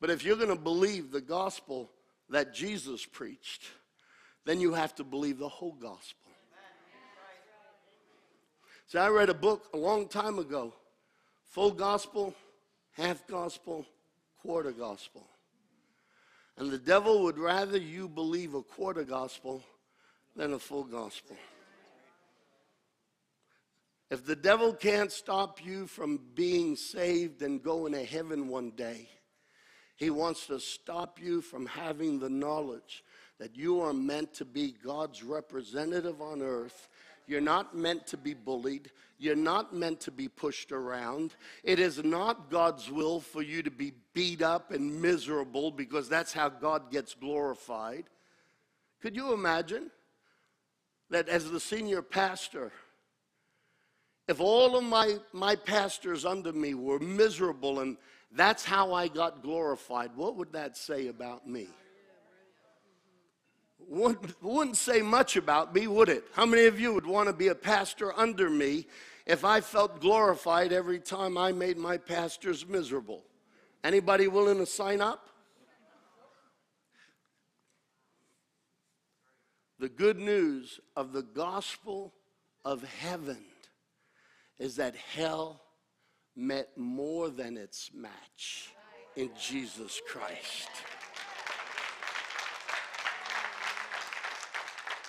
But 0.00 0.10
if 0.10 0.24
you're 0.24 0.36
going 0.36 0.48
to 0.48 0.56
believe 0.56 1.10
the 1.10 1.20
gospel 1.20 1.90
that 2.28 2.52
Jesus 2.52 3.06
preached, 3.06 3.64
then 4.44 4.60
you 4.60 4.74
have 4.74 4.94
to 4.96 5.04
believe 5.04 5.38
the 5.38 5.48
whole 5.48 5.72
gospel. 5.72 6.30
See, 8.86 8.98
I 8.98 9.08
read 9.08 9.30
a 9.30 9.34
book 9.34 9.68
a 9.72 9.76
long 9.76 10.08
time 10.08 10.38
ago 10.38 10.74
full 11.48 11.70
gospel, 11.70 12.34
half 12.92 13.26
gospel, 13.26 13.86
quarter 14.42 14.72
gospel. 14.72 15.26
And 16.58 16.70
the 16.70 16.78
devil 16.78 17.22
would 17.22 17.38
rather 17.38 17.78
you 17.78 18.08
believe 18.08 18.54
a 18.54 18.62
quarter 18.62 19.04
gospel 19.04 19.62
than 20.36 20.52
a 20.52 20.58
full 20.58 20.84
gospel. 20.84 21.36
If 24.14 24.24
the 24.24 24.36
devil 24.36 24.72
can't 24.72 25.10
stop 25.10 25.58
you 25.66 25.88
from 25.88 26.20
being 26.36 26.76
saved 26.76 27.42
and 27.42 27.60
going 27.60 27.94
to 27.94 28.04
heaven 28.04 28.46
one 28.46 28.70
day, 28.70 29.08
he 29.96 30.08
wants 30.08 30.46
to 30.46 30.60
stop 30.60 31.18
you 31.20 31.40
from 31.40 31.66
having 31.66 32.20
the 32.20 32.30
knowledge 32.30 33.02
that 33.40 33.56
you 33.56 33.80
are 33.80 33.92
meant 33.92 34.32
to 34.34 34.44
be 34.44 34.70
God's 34.70 35.24
representative 35.24 36.22
on 36.22 36.42
earth. 36.42 36.88
You're 37.26 37.40
not 37.40 37.76
meant 37.76 38.06
to 38.06 38.16
be 38.16 38.34
bullied. 38.34 38.92
You're 39.18 39.34
not 39.34 39.74
meant 39.74 39.98
to 40.02 40.12
be 40.12 40.28
pushed 40.28 40.70
around. 40.70 41.34
It 41.64 41.80
is 41.80 42.04
not 42.04 42.52
God's 42.52 42.88
will 42.92 43.18
for 43.18 43.42
you 43.42 43.64
to 43.64 43.70
be 43.72 43.94
beat 44.12 44.42
up 44.42 44.70
and 44.70 45.02
miserable 45.02 45.72
because 45.72 46.08
that's 46.08 46.32
how 46.32 46.50
God 46.50 46.92
gets 46.92 47.14
glorified. 47.14 48.04
Could 49.02 49.16
you 49.16 49.32
imagine 49.32 49.90
that 51.10 51.28
as 51.28 51.50
the 51.50 51.58
senior 51.58 52.00
pastor, 52.00 52.70
if 54.26 54.40
all 54.40 54.76
of 54.76 54.84
my, 54.84 55.18
my 55.32 55.54
pastors 55.54 56.24
under 56.24 56.52
me 56.52 56.74
were 56.74 56.98
miserable 56.98 57.80
and 57.80 57.96
that's 58.32 58.64
how 58.64 58.92
I 58.92 59.08
got 59.08 59.42
glorified, 59.42 60.10
what 60.16 60.36
would 60.36 60.52
that 60.52 60.76
say 60.76 61.08
about 61.08 61.46
me? 61.46 61.68
Wouldn't, 63.86 64.42
wouldn't 64.42 64.76
say 64.78 65.02
much 65.02 65.36
about 65.36 65.74
me, 65.74 65.86
would 65.86 66.08
it? 66.08 66.24
How 66.32 66.46
many 66.46 66.64
of 66.64 66.80
you 66.80 66.94
would 66.94 67.06
want 67.06 67.28
to 67.28 67.34
be 67.34 67.48
a 67.48 67.54
pastor 67.54 68.18
under 68.18 68.48
me 68.48 68.86
if 69.26 69.44
I 69.44 69.60
felt 69.60 70.00
glorified 70.00 70.72
every 70.72 70.98
time 70.98 71.36
I 71.36 71.52
made 71.52 71.76
my 71.76 71.98
pastors 71.98 72.66
miserable? 72.66 73.22
Anybody 73.84 74.26
willing 74.26 74.58
to 74.58 74.66
sign 74.66 75.02
up? 75.02 75.28
The 79.78 79.88
good 79.90 80.18
news 80.18 80.80
of 80.96 81.12
the 81.12 81.22
gospel 81.22 82.14
of 82.64 82.82
heaven 82.84 83.44
is 84.58 84.76
that 84.76 84.94
hell 84.96 85.60
met 86.36 86.68
more 86.76 87.28
than 87.28 87.56
its 87.56 87.90
match 87.94 88.72
in 89.16 89.30
Jesus 89.38 90.00
Christ. 90.08 90.68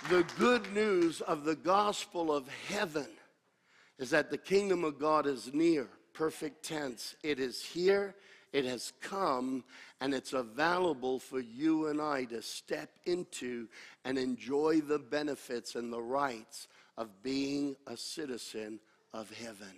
The 0.10 0.26
good 0.38 0.72
news 0.72 1.22
of 1.22 1.46
the 1.46 1.56
gospel 1.56 2.32
of 2.32 2.48
heaven 2.68 3.08
is 3.98 4.12
that 4.12 4.30
the 4.30 4.38
kingdom 4.38 4.84
of 4.84 5.00
God 5.00 5.26
is 5.26 5.52
near, 5.54 5.88
perfect 6.14 6.64
tense. 6.64 7.16
It 7.24 7.40
is 7.40 7.64
here, 7.64 8.14
it 8.54 8.66
has 8.66 8.94
come, 9.02 9.64
and 10.00 10.14
it's 10.14 10.34
available 10.34 11.18
for 11.18 11.40
you 11.40 11.88
and 11.88 12.00
I 12.00 12.26
to 12.26 12.42
step 12.42 12.90
into 13.06 13.68
and 14.04 14.18
enjoy 14.18 14.82
the 14.82 15.00
benefits 15.00 15.76
and 15.76 15.92
the 15.92 16.02
rights 16.02 16.68
of 16.98 17.24
being 17.24 17.76
a 17.88 17.98
citizen 17.98 18.80
of 19.16 19.32
heaven. 19.32 19.72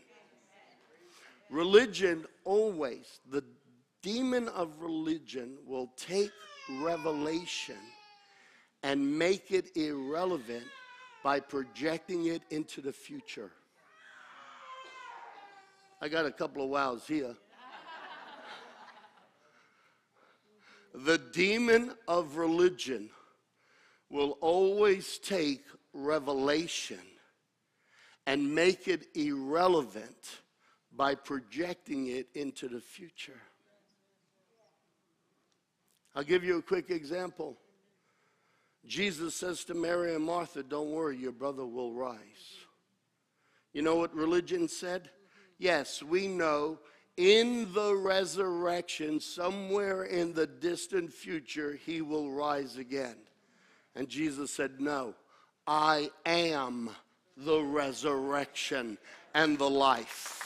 Religion 1.49 2.25
always, 2.43 3.19
the 3.29 3.43
demon 4.01 4.47
of 4.49 4.81
religion 4.81 5.57
will 5.65 5.91
take 5.95 6.31
revelation 6.81 7.77
and 8.83 9.17
make 9.17 9.51
it 9.51 9.77
irrelevant 9.77 10.65
by 11.23 11.39
projecting 11.39 12.25
it 12.25 12.41
into 12.49 12.81
the 12.81 12.91
future. 12.91 13.51
I 16.01 16.09
got 16.09 16.25
a 16.25 16.31
couple 16.31 16.63
of 16.63 16.69
wows 16.69 17.05
here. 17.07 17.35
the 20.93 21.19
demon 21.31 21.91
of 22.07 22.37
religion 22.37 23.09
will 24.09 24.37
always 24.41 25.19
take 25.19 25.63
revelation 25.93 26.99
and 28.27 28.53
make 28.53 28.89
it 28.89 29.07
irrelevant 29.15 30.41
by 30.95 31.15
projecting 31.15 32.07
it 32.07 32.27
into 32.35 32.67
the 32.67 32.81
future. 32.81 33.41
I'll 36.13 36.23
give 36.23 36.43
you 36.43 36.57
a 36.57 36.61
quick 36.61 36.89
example. 36.89 37.57
Jesus 38.85 39.33
says 39.33 39.63
to 39.65 39.73
Mary 39.73 40.13
and 40.13 40.23
Martha, 40.23 40.61
Don't 40.61 40.91
worry, 40.91 41.17
your 41.17 41.31
brother 41.31 41.65
will 41.65 41.93
rise. 41.93 42.17
You 43.71 43.81
know 43.81 43.95
what 43.95 44.13
religion 44.13 44.67
said? 44.67 45.09
Yes, 45.57 46.03
we 46.03 46.27
know 46.27 46.79
in 47.15 47.71
the 47.73 47.95
resurrection, 47.95 49.19
somewhere 49.19 50.03
in 50.03 50.33
the 50.33 50.47
distant 50.47 51.13
future, 51.13 51.79
he 51.85 52.01
will 52.01 52.31
rise 52.31 52.77
again. 52.77 53.15
And 53.95 54.09
Jesus 54.09 54.51
said, 54.51 54.81
No, 54.81 55.15
I 55.65 56.09
am 56.25 56.89
the 57.45 57.61
resurrection 57.61 58.97
and 59.33 59.57
the 59.57 59.69
life. 59.69 60.37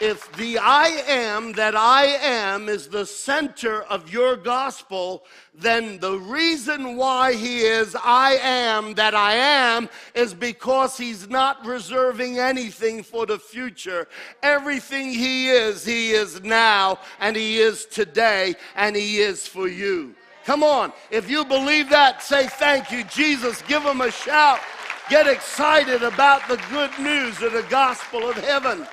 If 0.00 0.32
the 0.32 0.56
I 0.56 1.02
am 1.08 1.52
that 1.52 1.76
I 1.76 2.06
am 2.06 2.70
is 2.70 2.88
the 2.88 3.04
center 3.04 3.82
of 3.82 4.10
your 4.10 4.34
gospel, 4.34 5.26
then 5.54 5.98
the 5.98 6.16
reason 6.16 6.96
why 6.96 7.34
he 7.34 7.60
is 7.60 7.94
I 8.02 8.38
am 8.42 8.94
that 8.94 9.14
I 9.14 9.34
am 9.34 9.90
is 10.14 10.32
because 10.32 10.96
he's 10.96 11.28
not 11.28 11.66
reserving 11.66 12.38
anything 12.38 13.02
for 13.02 13.26
the 13.26 13.38
future. 13.38 14.08
Everything 14.42 15.10
he 15.10 15.50
is, 15.50 15.84
he 15.84 16.12
is 16.12 16.42
now, 16.42 16.98
and 17.18 17.36
he 17.36 17.58
is 17.58 17.84
today, 17.84 18.54
and 18.76 18.96
he 18.96 19.18
is 19.18 19.46
for 19.46 19.68
you. 19.68 20.14
Come 20.44 20.62
on. 20.62 20.92
If 21.10 21.30
you 21.30 21.44
believe 21.44 21.90
that, 21.90 22.22
say 22.22 22.46
thank 22.46 22.90
you, 22.90 23.04
Jesus. 23.04 23.62
Give 23.62 23.82
him 23.82 24.00
a 24.00 24.10
shout. 24.10 24.60
Get 25.08 25.26
excited 25.26 26.02
about 26.02 26.46
the 26.48 26.60
good 26.70 26.90
news 26.98 27.42
of 27.42 27.52
the 27.52 27.66
gospel 27.68 28.28
of 28.28 28.36
heaven. 28.36 28.86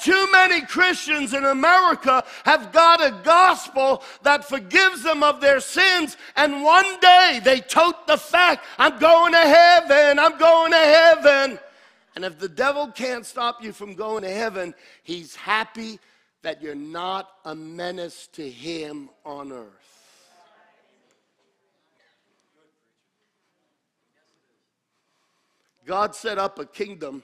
Too 0.00 0.28
many 0.32 0.62
Christians 0.62 1.32
in 1.32 1.44
America 1.44 2.24
have 2.44 2.72
got 2.72 3.04
a 3.04 3.22
gospel 3.22 4.02
that 4.22 4.44
forgives 4.44 5.02
them 5.02 5.22
of 5.22 5.40
their 5.40 5.60
sins, 5.60 6.16
and 6.34 6.62
one 6.62 6.98
day 7.00 7.40
they 7.42 7.60
tote 7.60 8.06
the 8.06 8.16
fact, 8.18 8.64
I'm 8.78 8.98
going 8.98 9.32
to 9.32 9.38
heaven, 9.38 10.18
I'm 10.18 10.36
going 10.38 10.72
to 10.72 10.78
heaven. 10.78 11.58
And 12.14 12.24
if 12.24 12.38
the 12.38 12.48
devil 12.48 12.88
can't 12.88 13.24
stop 13.24 13.62
you 13.62 13.72
from 13.72 13.94
going 13.94 14.22
to 14.22 14.30
heaven, 14.30 14.74
he's 15.02 15.36
happy 15.36 16.00
that 16.42 16.62
you're 16.62 16.74
not 16.74 17.30
a 17.44 17.54
menace 17.54 18.28
to 18.32 18.48
him 18.48 19.10
on 19.24 19.52
earth. 19.52 19.95
God 25.86 26.14
set 26.14 26.36
up 26.36 26.58
a 26.58 26.66
kingdom 26.66 27.22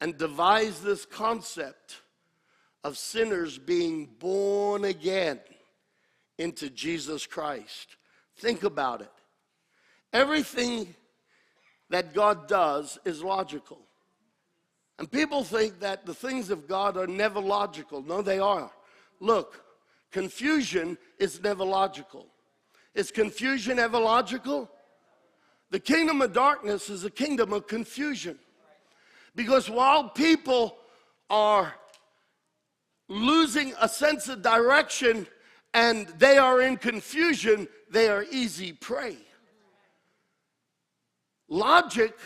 and 0.00 0.16
devised 0.16 0.82
this 0.82 1.04
concept 1.04 2.02
of 2.84 2.96
sinners 2.96 3.58
being 3.58 4.06
born 4.18 4.84
again 4.84 5.40
into 6.38 6.70
Jesus 6.70 7.26
Christ. 7.26 7.96
Think 8.36 8.62
about 8.62 9.00
it. 9.00 9.10
Everything 10.12 10.94
that 11.90 12.14
God 12.14 12.46
does 12.46 12.98
is 13.04 13.22
logical. 13.22 13.80
And 14.98 15.10
people 15.10 15.42
think 15.42 15.80
that 15.80 16.06
the 16.06 16.14
things 16.14 16.50
of 16.50 16.68
God 16.68 16.96
are 16.96 17.06
never 17.06 17.40
logical. 17.40 18.02
No, 18.02 18.22
they 18.22 18.38
are. 18.38 18.70
Look, 19.20 19.62
confusion 20.10 20.96
is 21.18 21.42
never 21.42 21.64
logical. 21.64 22.26
Is 22.94 23.10
confusion 23.10 23.78
ever 23.78 23.98
logical? 23.98 24.70
The 25.70 25.80
kingdom 25.80 26.22
of 26.22 26.32
darkness 26.32 26.88
is 26.88 27.04
a 27.04 27.10
kingdom 27.10 27.52
of 27.52 27.66
confusion. 27.66 28.38
Because 29.34 29.68
while 29.68 30.08
people 30.08 30.76
are 31.28 31.74
losing 33.08 33.74
a 33.80 33.88
sense 33.88 34.28
of 34.28 34.42
direction 34.42 35.26
and 35.74 36.06
they 36.18 36.38
are 36.38 36.60
in 36.60 36.76
confusion, 36.76 37.68
they 37.90 38.08
are 38.08 38.24
easy 38.30 38.72
prey. 38.72 39.18
Logic 41.48 42.16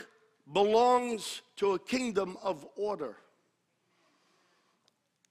belongs 0.52 1.42
to 1.56 1.72
a 1.72 1.78
kingdom 1.78 2.36
of 2.42 2.66
order, 2.76 3.16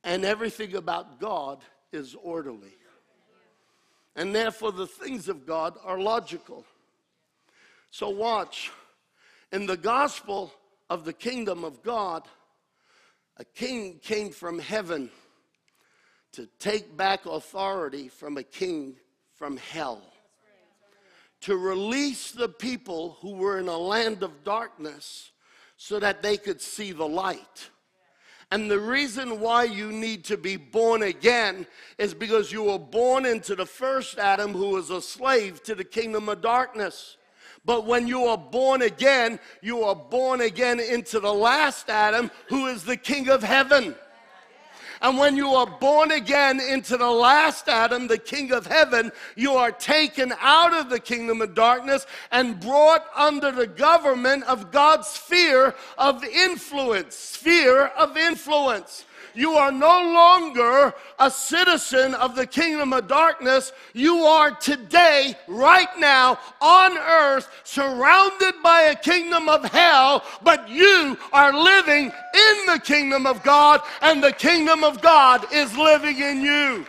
and 0.04 0.24
everything 0.24 0.76
about 0.76 1.20
God 1.20 1.62
is 1.92 2.16
orderly. 2.22 2.76
And 4.16 4.36
therefore, 4.36 4.72
the 4.72 4.88
things 4.88 5.28
of 5.28 5.46
God 5.46 5.78
are 5.84 6.00
logical. 6.00 6.66
So, 7.92 8.10
watch. 8.10 8.72
In 9.52 9.66
the 9.66 9.78
gospel 9.78 10.54
of 10.90 11.06
the 11.06 11.14
kingdom 11.14 11.64
of 11.64 11.82
God, 11.82 12.24
a 13.38 13.46
king 13.46 14.00
came 14.04 14.32
from 14.32 14.60
heaven 14.60 15.10
to 16.34 16.48
take 16.60 16.96
back 16.96 17.26
authority 17.26 18.08
from 18.08 18.38
a 18.38 18.44
king 18.44 18.96
from 19.36 19.58
hell, 19.58 20.02
to 21.42 21.56
release 21.56 22.32
the 22.32 22.50
people 22.50 23.18
who 23.22 23.32
were 23.32 23.60
in 23.60 23.68
a 23.68 23.78
land 23.78 24.22
of 24.22 24.44
darkness 24.44 25.32
so 25.78 26.00
that 26.00 26.22
they 26.22 26.38
could 26.38 26.62
see 26.62 26.92
the 26.92 27.08
light. 27.08 27.70
And 28.52 28.70
the 28.70 28.80
reason 28.80 29.40
why 29.40 29.64
you 29.64 29.92
need 29.92 30.26
to 30.26 30.38
be 30.38 30.58
born 30.58 31.04
again 31.04 31.68
is 31.98 32.14
because 32.14 32.52
you 32.52 32.64
were 32.64 32.80
born 32.80 33.26
into 33.26 33.56
the 33.56 33.66
first 33.66 34.18
Adam 34.18 34.54
who 34.54 34.72
was 34.72 34.90
a 34.90 35.02
slave 35.02 35.64
to 35.64 35.76
the 35.76 35.84
kingdom 35.84 36.28
of 36.30 36.42
darkness. 36.42 37.18
But 37.66 37.86
when 37.86 38.08
you 38.08 38.26
are 38.26 38.38
born 38.38 38.82
again, 38.82 39.40
you 39.62 39.84
are 39.84 39.96
born 39.96 40.42
again 40.42 40.80
into 40.80 41.20
the 41.20 41.34
last 41.34 41.90
Adam 41.90 42.32
who 42.48 42.68
is 42.68 42.84
the 42.84 42.98
king 42.98 43.30
of 43.30 43.44
heaven. 43.44 43.96
And 45.02 45.18
when 45.18 45.38
you 45.38 45.50
are 45.52 45.66
born 45.66 46.12
again 46.12 46.60
into 46.60 46.98
the 46.98 47.10
last 47.10 47.70
Adam, 47.70 48.08
the 48.08 48.18
King 48.18 48.52
of 48.52 48.66
heaven, 48.66 49.12
you 49.36 49.54
are 49.54 49.72
taken 49.72 50.34
out 50.42 50.74
of 50.74 50.90
the 50.90 51.00
kingdom 51.00 51.42
of 51.42 51.56
darkness 51.56 52.06
and 52.32 52.60
brought 52.60 53.06
under 53.16 53.52
the 53.52 53.68
government 53.68 54.44
of 54.44 54.72
God's 54.72 55.08
sphere 55.08 55.74
of 55.98 56.24
influence. 56.24 57.16
Sphere 57.16 57.86
of 57.86 58.18
influence. 58.18 59.06
You 59.34 59.54
are 59.54 59.72
no 59.72 59.88
longer 59.88 60.94
a 61.20 61.30
citizen 61.30 62.14
of 62.16 62.36
the 62.36 62.48
kingdom 62.48 62.94
of 62.94 63.08
darkness. 63.08 63.72
You 63.94 64.18
are 64.20 64.52
today, 64.52 65.36
right 65.48 65.90
now, 65.98 66.40
on 66.62 66.98
earth, 66.98 67.50
surrounded 67.64 68.56
by 68.64 68.82
a 68.82 68.96
kingdom 68.96 69.50
of 69.50 69.66
hell, 69.66 70.24
but 70.42 70.70
you 70.70 71.18
are 71.32 71.54
living 71.54 72.06
in 72.06 72.66
the 72.68 72.80
kingdom 72.84 73.26
of 73.26 73.44
God, 73.44 73.82
and 74.02 74.24
the 74.24 74.34
kingdom 74.34 74.84
of 74.84 75.02
God 75.02 75.46
is 75.54 75.76
living 75.78 76.20
in 76.20 76.42
you. 76.42 76.86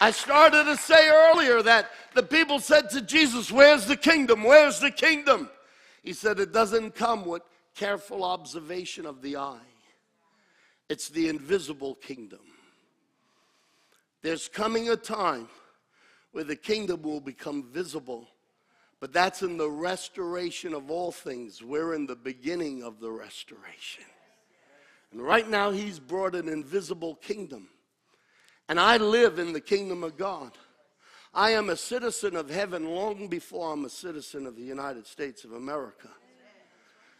I 0.00 0.10
started 0.10 0.64
to 0.64 0.76
say 0.76 1.08
earlier 1.08 1.62
that 1.62 1.90
the 2.14 2.24
people 2.24 2.58
said 2.58 2.90
to 2.90 3.00
Jesus, 3.00 3.52
Where's 3.52 3.86
the 3.86 3.96
kingdom? 3.96 4.42
Where's 4.42 4.80
the 4.80 4.90
kingdom? 4.90 5.48
He 6.02 6.12
said, 6.12 6.40
It 6.40 6.52
doesn't 6.52 6.96
come 6.96 7.24
with 7.24 7.42
careful 7.74 8.24
observation 8.24 9.06
of 9.06 9.22
the 9.22 9.36
eye. 9.36 9.58
It's 10.88 11.08
the 11.08 11.28
invisible 11.28 11.94
kingdom. 11.94 12.40
There's 14.22 14.48
coming 14.48 14.88
a 14.90 14.96
time 14.96 15.48
where 16.32 16.44
the 16.44 16.56
kingdom 16.56 17.02
will 17.02 17.20
become 17.20 17.64
visible, 17.64 18.28
but 19.00 19.12
that's 19.12 19.42
in 19.42 19.56
the 19.56 19.70
restoration 19.70 20.74
of 20.74 20.90
all 20.90 21.10
things. 21.10 21.62
We're 21.62 21.94
in 21.94 22.06
the 22.06 22.16
beginning 22.16 22.82
of 22.82 23.00
the 23.00 23.10
restoration. 23.10 24.04
And 25.12 25.20
right 25.20 25.48
now, 25.48 25.70
He's 25.70 25.98
brought 25.98 26.34
an 26.34 26.48
invisible 26.48 27.16
kingdom. 27.16 27.68
And 28.68 28.80
I 28.80 28.96
live 28.96 29.38
in 29.38 29.52
the 29.52 29.60
kingdom 29.60 30.04
of 30.04 30.16
God. 30.16 30.52
I 31.34 31.50
am 31.50 31.70
a 31.70 31.76
citizen 31.76 32.36
of 32.36 32.48
heaven 32.48 32.86
long 32.86 33.28
before 33.28 33.72
I'm 33.72 33.84
a 33.84 33.90
citizen 33.90 34.46
of 34.46 34.56
the 34.56 34.62
United 34.62 35.06
States 35.06 35.44
of 35.44 35.52
America. 35.52 36.08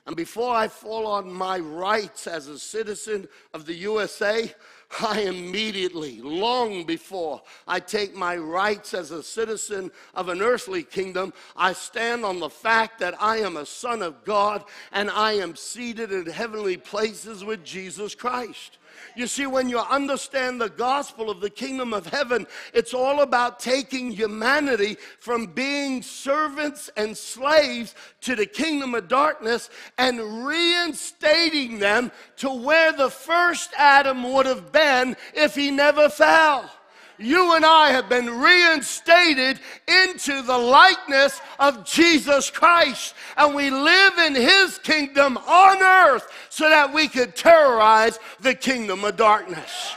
And 0.07 0.17
before 0.17 0.53
I 0.53 0.67
fall 0.67 1.07
on 1.07 1.33
my 1.33 1.59
rights 1.59 2.27
as 2.27 2.49
a 2.49 2.59
citizen 2.59 3.29
of 3.55 3.67
the 3.67 3.75
USA, 3.75 4.53
I 5.01 5.21
immediately, 5.21 6.21
long 6.21 6.85
before 6.85 7.41
I 7.69 7.79
take 7.79 8.15
my 8.15 8.37
rights 8.37 8.95
as 8.95 9.13
a 9.13 9.23
citizen 9.23 9.93
of 10.15 10.29
an 10.29 10.43
earthly 10.43 10.83
kingdom, 10.83 11.33
I 11.57 11.73
stand 11.73 12.25
on 12.25 12.41
the 12.41 12.51
fact 12.51 12.99
that 12.99 13.15
I 13.23 13.39
am 13.39 13.57
a 13.57 13.65
son 13.65 14.03
of 14.03 14.25
God 14.25 14.65
and 14.91 15.09
I 15.09 15.35
am 15.35 15.55
seated 15.55 16.11
in 16.11 16.27
heavenly 16.27 16.77
places 16.77 17.45
with 17.45 17.65
Jesus 17.65 18.15
Christ. 18.15 18.79
You 19.17 19.27
see, 19.27 19.47
when 19.47 19.69
you 19.69 19.79
understand 19.79 20.61
the 20.61 20.69
gospel 20.69 21.31
of 21.31 21.41
the 21.41 21.51
kingdom 21.51 21.93
of 21.93 22.07
heaven, 22.07 22.47
it's 22.73 22.95
all 22.95 23.23
about 23.23 23.61
taking 23.61 24.11
humanity 24.11 24.97
from 25.19 25.47
being 25.47 26.03
servants 26.03 26.91
and 26.97 27.17
slaves 27.17 27.95
to 28.23 28.35
the 28.35 28.47
kingdom 28.47 28.95
of 28.95 29.09
darkness 29.09 29.71
and 29.99 30.47
reinstating 30.47 31.79
them 31.79 32.11
to 32.37 32.53
where 32.53 32.93
the 32.93 33.11
first 33.11 33.71
Adam 33.77 34.33
would 34.33 34.47
have 34.47 34.73
been 34.73 35.17
if 35.35 35.55
he 35.55 35.71
never 35.71 36.09
fell 36.09 36.71
you 37.19 37.55
and 37.55 37.65
I 37.65 37.91
have 37.91 38.09
been 38.09 38.29
reinstated 38.41 39.61
into 39.87 40.43
the 40.43 40.57
likeness 40.57 41.41
of 41.59 41.85
Jesus 41.85 42.51
Christ. 42.51 43.15
And 43.37 43.55
we 43.55 43.71
live 43.71 44.19
in 44.19 44.35
his 44.35 44.79
kingdom 44.79 45.37
on 45.37 45.83
earth 45.83 46.29
so 46.49 46.69
that 46.69 46.93
we 46.93 47.09
could 47.09 47.37
terrorize 47.37 48.19
the 48.41 48.55
kingdom 48.55 49.05
of 49.05 49.17
darkness. 49.17 49.95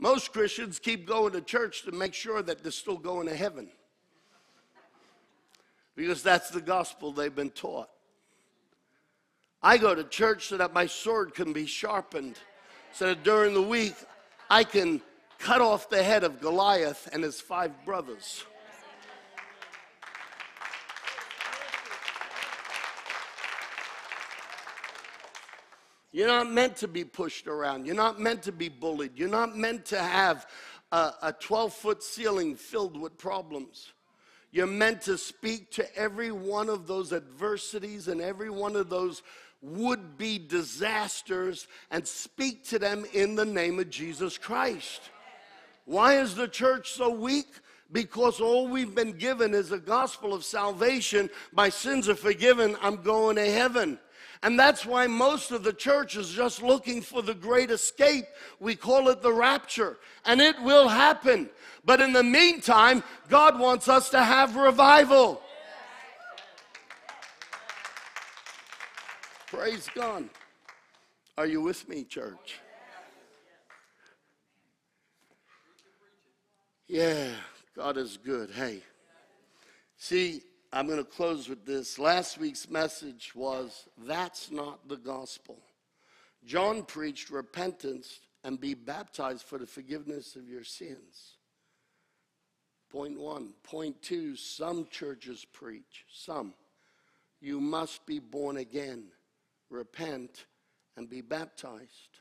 Most 0.00 0.32
Christians 0.32 0.78
keep 0.78 1.06
going 1.06 1.34
to 1.34 1.42
church 1.42 1.82
to 1.82 1.92
make 1.92 2.14
sure 2.14 2.40
that 2.40 2.62
they're 2.62 2.72
still 2.72 2.96
going 2.96 3.28
to 3.28 3.36
heaven 3.36 3.68
because 5.94 6.22
that's 6.22 6.48
the 6.48 6.62
gospel 6.62 7.12
they've 7.12 7.34
been 7.34 7.50
taught. 7.50 7.90
I 9.62 9.76
go 9.76 9.94
to 9.94 10.04
church 10.04 10.48
so 10.48 10.56
that 10.56 10.72
my 10.72 10.86
sword 10.86 11.34
can 11.34 11.52
be 11.52 11.66
sharpened, 11.66 12.38
so 12.92 13.06
that 13.06 13.22
during 13.22 13.52
the 13.52 13.62
week 13.62 13.94
I 14.48 14.64
can 14.64 15.02
cut 15.38 15.60
off 15.60 15.90
the 15.90 16.02
head 16.02 16.24
of 16.24 16.40
Goliath 16.40 17.08
and 17.12 17.22
his 17.22 17.40
five 17.40 17.84
brothers. 17.84 18.44
You're 26.12 26.26
not 26.26 26.50
meant 26.50 26.76
to 26.76 26.88
be 26.88 27.04
pushed 27.04 27.46
around. 27.46 27.86
You're 27.86 27.94
not 27.94 28.18
meant 28.18 28.42
to 28.44 28.52
be 28.52 28.68
bullied. 28.68 29.12
You're 29.14 29.28
not 29.28 29.56
meant 29.56 29.84
to 29.86 29.98
have 29.98 30.46
a 30.90 31.34
12 31.38 31.72
foot 31.72 32.02
ceiling 32.02 32.56
filled 32.56 32.98
with 32.98 33.16
problems. 33.16 33.92
You're 34.50 34.66
meant 34.66 35.02
to 35.02 35.16
speak 35.16 35.70
to 35.72 35.96
every 35.96 36.32
one 36.32 36.68
of 36.68 36.88
those 36.88 37.12
adversities 37.12 38.08
and 38.08 38.20
every 38.20 38.50
one 38.50 38.74
of 38.74 38.90
those 38.90 39.22
would 39.62 40.16
be 40.16 40.38
disasters 40.38 41.68
and 41.90 42.06
speak 42.06 42.64
to 42.68 42.78
them 42.78 43.04
in 43.12 43.34
the 43.34 43.44
name 43.44 43.78
of 43.78 43.90
Jesus 43.90 44.38
Christ. 44.38 45.10
Why 45.84 46.20
is 46.20 46.34
the 46.34 46.48
church 46.48 46.92
so 46.92 47.10
weak? 47.10 47.48
Because 47.92 48.40
all 48.40 48.68
we've 48.68 48.94
been 48.94 49.12
given 49.12 49.52
is 49.52 49.72
a 49.72 49.78
gospel 49.78 50.32
of 50.32 50.44
salvation. 50.44 51.28
My 51.52 51.68
sins 51.68 52.08
are 52.08 52.14
forgiven. 52.14 52.76
I'm 52.80 53.02
going 53.02 53.36
to 53.36 53.50
heaven. 53.50 53.98
And 54.42 54.58
that's 54.58 54.86
why 54.86 55.06
most 55.06 55.50
of 55.50 55.64
the 55.64 55.72
church 55.72 56.16
is 56.16 56.30
just 56.30 56.62
looking 56.62 57.02
for 57.02 57.20
the 57.20 57.34
great 57.34 57.70
escape. 57.70 58.24
We 58.58 58.74
call 58.74 59.08
it 59.08 59.20
the 59.20 59.32
rapture. 59.32 59.98
And 60.24 60.40
it 60.40 60.60
will 60.62 60.88
happen. 60.88 61.50
But 61.84 62.00
in 62.00 62.12
the 62.12 62.22
meantime, 62.22 63.02
God 63.28 63.58
wants 63.58 63.88
us 63.88 64.08
to 64.10 64.22
have 64.22 64.56
revival. 64.56 65.42
Praise 69.50 69.88
God. 69.96 70.28
Are 71.36 71.46
you 71.46 71.60
with 71.60 71.88
me, 71.88 72.04
church? 72.04 72.60
Yeah, 76.86 77.30
God 77.74 77.96
is 77.96 78.16
good. 78.16 78.50
Hey. 78.50 78.84
See, 79.96 80.42
I'm 80.72 80.86
going 80.86 80.98
to 80.98 81.04
close 81.04 81.48
with 81.48 81.66
this. 81.66 81.98
Last 81.98 82.38
week's 82.38 82.70
message 82.70 83.32
was 83.34 83.88
that's 84.06 84.52
not 84.52 84.88
the 84.88 84.96
gospel. 84.96 85.58
John 86.44 86.84
preached 86.84 87.30
repentance 87.30 88.20
and 88.44 88.60
be 88.60 88.74
baptized 88.74 89.42
for 89.42 89.58
the 89.58 89.66
forgiveness 89.66 90.36
of 90.36 90.48
your 90.48 90.62
sins. 90.62 91.38
Point 92.88 93.18
one. 93.18 93.54
Point 93.64 94.00
two 94.00 94.36
some 94.36 94.86
churches 94.92 95.44
preach, 95.44 96.04
some. 96.08 96.54
You 97.40 97.60
must 97.60 98.06
be 98.06 98.20
born 98.20 98.56
again 98.58 99.06
repent, 99.70 100.46
and 100.96 101.08
be 101.08 101.20
baptized. 101.20 102.20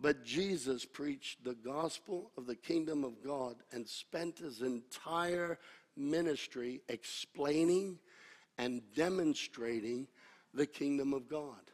But 0.00 0.24
Jesus 0.24 0.84
preached 0.84 1.44
the 1.44 1.54
gospel 1.54 2.30
of 2.36 2.46
the 2.46 2.56
kingdom 2.56 3.04
of 3.04 3.22
God 3.22 3.56
and 3.72 3.86
spent 3.88 4.38
his 4.38 4.62
entire 4.62 5.58
ministry 5.96 6.80
explaining 6.88 7.98
and 8.58 8.82
demonstrating 8.94 10.06
the 10.54 10.66
kingdom 10.66 11.12
of 11.12 11.28
God. 11.28 11.70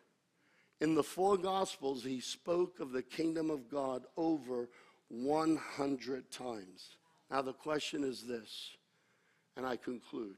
In 0.81 0.95
the 0.95 1.03
four 1.03 1.37
gospels, 1.37 2.05
he 2.05 2.21
spoke 2.21 2.81
of 2.81 2.93
the 2.93 3.03
kingdom 3.03 3.51
of 3.51 3.69
God 3.69 4.05
over 4.17 4.69
100 5.09 6.31
times. 6.31 6.97
Now, 7.31 7.43
the 7.43 7.53
question 7.53 8.05
is 8.05 8.27
this, 8.27 8.71
and 9.57 9.67
I 9.67 9.77
conclude 9.77 10.37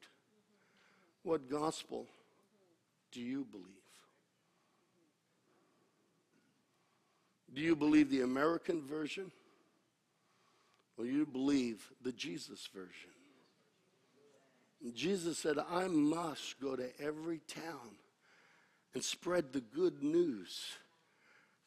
What 1.23 1.51
gospel 1.51 2.07
do 3.13 3.21
you 3.21 3.45
believe? 3.45 3.80
Do 7.55 7.61
you 7.61 7.75
believe 7.75 8.11
the 8.11 8.23
American 8.23 8.83
version? 8.87 9.31
Or 10.97 11.05
you 11.05 11.27
believe 11.27 11.91
the 12.03 12.13
Jesus 12.13 12.69
version? 12.73 13.11
Jesus 14.95 15.39
said, 15.39 15.57
I 15.59 15.89
must 15.89 16.61
go 16.61 16.77
to 16.77 16.89
every 17.01 17.41
town 17.47 17.97
and 18.95 19.05
spread 19.05 19.53
the 19.53 19.61
good 19.61 20.03
news 20.03 20.65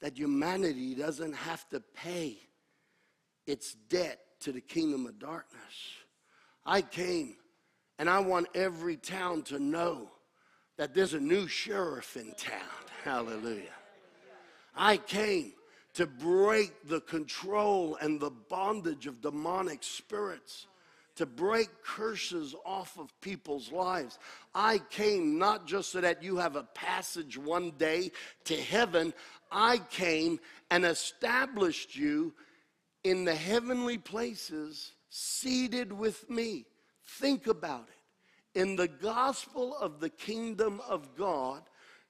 that 0.02 0.18
humanity 0.18 0.96
doesn't 0.96 1.34
have 1.34 1.68
to 1.70 1.80
pay 1.80 2.38
its 3.46 3.74
debt 3.90 4.20
to 4.42 4.52
the 4.52 4.62
kingdom 4.62 5.06
of 5.06 5.20
darkness. 5.20 5.62
I 6.66 6.82
came 6.82 7.36
and 8.00 8.10
I 8.10 8.20
want 8.20 8.48
every 8.56 8.98
town 8.98 9.44
to 9.44 9.60
know 9.60 10.10
that 10.78 10.94
there's 10.94 11.14
a 11.14 11.20
new 11.20 11.48
sheriff 11.48 12.18
in 12.18 12.34
town. 12.34 12.60
Hallelujah. 13.04 13.70
I 14.76 14.98
came 14.98 15.54
to 15.94 16.08
break 16.08 16.88
the 16.88 17.02
control 17.02 17.98
and 18.02 18.20
the 18.20 18.32
bondage 18.32 19.06
of 19.06 19.22
demonic 19.22 19.84
spirits, 19.84 20.68
to 21.16 21.26
break 21.28 21.70
curses 21.84 22.56
off 22.66 22.98
of 22.98 23.14
people's 23.22 23.72
lives. 23.72 24.18
I 24.56 24.80
came 24.89 25.38
not 25.38 25.68
just 25.68 25.91
so 25.91 26.02
that 26.02 26.24
you 26.24 26.38
have 26.38 26.56
a 26.56 26.64
passage 26.64 27.38
one 27.38 27.72
day 27.78 28.12
to 28.46 28.56
heaven, 28.56 29.14
I 29.52 29.78
came 29.78 30.39
and 30.72 30.84
established 30.84 31.96
you 31.96 32.34
in 33.04 33.26
the 33.26 33.36
heavenly 33.36 34.00
places, 34.00 34.94
seated 35.10 35.94
with 35.94 36.28
me. 36.30 36.66
Think 37.06 37.46
about 37.48 37.88
it. 37.89 38.60
In 38.60 38.76
the 38.76 38.88
gospel 38.88 39.76
of 39.78 40.00
the 40.00 40.10
kingdom 40.10 40.82
of 40.88 41.16
God, 41.16 41.64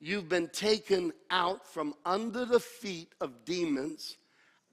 you've 0.03 0.27
been 0.27 0.49
taken 0.49 1.13
out 1.29 1.65
from 1.65 1.93
under 2.05 2.43
the 2.43 2.59
feet 2.59 3.13
of 3.21 3.45
demons, 3.45 4.17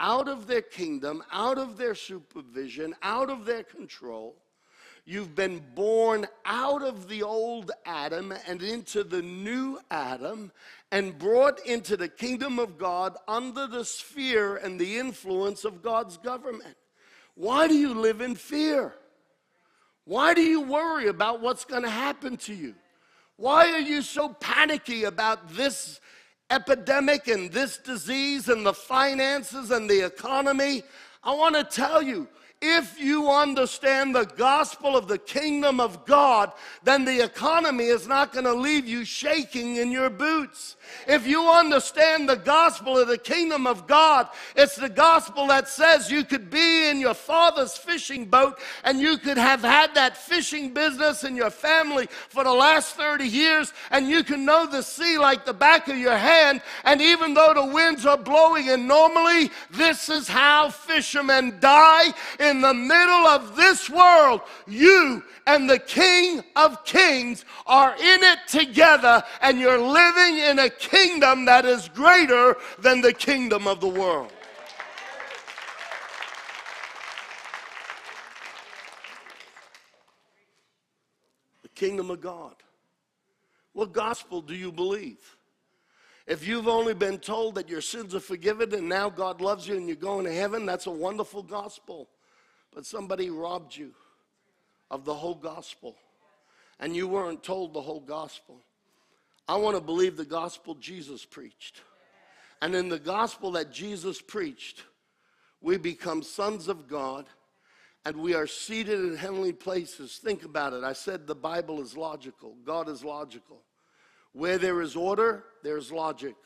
out 0.01 0.29
of 0.29 0.49
their 0.49 0.61
kingdom, 0.61 1.23
out 1.31 1.57
of 1.57 1.77
their 1.77 1.95
supervision, 1.95 2.97
out 3.01 3.31
of 3.31 3.45
their 3.45 3.63
control. 3.63 4.35
You've 5.05 5.37
been 5.37 5.63
born 5.77 6.27
out 6.45 6.83
of 6.83 7.09
the 7.09 7.23
old 7.23 7.71
Adam 7.87 8.35
and 8.49 8.61
into 8.61 9.05
the 9.05 9.23
new 9.23 9.79
Adam 9.89 10.51
and 10.91 11.17
brought 11.17 11.65
into 11.65 11.97
the 11.97 12.09
kingdom 12.09 12.59
of 12.59 12.77
God 12.77 13.17
under 13.29 13.69
the 13.69 13.85
sphere 13.85 14.57
and 14.57 14.81
the 14.81 14.99
influence 14.99 15.65
of 15.65 15.81
God's 15.81 16.17
government. 16.17 16.77
Why 17.37 17.69
do 17.69 17.75
you 17.75 17.95
live 17.95 18.21
in 18.21 18.35
fear? 18.35 18.95
Why 20.05 20.35
do 20.35 20.43
you 20.43 20.63
worry 20.63 21.07
about 21.07 21.41
what's 21.41 21.65
going 21.65 21.85
to 21.85 21.91
happen 21.91 22.37
to 22.39 22.55
you? 22.55 22.75
Why 23.41 23.73
are 23.73 23.81
you 23.81 24.03
so 24.03 24.29
panicky 24.39 25.05
about 25.05 25.49
this 25.49 25.99
epidemic 26.51 27.27
and 27.27 27.51
this 27.51 27.79
disease 27.79 28.51
and 28.51 28.67
the 28.67 28.75
finances 28.75 29.71
and 29.71 29.89
the 29.89 30.05
economy? 30.05 30.83
I 31.25 31.33
want 31.33 31.55
to 31.55 31.65
tell 31.65 32.03
you, 32.03 32.29
if 32.63 33.01
you 33.01 33.31
understand 33.31 34.15
the 34.15 34.27
gospel 34.27 34.95
of 34.95 35.09
the 35.09 35.17
kingdom 35.17 35.81
of 35.81 36.05
God, 36.05 36.53
then 36.83 37.07
the 37.07 37.25
economy 37.25 37.87
is 37.87 38.07
not 38.07 38.35
going 38.35 38.45
to 38.45 38.53
leave 38.53 38.87
you 38.87 39.03
shaking 39.03 39.77
in 39.77 39.91
your 39.91 40.11
boots. 40.11 40.77
If 41.07 41.27
you 41.27 41.49
understand 41.49 42.29
the 42.29 42.37
gospel 42.37 42.99
of 42.99 43.09
the 43.09 43.17
kingdom 43.17 43.67
of 43.67 43.87
God, 43.87 44.29
it's 44.57 44.77
the 44.77 44.91
gospel 44.91 45.47
that 45.47 45.69
says 45.69 46.11
you 46.11 46.23
could 46.23 46.51
be 46.51 46.91
in 46.91 47.01
your 47.01 47.15
father's 47.15 47.79
fishing 47.79 48.27
boat 48.27 48.59
and 48.85 49.01
you 49.01 49.17
could 49.17 49.39
have 49.39 49.63
had 49.63 49.95
that 49.95 50.19
fishing 50.19 50.75
business 50.75 51.25
in 51.25 51.37
your 51.37 51.51
family 51.51 52.09
for 52.29 52.45
the 52.45 52.53
last 52.53 52.95
30 52.95 53.25
years 53.25 53.73
and 53.91 54.07
you 54.07 54.23
can 54.23 54.45
know 54.45 54.67
the 54.67 54.83
sea 54.83 55.17
like 55.17 55.47
the 55.47 55.55
back 55.55 55.89
of 55.89 55.97
your 55.97 56.17
hand. 56.17 56.61
And 56.85 57.01
even 57.01 57.33
though 57.33 57.55
the 57.55 57.73
winds 57.73 58.05
are 58.05 58.19
blowing, 58.19 58.69
and 58.69 58.87
normally 58.87 59.51
this 59.71 60.11
is 60.11 60.29
how 60.29 60.69
fishermen 60.69 61.59
die 61.61 62.13
in 62.51 62.61
the 62.61 62.75
middle 62.75 63.27
of 63.29 63.57
this 63.57 63.89
world, 63.89 64.41
you 64.67 65.23
and 65.47 65.71
the 65.71 65.79
King 65.79 66.43
of 66.57 66.85
Kings 66.85 67.45
are 67.65 67.95
in 67.95 68.23
it 68.23 68.39
together 68.49 69.23
and 69.41 69.59
you're 69.59 69.81
living 69.81 70.39
in 70.39 70.59
a 70.59 70.69
kingdom 70.69 71.45
that 71.45 71.65
is 71.65 71.89
greater 71.89 72.57
than 72.81 73.01
the 73.01 73.13
kingdom 73.13 73.67
of 73.69 73.81
the 73.81 73.89
world. 73.89 74.33
The 81.63 81.69
kingdom 81.69 82.11
of 82.11 82.21
God. 82.21 82.57
What 83.73 83.93
gospel 83.93 84.43
do 84.43 84.55
you 84.55 84.73
believe? 84.73 85.37
If 86.27 86.47
you've 86.47 86.69
only 86.69 86.95
been 86.95 87.19
told 87.19 87.55
that 87.55 87.69
your 87.69 87.81
sins 87.81 88.15
are 88.15 88.21
forgiven 88.21 88.75
and 88.75 88.89
now 88.89 89.09
God 89.09 89.41
loves 89.41 89.67
you 89.67 89.77
and 89.77 89.87
you're 89.87 89.97
going 89.97 90.27
to 90.27 90.33
heaven, 90.33 90.67
that's 90.67 90.87
a 90.87 90.91
wonderful 90.91 91.43
gospel. 91.43 92.09
But 92.75 92.87
somebody 92.87 93.31
robbed 93.31 93.77
you 93.77 93.93
of 94.91 95.05
the 95.05 95.15
whole 95.15 95.35
gospel 95.35 95.97
and 96.79 96.97
you 96.97 97.07
weren't 97.07 97.43
told 97.43 97.75
the 97.75 97.81
whole 97.81 98.01
gospel. 98.01 98.61
I 99.47 99.57
want 99.57 99.77
to 99.77 99.83
believe 99.83 100.17
the 100.17 100.25
gospel 100.25 100.75
Jesus 100.75 101.25
preached. 101.25 101.83
And 102.63 102.75
in 102.75 102.89
the 102.89 102.99
gospel 102.99 103.53
that 103.53 103.73
Jesus 103.73 104.21
preached, 104.21 104.85
we 105.61 105.77
become 105.77 106.23
sons 106.23 106.69
of 106.69 106.89
God 106.89 107.27
and 108.05 108.17
we 108.17 108.35
are 108.35 108.47
seated 108.47 109.01
in 109.01 109.17
heavenly 109.17 109.53
places. 109.53 110.19
Think 110.23 110.45
about 110.45 110.73
it. 110.73 110.85
I 110.85 110.95
said 110.95 111.27
the 111.27 111.35
Bible 111.35 111.81
is 111.83 111.97
logical, 111.97 112.55
God 112.65 112.89
is 112.89 113.05
logical. 113.05 113.63
Where 114.33 114.59
there 114.59 114.81
is 114.81 114.95
order, 114.95 115.45
there's 115.63 115.91
logic. 115.91 116.37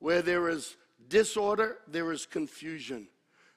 Where 0.00 0.20
there 0.20 0.48
is 0.48 0.76
disorder, 1.08 1.78
there 1.86 2.10
is 2.10 2.26
confusion. 2.26 3.06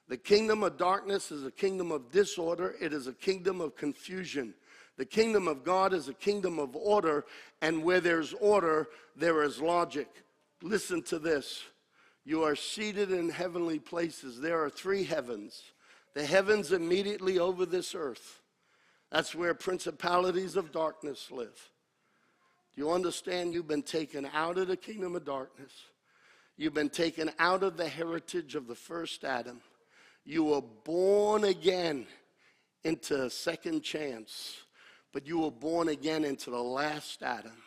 The 0.08 0.16
kingdom 0.16 0.62
of 0.62 0.76
darkness 0.76 1.30
is 1.30 1.44
a 1.44 1.50
kingdom 1.50 1.90
of 1.90 2.10
disorder, 2.10 2.74
it 2.80 2.92
is 2.92 3.06
a 3.06 3.12
kingdom 3.12 3.60
of 3.60 3.76
confusion. 3.76 4.54
The 4.96 5.04
kingdom 5.04 5.48
of 5.48 5.64
God 5.64 5.92
is 5.92 6.08
a 6.08 6.14
kingdom 6.14 6.58
of 6.58 6.76
order, 6.76 7.24
and 7.60 7.82
where 7.82 8.00
there's 8.00 8.32
order, 8.34 8.88
there 9.16 9.42
is 9.42 9.60
logic. 9.60 10.08
Listen 10.62 11.02
to 11.04 11.18
this. 11.18 11.62
You 12.24 12.42
are 12.44 12.56
seated 12.56 13.10
in 13.10 13.28
heavenly 13.28 13.78
places. 13.78 14.40
There 14.40 14.62
are 14.62 14.70
three 14.70 15.04
heavens 15.04 15.62
the 16.14 16.24
heavens 16.24 16.70
immediately 16.70 17.40
over 17.40 17.66
this 17.66 17.92
earth. 17.92 18.40
That's 19.10 19.34
where 19.34 19.52
principalities 19.52 20.54
of 20.54 20.70
darkness 20.70 21.28
live. 21.32 21.70
Do 22.74 22.82
you 22.82 22.92
understand? 22.92 23.52
You've 23.52 23.66
been 23.66 23.82
taken 23.82 24.28
out 24.32 24.56
of 24.56 24.68
the 24.68 24.76
kingdom 24.76 25.16
of 25.16 25.24
darkness. 25.24 25.72
You've 26.56 26.74
been 26.74 26.88
taken 26.88 27.32
out 27.40 27.64
of 27.64 27.76
the 27.76 27.88
heritage 27.88 28.54
of 28.54 28.68
the 28.68 28.76
first 28.76 29.24
Adam. 29.24 29.60
You 30.24 30.44
were 30.44 30.62
born 30.62 31.44
again 31.44 32.06
into 32.82 33.24
a 33.24 33.30
second 33.30 33.82
chance 33.82 34.64
but 35.14 35.28
you 35.28 35.38
were 35.38 35.50
born 35.52 35.88
again 35.88 36.24
into 36.24 36.50
the 36.50 36.60
last 36.60 37.22
Adam. 37.22 37.62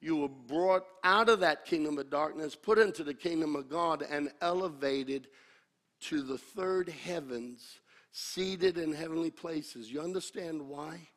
You 0.00 0.16
were 0.16 0.28
brought 0.28 0.84
out 1.04 1.28
of 1.28 1.40
that 1.40 1.64
kingdom 1.64 1.98
of 1.98 2.10
darkness, 2.10 2.56
put 2.56 2.78
into 2.78 3.04
the 3.04 3.14
kingdom 3.14 3.54
of 3.54 3.68
God, 3.68 4.02
and 4.02 4.30
elevated 4.42 5.28
to 6.00 6.22
the 6.22 6.36
third 6.36 6.88
heavens, 6.88 7.78
seated 8.10 8.76
in 8.76 8.92
heavenly 8.92 9.30
places. 9.30 9.90
You 9.90 10.00
understand 10.00 10.60
why? 10.60 11.08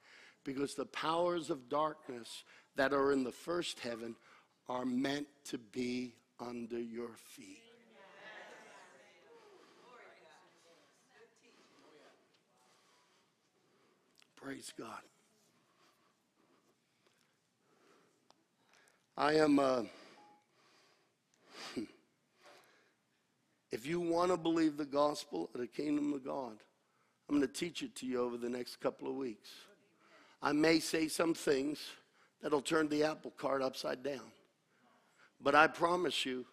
Because 0.43 0.75
the 0.75 0.85
powers 0.85 1.49
of 1.49 1.69
darkness 1.69 2.43
that 2.75 2.93
are 2.93 3.11
in 3.11 3.23
the 3.23 3.31
first 3.31 3.79
heaven 3.79 4.15
are 4.69 4.85
meant 4.85 5.27
to 5.45 5.57
be 5.57 6.13
under 6.39 6.79
your 6.79 7.15
feet. 7.15 7.72
Praise 14.43 14.73
God. 14.77 14.89
I 19.15 19.35
am, 19.35 19.57
uh, 19.57 19.83
if 23.71 23.85
you 23.85 24.01
want 24.01 24.31
to 24.31 24.37
believe 24.37 24.75
the 24.75 24.83
gospel 24.83 25.49
of 25.53 25.61
the 25.61 25.67
kingdom 25.67 26.11
of 26.11 26.25
God, 26.25 26.57
I'm 27.29 27.37
going 27.37 27.47
to 27.47 27.53
teach 27.53 27.83
it 27.83 27.95
to 27.97 28.05
you 28.05 28.21
over 28.21 28.35
the 28.35 28.49
next 28.49 28.81
couple 28.81 29.07
of 29.07 29.15
weeks. 29.15 29.49
I 30.41 30.51
may 30.51 30.79
say 30.79 31.07
some 31.07 31.33
things 31.33 31.79
that'll 32.41 32.59
turn 32.59 32.89
the 32.89 33.05
apple 33.05 33.31
cart 33.37 33.61
upside 33.61 34.03
down. 34.03 34.29
But 35.39 35.55
I 35.55 35.67
promise 35.67 36.25
you 36.25 36.45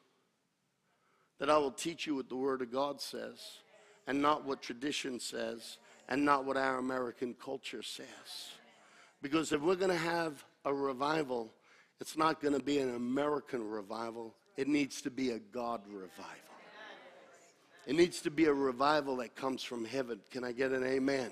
that 1.41 1.51
I 1.51 1.59
will 1.59 1.73
teach 1.73 2.07
you 2.07 2.15
what 2.15 2.29
the 2.29 2.37
Word 2.37 2.63
of 2.63 2.71
God 2.71 3.01
says 3.01 3.41
and 4.07 4.23
not 4.23 4.45
what 4.45 4.63
tradition 4.63 5.19
says 5.19 5.79
and 6.11 6.25
not 6.25 6.45
what 6.45 6.57
our 6.57 6.79
American 6.79 7.35
culture 7.35 7.83
says. 7.83 8.07
Because 9.23 9.53
if 9.53 9.61
we're 9.61 9.77
going 9.77 9.91
to 9.91 9.97
have 9.97 10.45
a 10.65 10.75
revival, 10.75 11.53
it's 12.01 12.17
not 12.17 12.41
going 12.41 12.55
to 12.55 12.63
be 12.63 12.79
an 12.79 12.95
American 12.95 13.67
revival, 13.69 14.35
it 14.57 14.69
needs 14.69 15.01
to 15.03 15.11
be 15.11 15.31
a 15.31 15.39
God 15.39 15.83
revival. 15.87 16.35
It 17.87 17.97
needs 17.97 18.21
to 18.23 18.31
be 18.31 18.45
a 18.45 18.53
revival 18.53 19.17
that 19.17 19.35
comes 19.35 19.63
from 19.63 19.85
heaven. 19.85 20.21
Can 20.31 20.45
I 20.45 20.53
get 20.53 20.73
an 20.73 20.85
amen? 20.85 21.31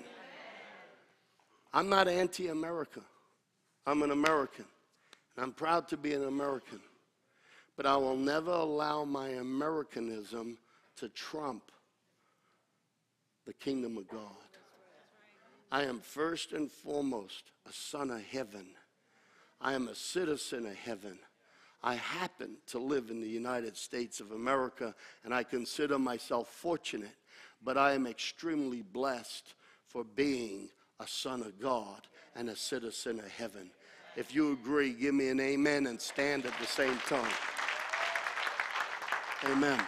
I'm 1.73 1.89
not 1.89 2.07
anti 2.07 2.47
America. 2.47 3.01
I'm 3.85 4.01
an 4.01 4.11
American. 4.11 4.65
And 5.35 5.45
I'm 5.45 5.51
proud 5.51 5.87
to 5.89 5.97
be 5.97 6.13
an 6.13 6.25
American. 6.25 6.79
But 7.77 7.85
I 7.85 7.95
will 7.97 8.17
never 8.17 8.51
allow 8.51 9.05
my 9.05 9.29
Americanism 9.29 10.57
to 10.97 11.09
trump 11.09 11.71
the 13.45 13.53
kingdom 13.53 13.97
of 13.97 14.07
God. 14.09 14.48
I 15.71 15.83
am 15.83 15.99
first 15.99 16.51
and 16.51 16.71
foremost 16.71 17.51
a 17.67 17.73
son 17.73 18.09
of 18.09 18.23
heaven. 18.23 18.67
I 19.61 19.73
am 19.73 19.87
a 19.87 19.95
citizen 19.95 20.65
of 20.65 20.75
heaven. 20.75 21.19
I 21.83 21.95
happen 21.95 22.57
to 22.67 22.79
live 22.79 23.09
in 23.09 23.21
the 23.21 23.29
United 23.29 23.77
States 23.77 24.19
of 24.19 24.31
America, 24.31 24.95
and 25.23 25.33
I 25.33 25.43
consider 25.43 25.99
myself 25.99 26.49
fortunate, 26.49 27.15
but 27.63 27.77
I 27.77 27.93
am 27.93 28.07
extremely 28.07 28.81
blessed 28.81 29.53
for 29.87 30.03
being 30.03 30.69
a 30.99 31.07
son 31.07 31.41
of 31.41 31.59
God 31.59 32.07
and 32.35 32.49
a 32.49 32.55
citizen 32.55 33.19
of 33.19 33.29
heaven. 33.29 33.69
If 34.15 34.33
you 34.33 34.53
agree, 34.53 34.91
give 34.91 35.13
me 35.13 35.29
an 35.29 35.39
amen 35.39 35.87
and 35.87 36.01
stand 36.01 36.45
at 36.45 36.57
the 36.59 36.67
same 36.67 36.97
time. 37.07 37.31
Amen. 39.45 39.79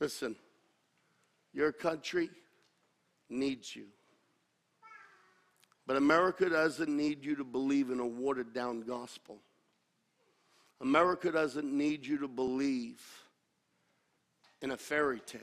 Listen, 0.00 0.34
your 1.52 1.72
country 1.72 2.30
needs 3.28 3.76
you. 3.76 3.86
But 5.86 5.96
America 5.96 6.48
doesn't 6.48 6.88
need 6.88 7.24
you 7.24 7.36
to 7.36 7.44
believe 7.44 7.90
in 7.90 8.00
a 8.00 8.06
watered 8.06 8.54
down 8.54 8.80
gospel. 8.80 9.38
America 10.80 11.30
doesn't 11.30 11.70
need 11.70 12.06
you 12.06 12.18
to 12.18 12.28
believe 12.28 13.02
in 14.62 14.70
a 14.70 14.76
fairy 14.76 15.20
tale. 15.20 15.40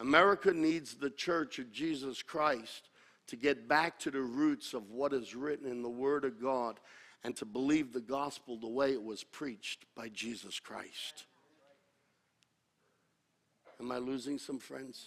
America 0.00 0.52
needs 0.52 0.94
the 0.94 1.10
church 1.10 1.58
of 1.58 1.70
Jesus 1.70 2.22
Christ 2.22 2.88
to 3.26 3.36
get 3.36 3.68
back 3.68 3.98
to 4.00 4.10
the 4.10 4.20
roots 4.20 4.72
of 4.72 4.90
what 4.90 5.12
is 5.12 5.36
written 5.36 5.70
in 5.70 5.82
the 5.82 5.88
Word 5.88 6.24
of 6.24 6.40
God 6.40 6.80
and 7.22 7.36
to 7.36 7.44
believe 7.44 7.92
the 7.92 8.00
gospel 8.00 8.56
the 8.56 8.66
way 8.66 8.92
it 8.92 9.02
was 9.02 9.22
preached 9.22 9.84
by 9.94 10.08
Jesus 10.08 10.58
Christ. 10.58 11.26
Am 13.80 13.90
I 13.90 13.96
losing 13.96 14.38
some 14.38 14.58
friends? 14.58 15.06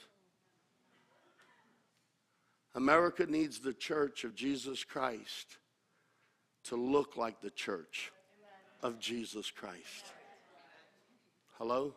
America 2.74 3.26
needs 3.28 3.60
the 3.60 3.74
church 3.74 4.24
of 4.24 4.34
Jesus 4.34 4.84
Christ 4.84 5.58
to 6.64 6.76
look 6.76 7.16
like 7.16 7.40
the 7.40 7.52
church 7.52 8.12
of 8.82 9.00
Jesus 9.00 9.52
Christ. 9.52 10.06
Hello? 11.60 11.94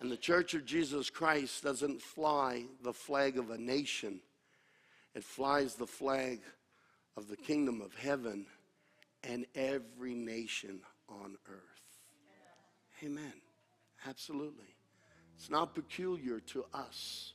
And 0.00 0.12
the 0.12 0.16
church 0.16 0.54
of 0.54 0.64
Jesus 0.64 1.10
Christ 1.10 1.64
doesn't 1.64 2.00
fly 2.00 2.64
the 2.82 2.92
flag 2.92 3.36
of 3.36 3.50
a 3.50 3.58
nation, 3.58 4.20
it 5.14 5.24
flies 5.24 5.74
the 5.74 5.86
flag 5.86 6.40
of 7.16 7.28
the 7.28 7.36
kingdom 7.36 7.80
of 7.80 7.94
heaven 7.96 8.46
and 9.24 9.46
every 9.56 10.14
nation 10.14 10.80
on 11.08 11.36
earth. 11.48 11.98
Amen. 13.02 13.32
Absolutely. 14.06 14.75
It's 15.36 15.50
not 15.50 15.74
peculiar 15.74 16.40
to 16.40 16.64
us. 16.72 17.34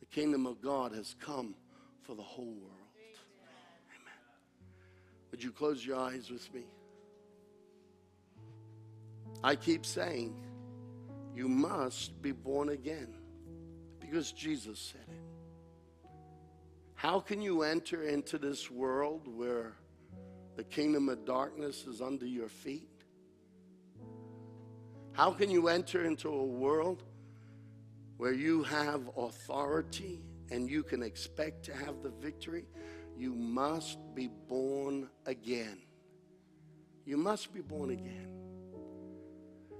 The 0.00 0.06
kingdom 0.06 0.46
of 0.46 0.60
God 0.60 0.92
has 0.92 1.14
come 1.20 1.54
for 2.02 2.14
the 2.14 2.22
whole 2.22 2.44
world. 2.44 2.72
Amen. 3.90 4.12
Would 5.30 5.42
you 5.42 5.52
close 5.52 5.84
your 5.84 5.98
eyes 5.98 6.30
with 6.30 6.52
me? 6.52 6.64
I 9.42 9.54
keep 9.54 9.86
saying, 9.86 10.34
you 11.34 11.48
must 11.48 12.20
be 12.22 12.32
born 12.32 12.70
again 12.70 13.14
because 14.00 14.32
Jesus 14.32 14.78
said 14.78 15.06
it. 15.08 16.10
How 16.94 17.20
can 17.20 17.42
you 17.42 17.62
enter 17.62 18.04
into 18.04 18.38
this 18.38 18.70
world 18.70 19.28
where 19.28 19.74
the 20.56 20.64
kingdom 20.64 21.10
of 21.10 21.26
darkness 21.26 21.84
is 21.86 22.00
under 22.00 22.26
your 22.26 22.48
feet? 22.48 22.95
How 25.16 25.30
can 25.30 25.50
you 25.50 25.68
enter 25.68 26.04
into 26.04 26.28
a 26.28 26.44
world 26.44 27.02
where 28.18 28.34
you 28.34 28.62
have 28.64 29.08
authority 29.16 30.20
and 30.50 30.68
you 30.68 30.82
can 30.82 31.02
expect 31.02 31.64
to 31.64 31.74
have 31.74 32.02
the 32.02 32.10
victory? 32.10 32.66
You 33.16 33.32
must 33.32 33.96
be 34.14 34.28
born 34.28 35.08
again. 35.24 35.78
You 37.06 37.16
must 37.16 37.54
be 37.54 37.62
born 37.62 37.92
again. 37.92 38.28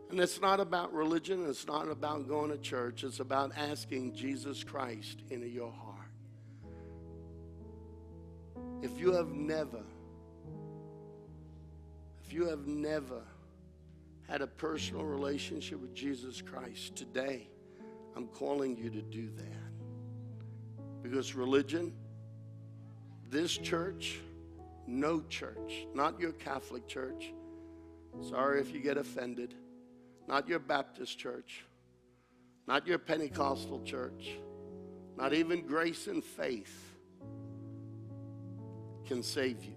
And 0.08 0.18
it's 0.20 0.40
not 0.40 0.58
about 0.58 0.94
religion, 0.94 1.44
it's 1.50 1.66
not 1.66 1.86
about 1.90 2.26
going 2.26 2.50
to 2.50 2.56
church, 2.56 3.04
it's 3.04 3.20
about 3.20 3.52
asking 3.58 4.14
Jesus 4.14 4.64
Christ 4.64 5.20
into 5.28 5.48
your 5.48 5.70
heart. 5.70 5.96
If 8.80 8.98
you 8.98 9.12
have 9.12 9.28
never, 9.28 9.82
if 12.24 12.32
you 12.32 12.48
have 12.48 12.66
never 12.66 13.22
had 14.28 14.42
a 14.42 14.46
personal 14.46 15.04
relationship 15.04 15.80
with 15.80 15.94
Jesus 15.94 16.42
Christ, 16.42 16.96
today 16.96 17.48
I'm 18.16 18.26
calling 18.28 18.76
you 18.76 18.90
to 18.90 19.02
do 19.02 19.30
that. 19.36 21.02
Because 21.02 21.34
religion, 21.34 21.92
this 23.30 23.56
church, 23.56 24.18
no 24.86 25.20
church, 25.28 25.86
not 25.94 26.18
your 26.18 26.32
Catholic 26.32 26.86
church, 26.88 27.32
sorry 28.22 28.60
if 28.60 28.72
you 28.72 28.80
get 28.80 28.96
offended 28.96 29.54
not 30.26 30.48
your 30.48 30.58
Baptist 30.58 31.18
church, 31.18 31.64
not 32.66 32.86
your 32.86 32.98
Pentecostal 32.98 33.82
church, 33.84 34.30
not 35.16 35.32
even 35.32 35.66
grace 35.66 36.08
and 36.08 36.22
faith 36.22 36.94
can 39.06 39.22
save 39.22 39.64
you. 39.64 39.74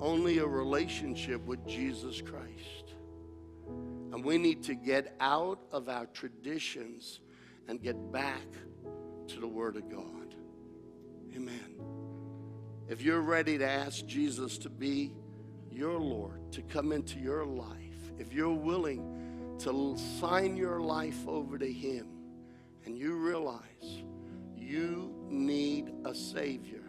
Only 0.00 0.38
a 0.38 0.46
relationship 0.46 1.44
with 1.44 1.64
Jesus 1.66 2.22
Christ. 2.22 2.85
And 4.16 4.24
we 4.24 4.38
need 4.38 4.62
to 4.62 4.74
get 4.74 5.14
out 5.20 5.58
of 5.72 5.90
our 5.90 6.06
traditions 6.06 7.20
and 7.68 7.82
get 7.82 8.10
back 8.12 8.46
to 9.28 9.40
the 9.40 9.46
Word 9.46 9.76
of 9.76 9.90
God. 9.90 10.34
Amen. 11.36 11.78
If 12.88 13.02
you're 13.02 13.20
ready 13.20 13.58
to 13.58 13.68
ask 13.68 14.06
Jesus 14.06 14.56
to 14.56 14.70
be 14.70 15.12
your 15.70 15.98
Lord, 15.98 16.50
to 16.52 16.62
come 16.62 16.92
into 16.92 17.18
your 17.18 17.44
life, 17.44 18.10
if 18.18 18.32
you're 18.32 18.54
willing 18.54 19.58
to 19.58 19.98
sign 20.18 20.56
your 20.56 20.80
life 20.80 21.28
over 21.28 21.58
to 21.58 21.70
Him 21.70 22.08
and 22.86 22.96
you 22.96 23.16
realize 23.16 24.02
you 24.56 25.14
need 25.28 25.92
a 26.06 26.14
Savior, 26.14 26.84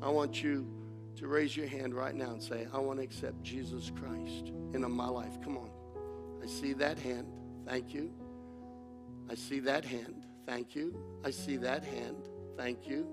I 0.00 0.08
want 0.08 0.40
you 0.40 0.72
to 1.16 1.26
raise 1.26 1.56
your 1.56 1.66
hand 1.66 1.94
right 1.94 2.14
now 2.14 2.30
and 2.30 2.40
say, 2.40 2.68
I 2.72 2.78
want 2.78 3.00
to 3.00 3.04
accept 3.04 3.42
Jesus 3.42 3.90
Christ 3.90 4.52
into 4.72 4.88
my 4.88 5.08
life. 5.08 5.42
Come 5.42 5.56
on. 5.56 5.79
I 6.42 6.46
see 6.46 6.72
that 6.74 6.98
hand. 6.98 7.28
Thank 7.66 7.94
you. 7.94 8.12
I 9.28 9.34
see 9.34 9.60
that 9.60 9.84
hand. 9.84 10.26
Thank 10.46 10.74
you. 10.74 10.96
I 11.24 11.30
see 11.30 11.56
that 11.58 11.84
hand. 11.84 12.28
Thank 12.56 12.86
you. 12.86 13.06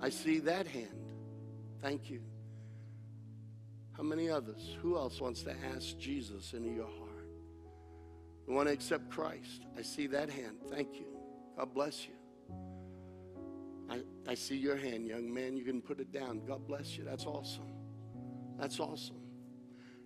I 0.00 0.10
see 0.10 0.40
that 0.40 0.66
hand. 0.66 1.06
Thank 1.82 2.10
you. 2.10 2.20
How 3.96 4.02
many 4.02 4.28
others? 4.28 4.76
Who 4.82 4.96
else 4.96 5.20
wants 5.20 5.42
to 5.44 5.54
ask 5.74 5.98
Jesus 5.98 6.52
into 6.52 6.70
your 6.70 6.84
heart? 6.84 7.28
You 8.46 8.54
want 8.54 8.68
to 8.68 8.74
accept 8.74 9.10
Christ? 9.10 9.66
I 9.76 9.82
see 9.82 10.06
that 10.08 10.28
hand. 10.28 10.56
Thank 10.70 10.94
you. 10.94 11.06
God 11.56 11.72
bless 11.72 12.06
you. 12.06 12.12
I, 13.88 14.02
I 14.28 14.34
see 14.34 14.56
your 14.56 14.76
hand, 14.76 15.06
young 15.06 15.32
man. 15.32 15.56
You 15.56 15.64
can 15.64 15.80
put 15.80 16.00
it 16.00 16.12
down. 16.12 16.42
God 16.46 16.66
bless 16.66 16.96
you. 16.96 17.04
That's 17.04 17.24
awesome. 17.24 17.72
That's 18.58 18.80
awesome. 18.80 19.20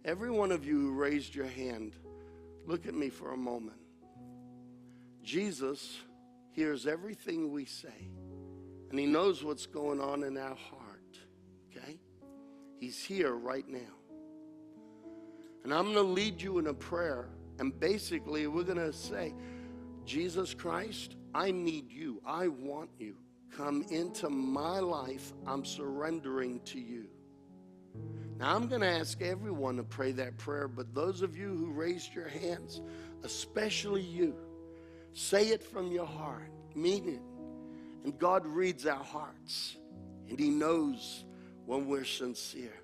Every 0.05 0.30
one 0.30 0.53
of 0.53 0.64
you 0.64 0.78
who 0.78 0.92
raised 0.92 1.34
your 1.34 1.46
hand, 1.46 1.94
look 2.66 2.86
at 2.86 2.94
me 2.94 3.08
for 3.08 3.32
a 3.32 3.36
moment. 3.36 3.78
Jesus 5.22 5.98
hears 6.52 6.86
everything 6.86 7.52
we 7.52 7.64
say, 7.64 8.08
and 8.90 8.98
He 8.98 9.06
knows 9.06 9.44
what's 9.44 9.66
going 9.66 10.00
on 10.00 10.24
in 10.24 10.36
our 10.36 10.54
heart, 10.54 11.18
okay? 11.70 11.98
He's 12.78 13.02
here 13.02 13.32
right 13.32 13.68
now. 13.68 13.78
And 15.62 15.74
I'm 15.74 15.92
going 15.92 15.96
to 15.96 16.02
lead 16.02 16.40
you 16.40 16.58
in 16.58 16.68
a 16.68 16.74
prayer, 16.74 17.28
and 17.58 17.78
basically, 17.78 18.46
we're 18.46 18.64
going 18.64 18.78
to 18.78 18.92
say, 18.92 19.34
Jesus 20.06 20.54
Christ, 20.54 21.16
I 21.34 21.50
need 21.50 21.92
you. 21.92 22.20
I 22.26 22.48
want 22.48 22.90
you. 22.98 23.16
Come 23.54 23.84
into 23.90 24.30
my 24.30 24.80
life. 24.80 25.32
I'm 25.46 25.64
surrendering 25.64 26.61
to 26.66 26.80
you. 26.80 27.08
Now, 28.41 28.57
I'm 28.57 28.68
going 28.68 28.80
to 28.80 28.88
ask 28.88 29.20
everyone 29.20 29.76
to 29.76 29.82
pray 29.82 30.12
that 30.12 30.38
prayer, 30.38 30.66
but 30.66 30.95
those 30.95 31.20
of 31.20 31.36
you 31.36 31.49
who 31.49 31.72
raised 31.72 32.14
your 32.14 32.26
hands, 32.26 32.80
especially 33.22 34.01
you, 34.01 34.34
say 35.12 35.49
it 35.49 35.62
from 35.62 35.93
your 35.93 36.07
heart, 36.07 36.51
mean 36.74 37.07
it. 37.07 37.20
And 38.03 38.18
God 38.18 38.47
reads 38.47 38.86
our 38.86 39.05
hearts, 39.05 39.76
and 40.30 40.41
He 40.41 40.49
knows 40.49 41.26
when 41.66 41.86
we're 41.86 42.07
sincere. 42.07 42.80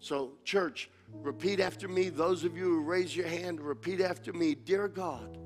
So, 0.00 0.32
church, 0.44 0.90
repeat 1.14 1.60
after 1.60 1.88
me. 1.88 2.10
Those 2.10 2.44
of 2.44 2.54
you 2.54 2.64
who 2.64 2.80
raise 2.82 3.16
your 3.16 3.26
hand, 3.26 3.62
repeat 3.62 4.02
after 4.02 4.34
me 4.34 4.54
Dear 4.54 4.86
God, 4.86 5.38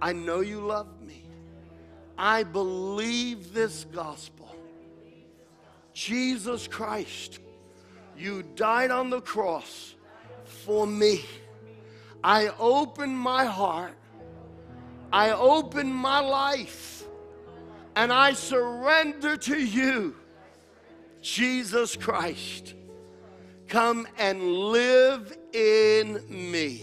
I 0.00 0.12
know 0.12 0.40
you 0.40 0.60
love 0.60 1.02
me. 1.02 1.24
I 2.16 2.44
believe 2.44 3.52
this 3.52 3.84
gospel. 3.92 4.54
Jesus 5.92 6.68
Christ 6.68 7.40
you 8.20 8.42
died 8.54 8.90
on 8.90 9.10
the 9.10 9.20
cross 9.20 9.94
for 10.44 10.86
me. 10.86 11.24
I 12.22 12.50
open 12.58 13.16
my 13.16 13.46
heart, 13.46 13.96
I 15.12 15.30
open 15.30 15.90
my 15.90 16.20
life, 16.20 17.04
and 17.96 18.12
I 18.12 18.34
surrender 18.34 19.36
to 19.38 19.58
you, 19.58 20.14
Jesus 21.22 21.96
Christ. 21.96 22.74
Come 23.68 24.06
and 24.18 24.42
live 24.42 25.36
in 25.52 26.20
me 26.28 26.82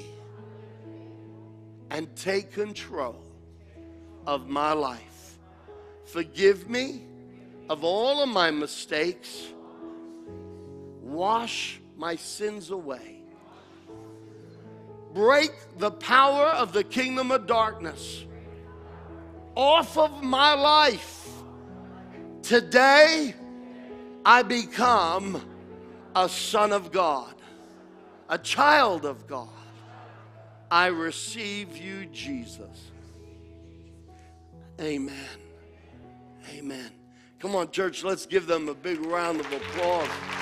and 1.92 2.14
take 2.16 2.52
control 2.52 3.22
of 4.26 4.48
my 4.48 4.74
life. 4.74 5.38
Forgive 6.06 6.70
me 6.70 7.04
of 7.70 7.84
all 7.84 8.24
of 8.24 8.30
my 8.30 8.50
mistakes 8.50 9.54
Wash 11.08 11.80
my 11.96 12.18
sins 12.18 12.70
away. 12.70 13.22
Break 15.14 15.52
the 15.78 15.90
power 15.90 16.48
of 16.48 16.74
the 16.74 16.84
kingdom 16.84 17.32
of 17.32 17.48
darkness 17.48 18.26
off 19.56 19.98
of 19.98 20.22
my 20.22 20.54
life. 20.54 21.30
Today, 22.44 23.34
I 24.26 24.44
become 24.44 25.42
a 26.14 26.28
son 26.28 26.74
of 26.74 26.92
God, 26.92 27.34
a 28.30 28.38
child 28.38 29.06
of 29.06 29.26
God. 29.28 29.48
I 30.70 30.88
receive 30.88 31.78
you, 31.78 32.06
Jesus. 32.08 32.92
Amen. 34.82 35.16
Amen. 36.54 36.92
Come 37.40 37.56
on, 37.56 37.72
church, 37.72 38.04
let's 38.04 38.26
give 38.26 38.46
them 38.46 38.68
a 38.68 38.76
big 38.76 39.00
round 39.00 39.40
of 39.40 39.52
applause. 39.52 40.10